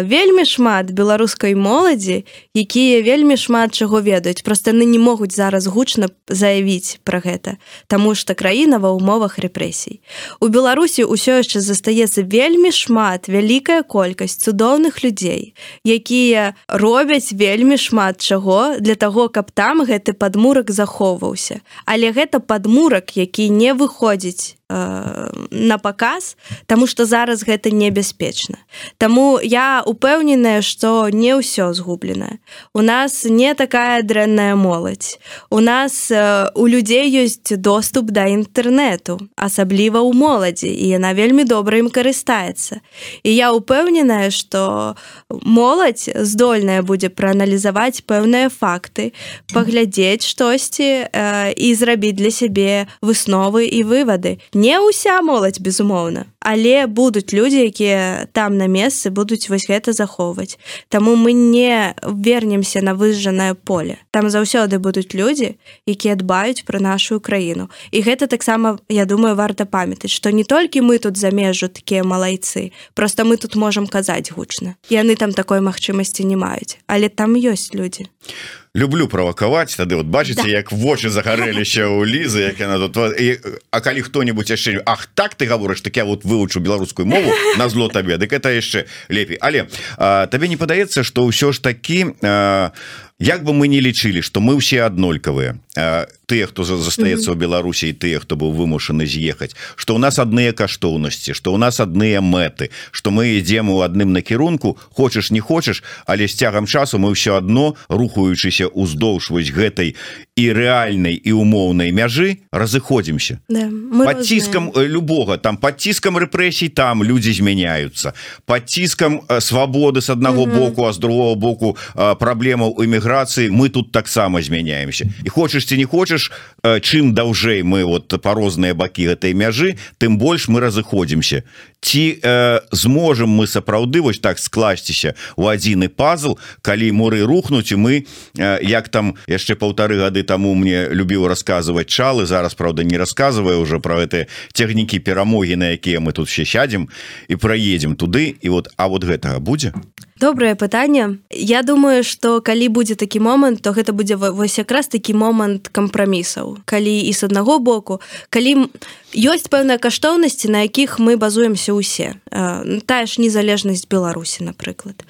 вельмі 0.03 0.45
шмат 0.45 0.91
беларускай 0.93 1.55
моладзі 1.55 2.23
якія 2.53 3.01
вельмі 3.01 3.37
шмат 3.37 3.73
чаго 3.73 4.01
ведаюць. 4.01 4.45
Просто 4.45 4.69
яны 4.69 4.85
не 4.85 4.99
могуць 4.99 5.33
зараз 5.33 5.65
гучна 5.67 6.09
заявіць 6.27 7.01
пра 7.03 7.19
гэта 7.25 7.57
Таму 7.87 8.13
что 8.15 8.35
краіна 8.35 8.77
ва 8.77 8.93
ўмовах 8.93 9.39
рэпрэсій. 9.41 10.01
У 10.39 10.47
беларусі 10.47 11.09
ўсё 11.09 11.41
яшчэ 11.41 11.59
застаецца 11.59 12.21
вельмі 12.21 12.69
шмат 12.69 13.27
вялікая 13.27 13.81
колькасць 13.81 14.37
цудоўных 14.45 15.01
людзей 15.01 15.57
якія 15.81 16.53
робяць 16.69 17.33
вельмі 17.33 17.77
шмат 17.77 18.21
чаго 18.21 18.77
для 18.77 18.95
того 18.95 19.29
каб 19.29 19.49
там 19.51 19.81
гэты 19.81 20.13
падмурак 20.13 20.69
захоўваўся. 20.69 21.65
Але 21.85 22.13
гэта 22.13 22.32
падмурак 22.39 23.17
які 23.17 23.49
не 23.49 23.73
выходзіць 23.73 24.55
на 24.69 25.77
паказ 25.77 26.35
Таму 26.65 26.87
што 26.87 27.05
зараз 27.05 27.43
гэта 27.43 27.71
небяспечна. 27.71 28.57
Таму 28.97 29.39
я 29.43 29.83
упэўненая 29.85 30.61
што 30.61 31.09
не 31.09 31.35
ўсё 31.35 31.73
згубленае. 31.73 32.39
У 32.73 32.81
нас 32.81 33.25
не 33.25 33.53
такая 33.53 34.01
дрэнная 34.01 34.55
моладзь. 34.55 35.19
У 35.49 35.59
нас 35.59 36.09
э, 36.11 36.49
у 36.55 36.67
людзей 36.67 37.11
ёсць 37.11 37.53
доступ 37.57 38.09
да 38.09 38.25
інтэрнэту 38.27 39.19
асабліва 39.35 40.01
ў 40.01 40.11
моладзі 40.15 40.69
і 40.71 40.85
яна 40.97 41.13
вельмі 41.13 41.43
добра 41.43 41.77
ім 41.77 41.89
карыстаецца. 41.91 42.81
І 43.23 43.29
я 43.29 43.51
упэўненая 43.53 44.31
што 44.31 44.95
моладзь 45.29 46.09
здольная 46.09 46.81
будзе 46.81 47.09
прааналізаваць 47.09 48.07
пэўныя 48.07 48.49
факты 48.49 49.13
паглядзець 49.53 50.25
штосьці 50.25 51.11
э, 51.11 51.53
і 51.53 51.67
зрабіць 51.75 52.17
для 52.17 52.31
сябе 52.31 52.87
высновы 53.01 53.67
і 53.67 53.83
вывады 53.83 54.39
не 54.53 54.79
ўся 54.79 55.21
моладзь 55.21 55.59
безумоўна 55.59 56.25
але 56.43 56.87
будуць 56.87 57.33
людзі 57.33 57.63
якія 57.71 58.27
там 58.31 58.57
на 58.59 58.67
месцы 58.67 59.09
будуць 59.09 59.49
вось 59.49 59.65
гэта 59.65 59.95
захоўваць. 59.95 60.59
Таму 60.89 61.15
мы 61.15 61.31
не 61.31 61.95
вернемся 62.03 62.83
на 62.83 62.93
выжжанае 62.93 63.55
поле. 63.55 63.97
Там 64.11 64.29
заўсёды 64.29 64.77
будуць 64.77 65.15
людзі 65.15 65.55
якія 65.87 66.15
дбаюць 66.19 66.67
пра 66.67 66.79
нашу 66.83 67.19
краіну. 67.19 67.71
І 67.91 68.03
гэта 68.03 68.27
таксама 68.27 68.77
я 68.89 69.05
думаю 69.05 69.35
варта 69.35 69.65
памятаць 69.65 70.11
што 70.11 70.29
не 70.31 70.43
толькі 70.43 70.83
мы 70.83 70.99
тут 70.99 71.17
замежу 71.17 71.71
такія 71.71 72.03
малайцы 72.03 72.71
просто 72.93 73.23
мы 73.23 73.37
тут 73.37 73.55
можам 73.55 73.87
казаць 73.87 74.31
гучна. 74.31 74.75
Яны 74.91 75.15
там 75.15 75.31
такой 75.31 75.61
магчымасці 75.61 76.27
не 76.27 76.35
маюць 76.35 76.77
але 76.87 77.09
там 77.09 77.33
ёсць 77.39 77.71
людзі 77.73 78.05
а 78.11 78.62
люблю 78.73 79.07
правакаваць 79.07 79.75
тады 79.77 79.95
вот 79.95 80.09
бачыце 80.09 80.49
да. 80.49 80.49
як 80.49 80.71
вочы 80.73 81.13
загарэліся 81.13 81.85
у 81.93 82.01
лізы 82.01 82.49
як 82.49 82.59
яна 82.59 82.81
тут 82.81 83.13
і, 83.21 83.37
А 83.69 83.81
калі 83.81 84.01
хто-нибудь 84.01 84.49
яшчэ 84.49 84.81
Ах 84.85 85.05
так 85.13 85.35
ты 85.35 85.45
гаворыш 85.45 85.81
так 85.81 85.95
я 85.97 86.05
вот 86.05 86.25
вывучу 86.25 86.59
беларускую 86.59 87.05
мову 87.05 87.29
на 87.57 87.69
зло 87.69 87.87
табе 87.87 88.17
дык 88.17 88.33
это 88.33 88.49
яшчэ 88.49 88.85
лепей 89.09 89.37
але 89.41 89.69
а, 89.97 90.25
табе 90.25 90.47
не 90.47 90.57
падаецца 90.57 91.03
что 91.03 91.21
ўсё 91.21 91.53
ж 91.53 91.61
такі 91.61 92.17
а, 92.23 92.71
Як 93.19 93.45
бы 93.45 93.53
мы 93.53 93.69
не 93.69 93.77
лічылі 93.79 94.25
что 94.25 94.41
мы 94.41 94.57
все 94.57 94.89
аднолькавыя 94.89 95.61
тыя 95.73 96.45
хто 96.47 96.63
застаецца 96.63 97.33
ў 97.33 97.37
Беларусі 97.37 97.93
тыя 97.97 98.21
хто 98.21 98.37
быў 98.37 98.53
вымушаны 98.53 99.09
з'ехаць. 99.09 99.57
Что 99.75 99.95
у 99.95 99.97
нас 99.97 100.19
адныя 100.21 100.53
каштоўнасці 100.53 101.33
что 101.33 101.53
у 101.53 101.57
нас 101.57 101.79
адныя 101.79 102.21
мэты 102.21 102.69
что 102.91 103.09
мы 103.09 103.41
ідзем 103.41 103.73
у 103.73 103.81
адным 103.81 104.13
накірунку 104.13 104.77
хочаш 104.93 105.31
не 105.31 105.41
хочаш 105.41 105.83
але 106.05 106.27
з 106.27 106.37
цягам 106.37 106.69
часу 106.69 107.01
мы 107.01 107.17
ўсё 107.17 107.41
адно 107.41 107.73
рухаючыся 107.89 108.69
уздоўж 108.69 109.33
вось 109.33 109.49
гэтай 109.49 109.97
і 110.37 110.45
рэальнай 110.53 111.17
і 111.17 111.31
умоўнай 111.33 111.89
мяжы 111.89 112.45
разыходзімся. 112.53 113.41
Да, 113.49 113.65
под 114.05 114.25
ціскам 114.25 114.69
э, 114.73 114.85
любога 114.85 115.37
там 115.37 115.57
под 115.57 115.81
ціскам 115.81 116.17
рэпрэсій 116.21 116.69
там 116.69 117.03
людзі 117.03 117.33
змяняюцца. 117.33 118.13
Под 118.45 118.69
ціскам 118.69 119.21
э, 119.25 119.41
свабоды 119.41 120.01
с 120.01 120.09
аднаго 120.09 120.45
боку 120.45 120.85
а 120.85 120.93
з 120.93 120.97
другого 120.97 121.35
боку 121.35 121.77
праблемаў 121.93 122.77
эміграцыі 122.77 123.49
мы 123.49 123.69
тут 123.69 123.91
таксама 123.91 124.41
змяняемся. 124.41 125.09
І 125.25 125.29
хочаш 125.29 125.62
ці 125.65 125.77
не 125.77 125.85
хочаш 125.85 126.31
э, 126.63 126.79
чым 126.79 127.13
даўжэй 127.13 127.63
мы 127.63 127.83
вот 127.85 128.13
по 128.21 128.33
розныя 128.33 128.73
бакі 128.73 129.13
гэтай 129.13 129.33
мяжы 129.33 129.77
тым 129.97 130.17
больш 130.17 130.47
мы 130.47 130.59
разыходзімся 130.59 131.43
ці 131.83 132.19
э, 132.23 132.59
зможам 132.71 133.29
мы 133.29 133.45
сапраўды 133.47 133.99
вось 133.99 134.23
так 134.23 134.39
скласціся 134.39 135.13
у 135.35 135.51
адзіны 135.51 135.91
пазл 135.91 136.39
калі 136.63 136.87
моры 136.95 137.27
рухнуць 137.27 137.75
і 137.75 137.77
мы 137.83 137.93
э, 138.39 138.63
як 138.63 138.87
там 138.87 139.19
яшчэ 139.27 139.59
паўтары 139.59 139.99
гады 139.99 140.23
таму 140.23 140.55
мне 140.55 140.87
любіў 140.89 141.27
расказваць 141.27 141.91
чалы 141.91 142.25
зараз 142.25 142.55
правда 142.55 142.87
не 142.87 142.95
рассказывае 142.95 143.59
уже 143.59 143.83
про 143.83 143.99
гэты 143.99 144.31
цягнікі 144.55 145.03
перамогі 145.03 145.59
на 145.59 145.75
якія 145.75 145.99
мы 145.99 146.15
тут 146.15 146.31
все 146.31 146.45
сядзем 146.45 146.87
і 147.27 147.35
праедем 147.35 147.95
туды. 147.95 148.35
І 148.41 148.49
вот 148.49 148.69
а 148.77 148.87
вот 148.87 149.03
гэтага 149.03 149.39
будзе? 149.39 149.73
Добрае 150.19 150.55
пытанне. 150.55 151.17
Я 151.29 151.63
думаю 151.63 152.03
что 152.03 152.41
калі 152.41 152.69
будзе 152.69 152.95
такі 152.95 153.19
момант 153.19 153.61
то 153.61 153.71
гэта 153.71 153.91
будзе 153.91 154.15
вось 154.15 154.57
якраз 154.57 154.87
такі 154.87 155.13
момант 155.13 155.67
кампрамісаў. 155.67 156.57
Калі 156.65 156.99
і 157.01 157.13
з 157.13 157.23
аднаго 157.23 157.59
боку 157.59 157.99
калі 158.29 158.69
ёсць 159.13 159.49
пэўныя 159.49 159.77
каштоўнасці 159.77 160.47
на 160.47 160.63
якіх 160.63 160.99
мы 160.99 161.17
базуемся 161.17 161.72
ўсе 161.73 162.21
тая 162.29 163.05
ж 163.05 163.19
незалежнасць 163.19 163.89
беларусі 163.89 164.47
напрыклад 164.47 165.03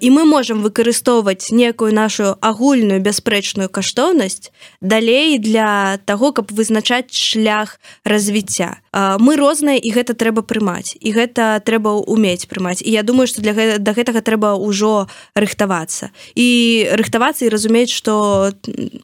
і 0.00 0.08
мы 0.14 0.22
можемм 0.28 0.62
выкарыстоўваць 0.62 1.50
некую 1.50 1.92
нашу 1.92 2.36
агульную 2.40 3.00
бясспрэчную 3.00 3.68
каштоўнасць 3.68 4.52
далей 4.80 5.38
для 5.38 5.98
того 6.04 6.32
каб 6.32 6.52
вызначаць 6.52 7.12
шлях 7.12 7.80
развіцця 8.04 8.78
мы 9.18 9.36
розныя 9.36 9.78
і 9.78 9.90
гэта 9.94 10.14
трэба 10.14 10.42
прымаць 10.42 10.96
і 11.00 11.12
гэта 11.12 11.60
трэба 11.64 12.02
уметь 12.06 12.48
прымаць. 12.48 12.82
І 12.82 12.90
я 12.90 13.02
думаю 13.02 13.26
что 13.26 13.42
для 13.42 13.52
гэта 13.52 13.78
да 13.78 13.92
гэтага 13.92 14.20
трэба 14.20 14.58
ўжо 14.58 15.08
рыхтавацца. 15.34 16.10
І 16.34 16.88
рыхтавацца 16.92 17.46
і 17.46 17.52
разумець 17.52 17.92
што 17.92 18.52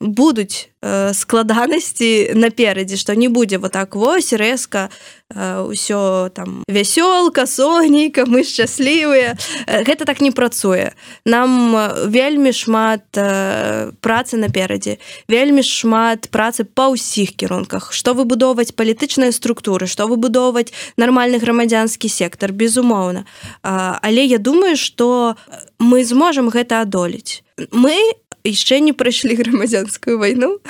будуць 0.00 0.73
складанасці 0.84 2.36
наперадзе 2.36 2.96
што 3.00 3.14
не 3.16 3.28
будзе 3.28 3.58
вот 3.58 3.72
так 3.72 3.96
вось 3.96 4.32
рэзка 4.32 4.90
ўсё 5.32 6.28
там 6.36 6.62
вясёлка 6.68 7.46
сонейка 7.46 8.26
мы 8.28 8.44
шчаслівыя. 8.44 9.34
Гэта 9.66 10.04
так 10.04 10.20
не 10.20 10.30
працуе. 10.30 10.92
Нам 11.24 11.72
вельмі 12.12 12.52
шмат 12.52 13.08
працы 14.04 14.36
наперадзе 14.36 14.98
вельмі 15.28 15.64
шмат 15.64 16.28
працы 16.28 16.68
па 16.68 16.92
ўсіх 16.92 17.32
кірунках. 17.32 17.90
Што 17.96 18.12
выбудоўваць 18.12 18.76
палітычныя 18.76 19.32
структуры 19.32 19.88
што 19.88 20.06
выбудоўваць 20.06 20.72
нармальны 21.00 21.40
грамадзянскі 21.40 22.08
сектар 22.08 22.52
безумоўна. 22.52 23.24
Але 23.62 24.24
я 24.24 24.38
думаю 24.38 24.76
что 24.76 25.36
мы 25.80 26.04
зможам 26.04 26.52
гэта 26.52 26.84
адолець. 26.84 27.42
Мы 27.70 27.96
яшчэ 28.44 28.80
не 28.80 28.92
прайшлі 28.92 29.34
грамадзянскую 29.36 30.18
вайну 30.18 30.60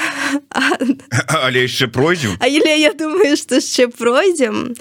але 1.43 1.67
яшчэ 1.67 1.91
пройдзем 1.91 2.39
але 2.39 2.79
я 2.79 2.93
думаю 2.95 3.37
что 3.37 3.59
яшчэ 3.59 3.89
пройдзем 3.89 4.75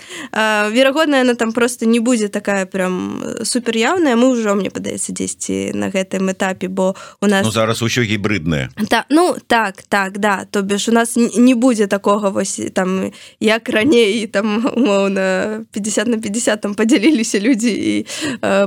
верагодна 0.70 1.22
она 1.22 1.34
там 1.34 1.52
просто 1.54 1.86
не 1.86 2.00
будзе 2.00 2.28
такая 2.28 2.66
прям 2.66 3.24
супер 3.44 3.78
яўная 3.78 4.14
мы 4.16 4.30
ўжо 4.30 4.54
мне 4.54 4.70
падаецца 4.70 5.10
дзесьці 5.10 5.74
на 5.74 5.90
гэтым 5.90 6.30
этапе 6.30 6.70
бо 6.70 6.94
у 7.22 7.26
нас 7.26 7.46
ну, 7.46 7.52
зараз 7.52 7.82
усё 7.82 8.06
гібриднае. 8.06 8.70
Та, 8.90 9.06
ну 9.10 9.36
так 9.48 9.84
так 9.90 10.20
да. 10.20 10.46
То 10.52 10.62
бишь 10.62 10.90
у 10.90 10.92
нас 10.92 11.16
не 11.16 11.56
будзе 11.56 11.88
такога 11.88 12.30
вось 12.30 12.62
там 12.74 13.12
як 13.40 13.70
раней 13.70 14.28
там 14.28 14.66
умоўна 14.76 15.66
50 15.72 16.08
на 16.08 16.18
50 16.18 16.62
там 16.62 16.76
подзяліліся 16.76 17.40
людзі 17.40 17.72
і 17.74 18.06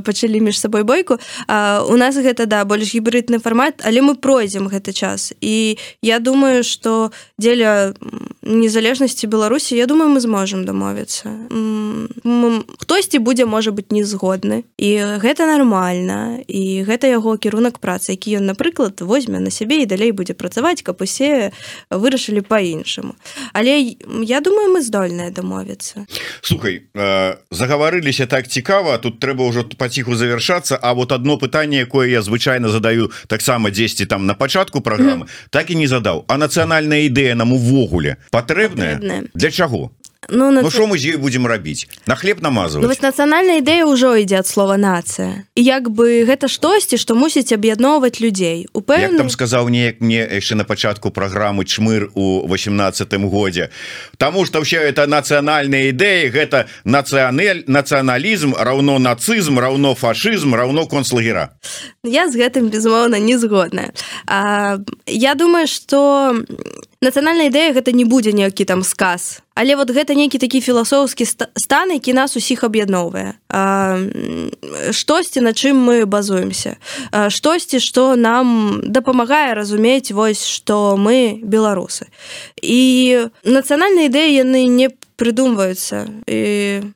пачалі 0.04 0.40
між 0.40 0.60
сабой 0.60 0.82
бойку. 0.82 1.18
А, 1.46 1.84
у 1.88 1.96
нас 1.96 2.16
гэта 2.16 2.46
да 2.46 2.64
больш 2.64 2.94
гібридны 2.94 3.38
фармат 3.38 3.82
але 3.84 4.02
мы 4.02 4.15
пройдзем 4.16 4.68
гэты 4.68 4.92
час. 4.92 5.32
І 5.40 5.78
я 6.02 6.18
думаю 6.18 6.64
что 6.64 7.12
дзеля 7.38 7.94
незалежнасці 8.46 9.26
беларусі 9.26 9.76
я 9.76 9.86
думаю 9.86 10.10
мы 10.10 10.20
зможам 10.20 10.64
дамовіцца 10.64 11.30
хтосьці 12.78 13.18
будзе 13.18 13.44
можа 13.46 13.70
быть 13.70 13.92
незгодны 13.92 14.62
і 14.78 15.18
гэта 15.18 15.46
нормально 15.46 16.38
і 16.46 16.86
гэта 16.86 17.10
яго 17.10 17.36
кірунак 17.36 17.78
працы 17.82 18.14
які 18.14 18.38
ён 18.38 18.46
напрыклад 18.46 19.02
возьме 19.02 19.40
на 19.40 19.50
сябе 19.50 19.82
і 19.82 19.86
далей 19.86 20.12
будзе 20.12 20.34
працаваць 20.34 20.82
каб 20.86 21.02
усе 21.02 21.50
вырашылі 21.90 22.40
по-іншаму 22.40 23.18
але 23.52 23.98
я 24.22 24.40
думаю 24.40 24.70
мы 24.70 24.82
здольныя 24.82 25.30
дамовіцца. 25.30 26.06
Слухай 26.40 26.86
э, 26.94 27.36
загаварыліся 27.50 28.26
так 28.26 28.48
цікава 28.48 28.98
тут 28.98 29.18
трэба 29.18 29.42
ўжо 29.42 29.66
паціху 29.76 30.14
завершацца 30.14 30.78
А 30.80 30.94
вот 30.94 31.12
одно 31.12 31.36
пытанне 31.36 31.78
якое 31.78 32.08
я 32.08 32.22
звычайно 32.22 32.68
задаю 32.68 33.10
таксама 33.26 33.70
10 33.70 34.05
там 34.06 34.26
на 34.26 34.34
пачатку 34.34 34.80
праграмы 34.80 35.26
mm. 35.26 35.50
так 35.50 35.70
і 35.70 35.76
не 35.76 35.86
задаў. 35.86 36.24
А 36.28 36.38
нацыянальная 36.38 37.06
ідэя 37.06 37.34
нам 37.34 37.52
увогуле 37.52 38.16
патрэбная. 38.30 39.26
Для 39.34 39.50
чаго 39.50 39.90
ну, 40.28 40.50
Ну 40.50 40.70
що 40.70 40.86
мы 40.86 40.98
з 40.98 41.14
ёй 41.14 41.16
будзем 41.16 41.46
рабіць 41.46 41.86
на 42.06 42.14
хлеб 42.14 42.38
Ну, 42.40 42.50
намазывать? 42.50 42.88
Вось 42.88 43.02
нацыянальная 43.02 43.58
ідэя 43.62 43.86
ўжо 43.86 44.16
ідзе 44.16 44.42
ад 44.42 44.46
слова 44.46 44.76
нацыя 44.76 45.46
і 45.54 45.62
як 45.62 45.90
бы 45.90 46.24
гэта 46.24 46.48
штосьці 46.48 46.98
што 46.98 47.14
мусіць 47.14 47.52
аб'ядноўваць 47.52 48.20
людзей. 48.20 48.66
Як 48.66 48.72
там 48.72 48.82
упэўны 48.82 49.30
сказаў 49.30 49.68
неяк 49.68 50.00
мне 50.00 50.26
яшчэ 50.26 50.54
на 50.54 50.64
пачатку 50.64 51.10
праграмы 51.10 51.64
чмыр 51.64 52.10
у 52.14 52.46
18 52.46 53.14
годзе. 53.28 53.70
Таму 54.18 54.46
што 54.46 54.60
ўсё 54.60 54.82
это 54.82 55.06
нацыянальныя 55.06 55.92
ідэі 55.92 56.30
гэта 56.30 56.66
нацыянель 56.84 57.64
нацыяналізм 57.66 58.54
раўно 58.58 58.98
нацызм 58.98 59.58
раўно 59.58 59.94
фашызм 59.94 60.54
раўно 60.54 60.86
концлагера. 60.86 61.56
Я 62.02 62.28
з 62.28 62.36
гэтым 62.36 62.68
безумоўна 62.68 63.18
не 63.18 63.38
згодная. 63.38 63.92
А, 64.26 64.78
я 65.06 65.34
думаю 65.34 65.66
что 65.66 66.34
нацыянальная 67.06 67.48
ідэя 67.48 67.70
гэта 67.78 67.94
не 67.94 68.02
будзе 68.02 68.34
неякі 68.34 68.66
там 68.66 68.82
сказ 68.82 69.46
але 69.54 69.78
вот 69.78 69.94
гэта 69.94 70.18
нейкі 70.18 70.42
такі 70.42 70.60
філасофскі 70.60 71.24
ста- 71.24 71.48
стан 71.54 71.94
які 71.94 72.12
нас 72.12 72.36
усіх 72.36 72.66
аб'ядноўвае 72.66 73.38
штосьці 74.90 75.40
на 75.40 75.52
чым 75.56 75.80
мы 75.80 76.04
базуемся? 76.04 76.76
Штосьці 77.12 77.80
што 77.80 78.16
нам 78.16 78.80
дапамагае 78.84 79.54
разумець 79.54 80.10
вось 80.10 80.44
што 80.44 80.98
мы 80.98 81.38
беларусы 81.40 82.10
і 82.60 83.30
нацыянальныя 83.46 84.10
ідэі 84.10 84.42
яны 84.42 84.66
не 84.66 84.90
прыдумваюцца 85.16 86.06
і 86.28 86.40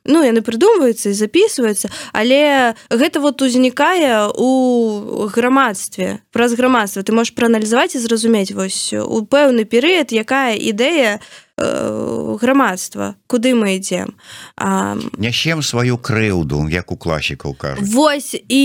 ну 0.05 0.23
яны 0.23 0.41
прыдумваюцца 0.45 1.09
і 1.09 1.17
записываюцца 1.17 1.89
але 2.13 2.73
гэта 2.89 3.19
вот 3.19 3.41
узнікае 3.41 4.29
у 4.33 5.27
грамадстве 5.27 6.21
праз 6.31 6.53
грамадства. 6.53 7.03
Ты 7.03 7.11
можешь 7.11 7.35
прааналізаваць 7.35 7.95
і 7.95 7.99
зразумець 7.99 8.51
вось 8.51 8.93
у 8.93 9.21
пэўны 9.25 9.65
перыяд 9.65 10.11
якая 10.11 10.55
ідэя 10.55 11.19
э, 11.57 12.37
грамадства 12.41 13.15
куды 13.27 13.53
мы 13.55 13.77
ідзем. 13.77 14.15
А, 14.55 14.97
нясем 15.17 15.61
сваю 15.61 15.97
крэўду 15.97 16.67
як 16.69 16.91
у 16.91 16.97
класікаў 16.97 17.55
кажуць. 17.55 17.89
Вось 17.89 18.35
і 18.35 18.63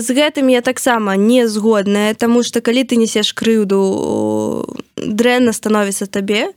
з 0.00 0.08
гэтым 0.10 0.48
я 0.50 0.60
таксама 0.60 1.16
не 1.16 1.48
згодная 1.48 2.14
Таму 2.14 2.42
што 2.42 2.60
калі 2.60 2.84
ты 2.84 2.96
несеш 2.96 3.32
крыўду 3.32 4.64
дрэнна 5.02 5.52
становіцца 5.52 6.06
табе 6.06 6.50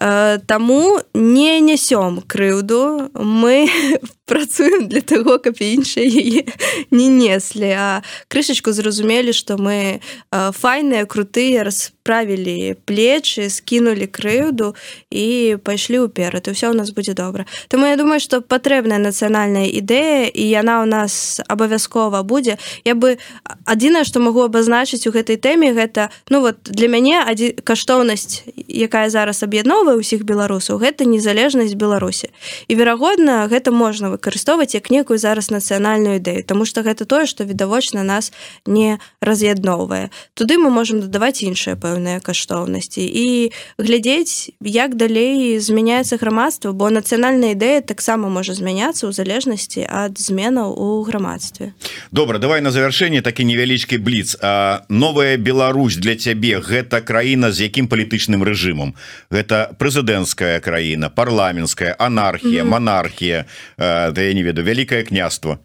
э, 0.00 0.38
таму 0.46 1.00
не 1.14 1.60
нясём 1.60 2.22
крыўду. 2.26 3.10
Мы 3.14 3.68
працуем 4.26 4.88
для 4.88 5.00
таго 5.00 5.38
каб 5.38 5.58
іншыя 5.58 6.06
яе 6.06 6.46
не 6.90 7.08
неслі 7.08 7.70
а 7.74 8.02
крышачку 8.28 8.72
зразумелі 8.72 9.32
што 9.32 9.58
мы 9.58 9.98
э, 9.98 10.52
файныя 10.52 11.06
крутыя 11.06 11.64
расправілі 12.10 12.74
плечы 12.84 13.46
скінулі 13.50 14.06
крыўду 14.10 14.74
і 15.10 15.58
пайшлі 15.62 16.10
ўперад 16.10 16.50
і 16.50 16.50
ўсё 16.50 16.74
у 16.74 16.76
нас 16.76 16.90
будзе 16.90 17.14
добра. 17.14 17.46
Таму 17.70 17.86
я 17.86 17.94
думаю 17.94 18.18
што 18.18 18.42
патрэбная 18.42 18.98
нацыянальная 18.98 19.70
ідэя 19.70 20.26
і 20.26 20.44
яна 20.50 20.82
ў 20.82 20.86
нас 20.90 21.38
абавязкова 21.46 22.26
будзе. 22.26 22.58
Я 22.82 22.98
бы 22.98 23.18
адзінае 23.62 24.02
што 24.02 24.18
магу 24.18 24.42
абазначыць 24.42 25.06
у 25.06 25.14
гэтай 25.14 25.38
тэме 25.38 25.70
гэта 25.70 26.10
ну 26.34 26.42
вот 26.42 26.66
для 26.66 26.90
мяне 26.90 27.22
адзі 27.22 27.54
каштоўнасць 27.62 28.42
якая 28.66 29.06
зараз 29.06 29.46
аб'ядноўвае 29.46 30.02
ўсіх 30.02 30.26
беларусаў 30.26 30.82
гэта 30.82 31.06
незалежнасць 31.06 31.78
беларусі. 31.78 32.34
І 32.66 32.74
верагодна 32.74 33.46
гэта 33.46 33.70
можна 33.70 34.10
выкарыстоўваць 34.10 34.74
як 34.74 34.90
некую 34.90 35.18
зараз 35.22 35.54
нацыянальную 35.54 36.18
ідэю 36.18 36.42
Таму 36.42 36.66
што 36.66 36.82
гэта 36.82 37.06
тое 37.06 37.30
што 37.30 37.46
відавочна 37.46 38.02
нас 38.02 38.32
не 38.66 38.98
раз'ядноўвае. 39.22 40.10
Туды 40.34 40.58
мы 40.58 40.74
можемм 40.74 41.06
дадаваць 41.06 41.46
іншыя 41.46 41.78
пэўныя 41.78 41.99
каштоўнасці 42.24 43.04
і 43.04 43.52
глядзець 43.78 44.56
як 44.64 44.96
далей 44.96 45.58
змяняецца 45.58 46.16
грамадства 46.16 46.72
бо 46.72 46.88
нацыянальная 46.88 47.52
ідэя 47.52 47.84
таксама 47.84 48.32
можа 48.32 48.54
змяняцца 48.54 49.06
ў 49.06 49.12
залежнасці 49.12 49.84
ад 49.84 50.16
зменаў 50.16 50.72
у 50.72 51.02
грамадстве. 51.02 51.76
Добра 52.10 52.38
давай 52.38 52.64
на 52.64 52.70
завяршэнне 52.70 53.20
такі 53.20 53.44
невялічкі 53.44 53.98
бліц. 53.98 54.36
А 54.40 54.86
новая 54.88 55.36
Беларусь 55.36 56.00
для 56.00 56.16
цябе 56.16 56.62
гэта 56.62 57.00
краіна 57.04 57.52
з 57.52 57.66
якім 57.68 57.90
палітычным 57.90 58.46
рэжымам? 58.46 58.94
Гэта 59.28 59.74
прэзідэнцкая 59.76 60.60
краіна 60.64 61.10
парламенская 61.10 61.92
анархія 61.98 62.64
монархія 62.64 63.44
да 63.78 64.20
я 64.22 64.32
не 64.32 64.42
ведаю 64.42 64.66
вялікае 64.66 65.02
княства. 65.02 65.58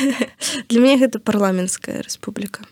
Для 0.68 0.80
мяне 0.80 0.98
гэта 1.06 1.18
парламенская 1.22 2.02
рэспубліка. 2.02 2.66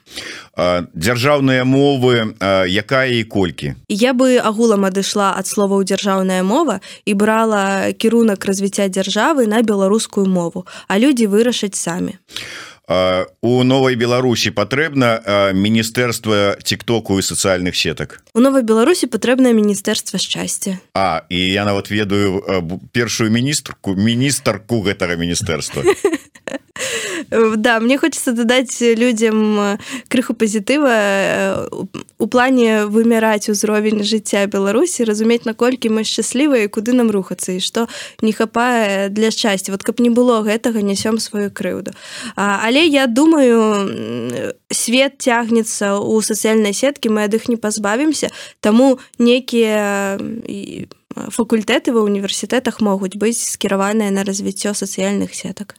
Дзяржаўныя 0.95 1.63
мовы 1.65 2.35
якая 2.67 2.98
і 3.07 3.25
колькі 3.25 3.75
я 3.89 4.15
бы 4.15 4.39
агулам 4.39 4.89
адышла 4.89 5.35
ад 5.37 5.47
словаў 5.47 5.85
дзяржаўная 5.85 6.43
мова 6.43 6.81
і 7.05 7.15
брала 7.15 7.93
кірунак 7.93 8.45
развіцця 8.45 8.89
дзяржавы 8.89 9.47
на 9.47 9.63
беларускую 9.63 10.27
мову 10.27 10.67
а 10.89 10.99
людзі 10.99 11.27
вырашаць 11.27 11.77
самі. 11.77 12.19
У 12.89 13.63
новай 13.69 14.01
Беларусі 14.01 14.49
патрэбна 14.57 15.53
міністэрства 15.53 16.57
тиктоку 16.65 17.21
і 17.21 17.23
сацыяльных 17.23 17.77
сетак? 17.77 18.25
У 18.33 18.41
новай 18.41 18.65
Беларусі 18.65 19.13
патрэбнае 19.13 19.53
міністэрства 19.53 20.17
шчасця. 20.17 20.81
А 20.97 21.21
і 21.29 21.37
я 21.37 21.69
нават 21.69 21.93
ведаю 21.93 22.41
першую 22.97 23.29
міністрку 23.29 23.93
міністрку 23.93 24.81
гэтага 24.81 25.21
міністэрства 25.21 25.85
да 27.31 27.81
мне 27.81 27.99
хочется 27.99 28.33
дадаць 28.33 28.81
людям 28.81 29.79
крыху 30.09 30.35
пазітыва 30.35 31.69
у 32.19 32.27
плане 32.27 32.87
вымяраць 32.87 33.49
узровень 33.49 34.03
жыцця 34.03 34.47
Беларусі 34.47 35.05
разумець 35.05 35.45
наколькі 35.45 35.91
мы 35.91 36.05
шчаслівыя 36.05 36.69
куды 36.69 36.93
нам 36.93 37.11
рухацца 37.11 37.53
і 37.53 37.61
што 37.61 37.89
не 38.23 38.33
хапае 38.33 39.09
для 39.09 39.31
шчасця 39.31 39.73
вот 39.73 39.83
каб 39.83 40.01
не 40.01 40.11
было 40.11 40.43
гэтага 40.43 40.83
нясём 40.83 41.19
сваю 41.19 41.51
крыўду. 41.51 41.93
Але 42.37 42.87
я 42.87 43.07
думаю 43.07 44.55
свет 44.71 45.19
цягнецца 45.19 45.99
у 45.99 46.21
сацыяльнай 46.23 46.75
сеткі 46.75 47.09
мы 47.09 47.25
ад 47.25 47.35
іх 47.35 47.49
не 47.49 47.57
пазбавімся 47.57 48.31
таму 48.61 48.99
некія 49.19 50.19
факультэты 51.17 51.93
ва 51.93 52.05
універсітэтах 52.07 52.81
могуць 52.81 53.17
быць 53.17 53.41
скіраваныя 53.41 54.11
на 54.11 54.23
развіццё 54.23 54.75
сацыяльных 54.75 55.35
сетак 55.35 55.75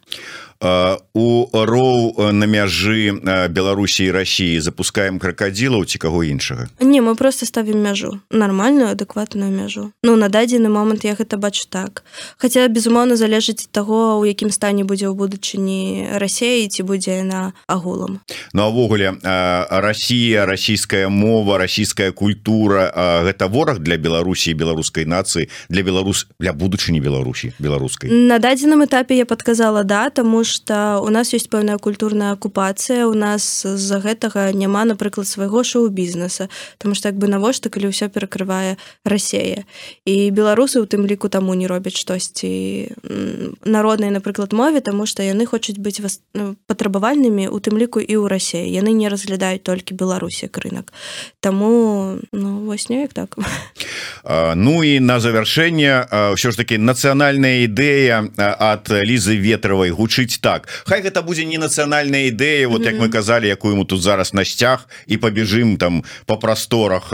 у 0.60 1.47
роў 1.53 2.32
на 2.32 2.45
мяжы 2.45 3.16
Беларусі 3.47 4.03
і 4.03 4.12
Росіі 4.12 4.60
запускаем 4.60 5.20
кракадзілаў 5.20 5.86
ці 5.88 5.97
каго 6.03 6.24
іншага? 6.24 6.68
Не 6.84 6.99
мы 6.99 7.16
просто 7.16 7.45
ставім 7.45 7.80
мяжу. 7.80 8.20
Нармальную 8.30 8.91
адэкватную 8.91 9.51
мяжу. 9.51 9.91
Ну 10.03 10.16
на 10.20 10.28
дадзены 10.28 10.68
момант 10.68 11.07
я 11.07 11.16
гэта 11.16 11.39
бачу 11.39 11.64
так. 11.70 12.03
Хаця 12.38 12.68
безумоўна 12.68 13.16
залежыць 13.16 13.64
ад 13.64 13.72
таго 13.72 14.20
у 14.20 14.28
якім 14.28 14.51
стане 14.51 14.84
будзе 14.84 15.07
ў 15.07 15.16
будучыні 15.16 16.20
рассеі 16.20 16.68
ці 16.68 16.84
будзе 16.84 17.24
на 17.24 17.53
агулам. 17.68 18.20
Ну 18.51 18.68
увогуле 18.68 19.16
Росія 19.72 20.45
расійская 20.45 21.07
мова 21.07 21.57
расійская 21.57 22.12
культура 22.12 22.91
гэта 23.24 23.47
вораг 23.47 23.80
для 23.80 23.95
Беларусі 23.95 24.51
беларускай 24.53 25.07
нацыі 25.07 25.47
для 25.70 25.88
Беларус 25.88 26.28
для 26.39 26.51
будучыні 26.51 26.99
Беларусі 26.99 27.55
беларускай? 27.60 28.12
На 28.12 28.39
дадзеным 28.43 28.84
этапе 28.84 29.16
я 29.16 29.26
подказала 29.26 29.84
да 29.84 30.10
тому 30.10 30.43
что 30.50 31.00
у 31.00 31.10
нас 31.10 31.34
есть 31.34 31.50
пэўная 31.50 31.78
культурная 31.78 32.32
акупацыя 32.34 33.08
у 33.08 33.14
нас 33.14 33.64
з-за 33.64 34.00
гэтага 34.02 34.52
няма 34.54 34.86
напрыклад 34.86 35.28
свайго 35.28 35.64
шоу-бізнеса. 35.64 36.50
Потому 36.78 36.95
что 36.95 37.08
як 37.10 37.18
бы 37.18 37.28
навошта 37.28 37.70
калі 37.70 37.93
ўсё 37.93 38.10
перакрывае 38.10 38.78
рассея 39.06 39.66
і 40.06 40.32
беларусы 40.32 40.82
у 40.82 40.88
тым 40.89 41.06
ліку 41.06 41.30
таму 41.30 41.54
не 41.54 41.68
робяць 41.68 41.97
штосьці 41.97 42.95
народнай 43.66 44.10
напрыклад 44.10 44.54
мове 44.54 44.82
тому 44.82 45.06
что 45.06 45.24
яны 45.24 45.45
хочуць 45.45 45.78
быць 45.78 46.02
вас 46.02 46.22
патрабавальнымі 46.66 47.47
у 47.47 47.60
тым 47.60 47.78
ліку 47.78 48.00
і 48.00 48.16
ў 48.18 48.28
рассеі 48.28 48.66
яны 48.66 48.91
не 48.91 49.10
разглядаюць 49.10 49.64
толькі 49.64 49.93
беларусі 49.93 50.50
рынок 50.50 50.91
таму 51.39 52.18
ну 52.32 52.66
вось 52.66 52.89
неяк 52.89 53.14
так. 53.14 53.38
Ну 54.56 54.84
і 54.84 55.00
на 55.00 55.20
завяршэнне 55.20 56.36
ўсё 56.36 56.52
ж 56.52 56.56
таки 56.58 56.78
нацыянальная 56.78 57.64
ідэя 57.68 58.28
ад 58.38 58.89
лізы 58.89 59.38
ветравай 59.38 59.91
гучыць 59.91 60.38
так. 60.39 60.67
Хай 60.85 61.01
гэта 61.01 61.21
будзе 61.21 61.45
не 61.45 61.57
нацыянальная 61.57 62.31
ідэя 62.31 62.67
вот 62.67 62.85
як 62.85 62.95
мы 62.95 63.09
казалі 63.09 63.47
якую 63.47 63.75
ему 63.75 63.85
тут 63.85 64.01
зараз 64.01 64.33
на 64.33 64.45
сцяг 64.45 64.87
і 65.07 65.17
пабежым 65.17 65.77
там 65.77 66.03
по 66.25 66.37
прасторах 66.37 67.11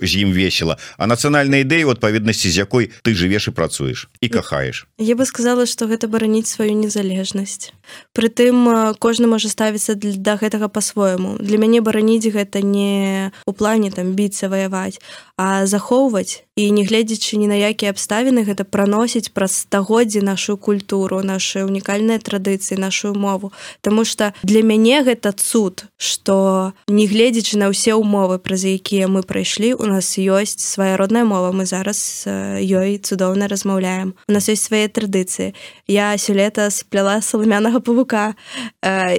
з 0.00 0.12
ім 0.22 0.32
весела 0.32 0.78
а 0.96 1.06
нацыянальная 1.06 1.66
ідэя 1.66 1.86
вот 1.86 2.00
паведнасці 2.00 2.50
з 2.50 2.64
якой 2.64 2.90
ты 3.02 3.14
жывеш 3.14 3.48
і 3.48 3.52
працуеш 3.52 4.08
і 4.20 4.28
кахаеш 4.28 4.86
Я 4.98 5.14
бы 5.16 5.26
сказала 5.26 5.66
что 5.66 5.86
гэта 5.86 6.08
бараніць 6.08 6.48
сваю 6.48 6.74
незалежнасць 6.74 7.72
Прытым 8.14 8.94
кожны 8.98 9.26
можа 9.26 9.48
ставіцца 9.48 9.94
да 9.98 10.36
гэтага 10.36 10.68
по-свойму 10.68 11.36
для 11.38 11.58
мяне 11.58 11.80
бараніць 11.80 12.30
гэта 12.30 12.62
не 12.62 13.32
у 13.46 13.52
плане 13.52 13.90
там 13.90 14.14
біцца 14.14 14.48
ваяваць 14.48 15.00
а 15.36 15.66
захоўваць 15.66 16.44
і 16.56 16.70
не 16.70 16.84
гледзячы 16.86 17.34
ні 17.36 17.50
на 17.50 17.58
якія 17.58 17.90
абставіны 17.90 18.46
гэта 18.46 18.62
праносіць 18.62 19.34
праз 19.34 19.66
стагоддзі 19.66 20.22
нашу 20.22 20.54
культуру 20.54 21.18
наши 21.26 21.66
унікальныя 21.66 22.22
традыцыі 22.22 22.78
нашу 22.78 23.10
мову. 23.14 23.50
Таму 23.82 24.04
что 24.06 24.30
для 24.46 24.62
мяне 24.62 25.02
гэта 25.02 25.34
цуд 25.34 25.90
что 25.98 26.72
не 26.86 27.10
гледзячы 27.10 27.58
на 27.58 27.74
ўсе 27.74 27.98
умовы 27.98 28.38
праз 28.38 28.70
якія 28.70 29.10
мы 29.10 29.26
прайшлі 29.26 29.74
у 29.74 29.86
нас 29.90 30.14
ёсць 30.14 30.62
свая 30.62 30.94
родная 30.96 31.26
мова. 31.26 31.50
Мы 31.50 31.66
зараз 31.66 32.22
ёй 32.62 33.02
цудоўна 33.02 33.50
размаўляем. 33.50 34.14
У 34.28 34.32
нас 34.32 34.46
ёсць 34.46 34.70
свае 34.70 34.86
традыцыі. 34.86 35.58
Я 35.90 36.14
сёлета 36.14 36.70
спляла 36.70 37.18
саламянага 37.18 37.82
павука. 37.82 38.38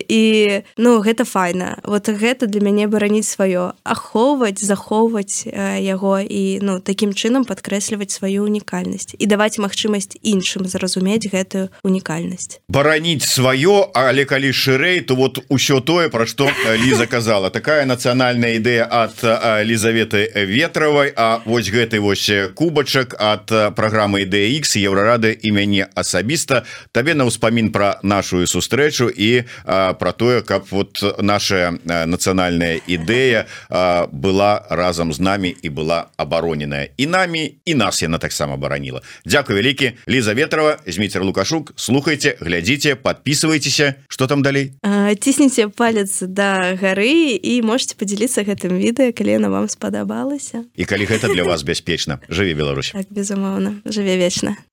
І 0.07 0.23
ну 0.79 1.03
гэта 1.03 1.27
файна. 1.27 1.83
Вот 1.83 2.07
гэта 2.07 2.47
для 2.47 2.63
мяне 2.63 2.88
бараніць 2.88 3.27
сваё. 3.27 3.75
Ахоўваць 3.83 4.63
захоўваць 4.63 5.43
яго. 5.83 6.23
І 6.23 6.63
ну 6.63 6.79
таким 6.79 7.11
чынам 7.11 7.24
падкрэсліваць 7.26 8.13
сваю 8.13 8.45
унікальнасць 8.45 9.17
і 9.17 9.26
даваць 9.26 9.57
магчымасць 9.57 10.21
іншым 10.21 10.69
зразумець 10.69 11.26
гэтую 11.32 11.69
унікальнасць 11.84 12.61
бараніць 12.69 13.26
сваё 13.26 13.89
але 13.93 14.26
калі 14.26 14.53
шырэй 14.53 15.01
то 15.01 15.15
вот 15.15 15.39
усё 15.49 15.82
тое 15.82 16.09
пра 16.09 16.26
што 16.26 16.49
ліза 16.78 17.07
казала. 17.07 17.49
Такая 17.49 17.86
нацыянальная 17.86 18.59
ідэя 18.59 18.86
ад 18.89 19.17
лізаветы 19.65 20.30
ветравай 20.45 21.13
А 21.15 21.41
вось 21.45 21.69
гэты 21.69 21.99
вось 21.99 22.30
кубачак 22.55 23.15
ад 23.19 23.47
праграмы 23.76 24.26
ідэX 24.26 24.76
еўрарады 24.76 25.32
і 25.32 25.51
мяне 25.51 25.88
асабіста. 25.95 26.65
Табе 26.91 27.13
на 27.13 27.26
ўспамін 27.26 27.71
пра 27.71 27.99
нашу 28.03 28.43
сустрэчу 28.47 29.07
і 29.09 29.47
про 29.65 30.11
тое 30.11 30.41
каб 30.41 30.67
вот 30.71 30.99
наша 31.21 31.78
нацыянальная 31.86 32.82
ідэя 32.88 33.47
была 34.11 34.65
разам 34.69 35.13
з 35.13 35.19
намі 35.19 35.55
і 35.55 35.69
была 35.69 36.11
абароненая. 36.17 36.89
І 36.97 37.07
намі 37.16 37.55
і 37.66 37.76
нас 37.76 38.01
яна 38.01 38.18
таксама 38.18 38.57
бараніла 38.57 39.01
Дякую 39.26 39.57
вялікі. 39.57 39.91
Ліза 40.09 40.34
ветрова 40.34 40.78
зміцер 40.88 41.24
лукашук. 41.24 41.74
Слухайте 41.76 42.38
глядзіце 42.39 42.95
подписывайтеся 42.95 43.95
что 44.07 44.28
там 44.28 44.43
далей? 44.43 44.74
Цісніце 45.20 45.68
палец 45.68 46.20
до 46.20 46.28
да 46.28 46.76
гары 46.76 47.39
і 47.39 47.61
можете 47.61 47.95
подзяліцца 47.95 48.43
гэтым 48.43 48.76
відэа 48.76 49.16
калі 49.16 49.32
яна 49.39 49.49
вам 49.49 49.70
спадабалася. 49.70 50.66
І 50.76 50.84
калі 50.86 51.07
гэта 51.07 51.32
для 51.32 51.43
вас 51.43 51.63
бяспечна. 51.63 52.20
Жыве 52.30 52.53
Беларусь. 52.53 52.91
Так, 52.91 53.07
безумоўна 53.09 53.80
жыве 53.86 54.18
вечна 54.20 54.57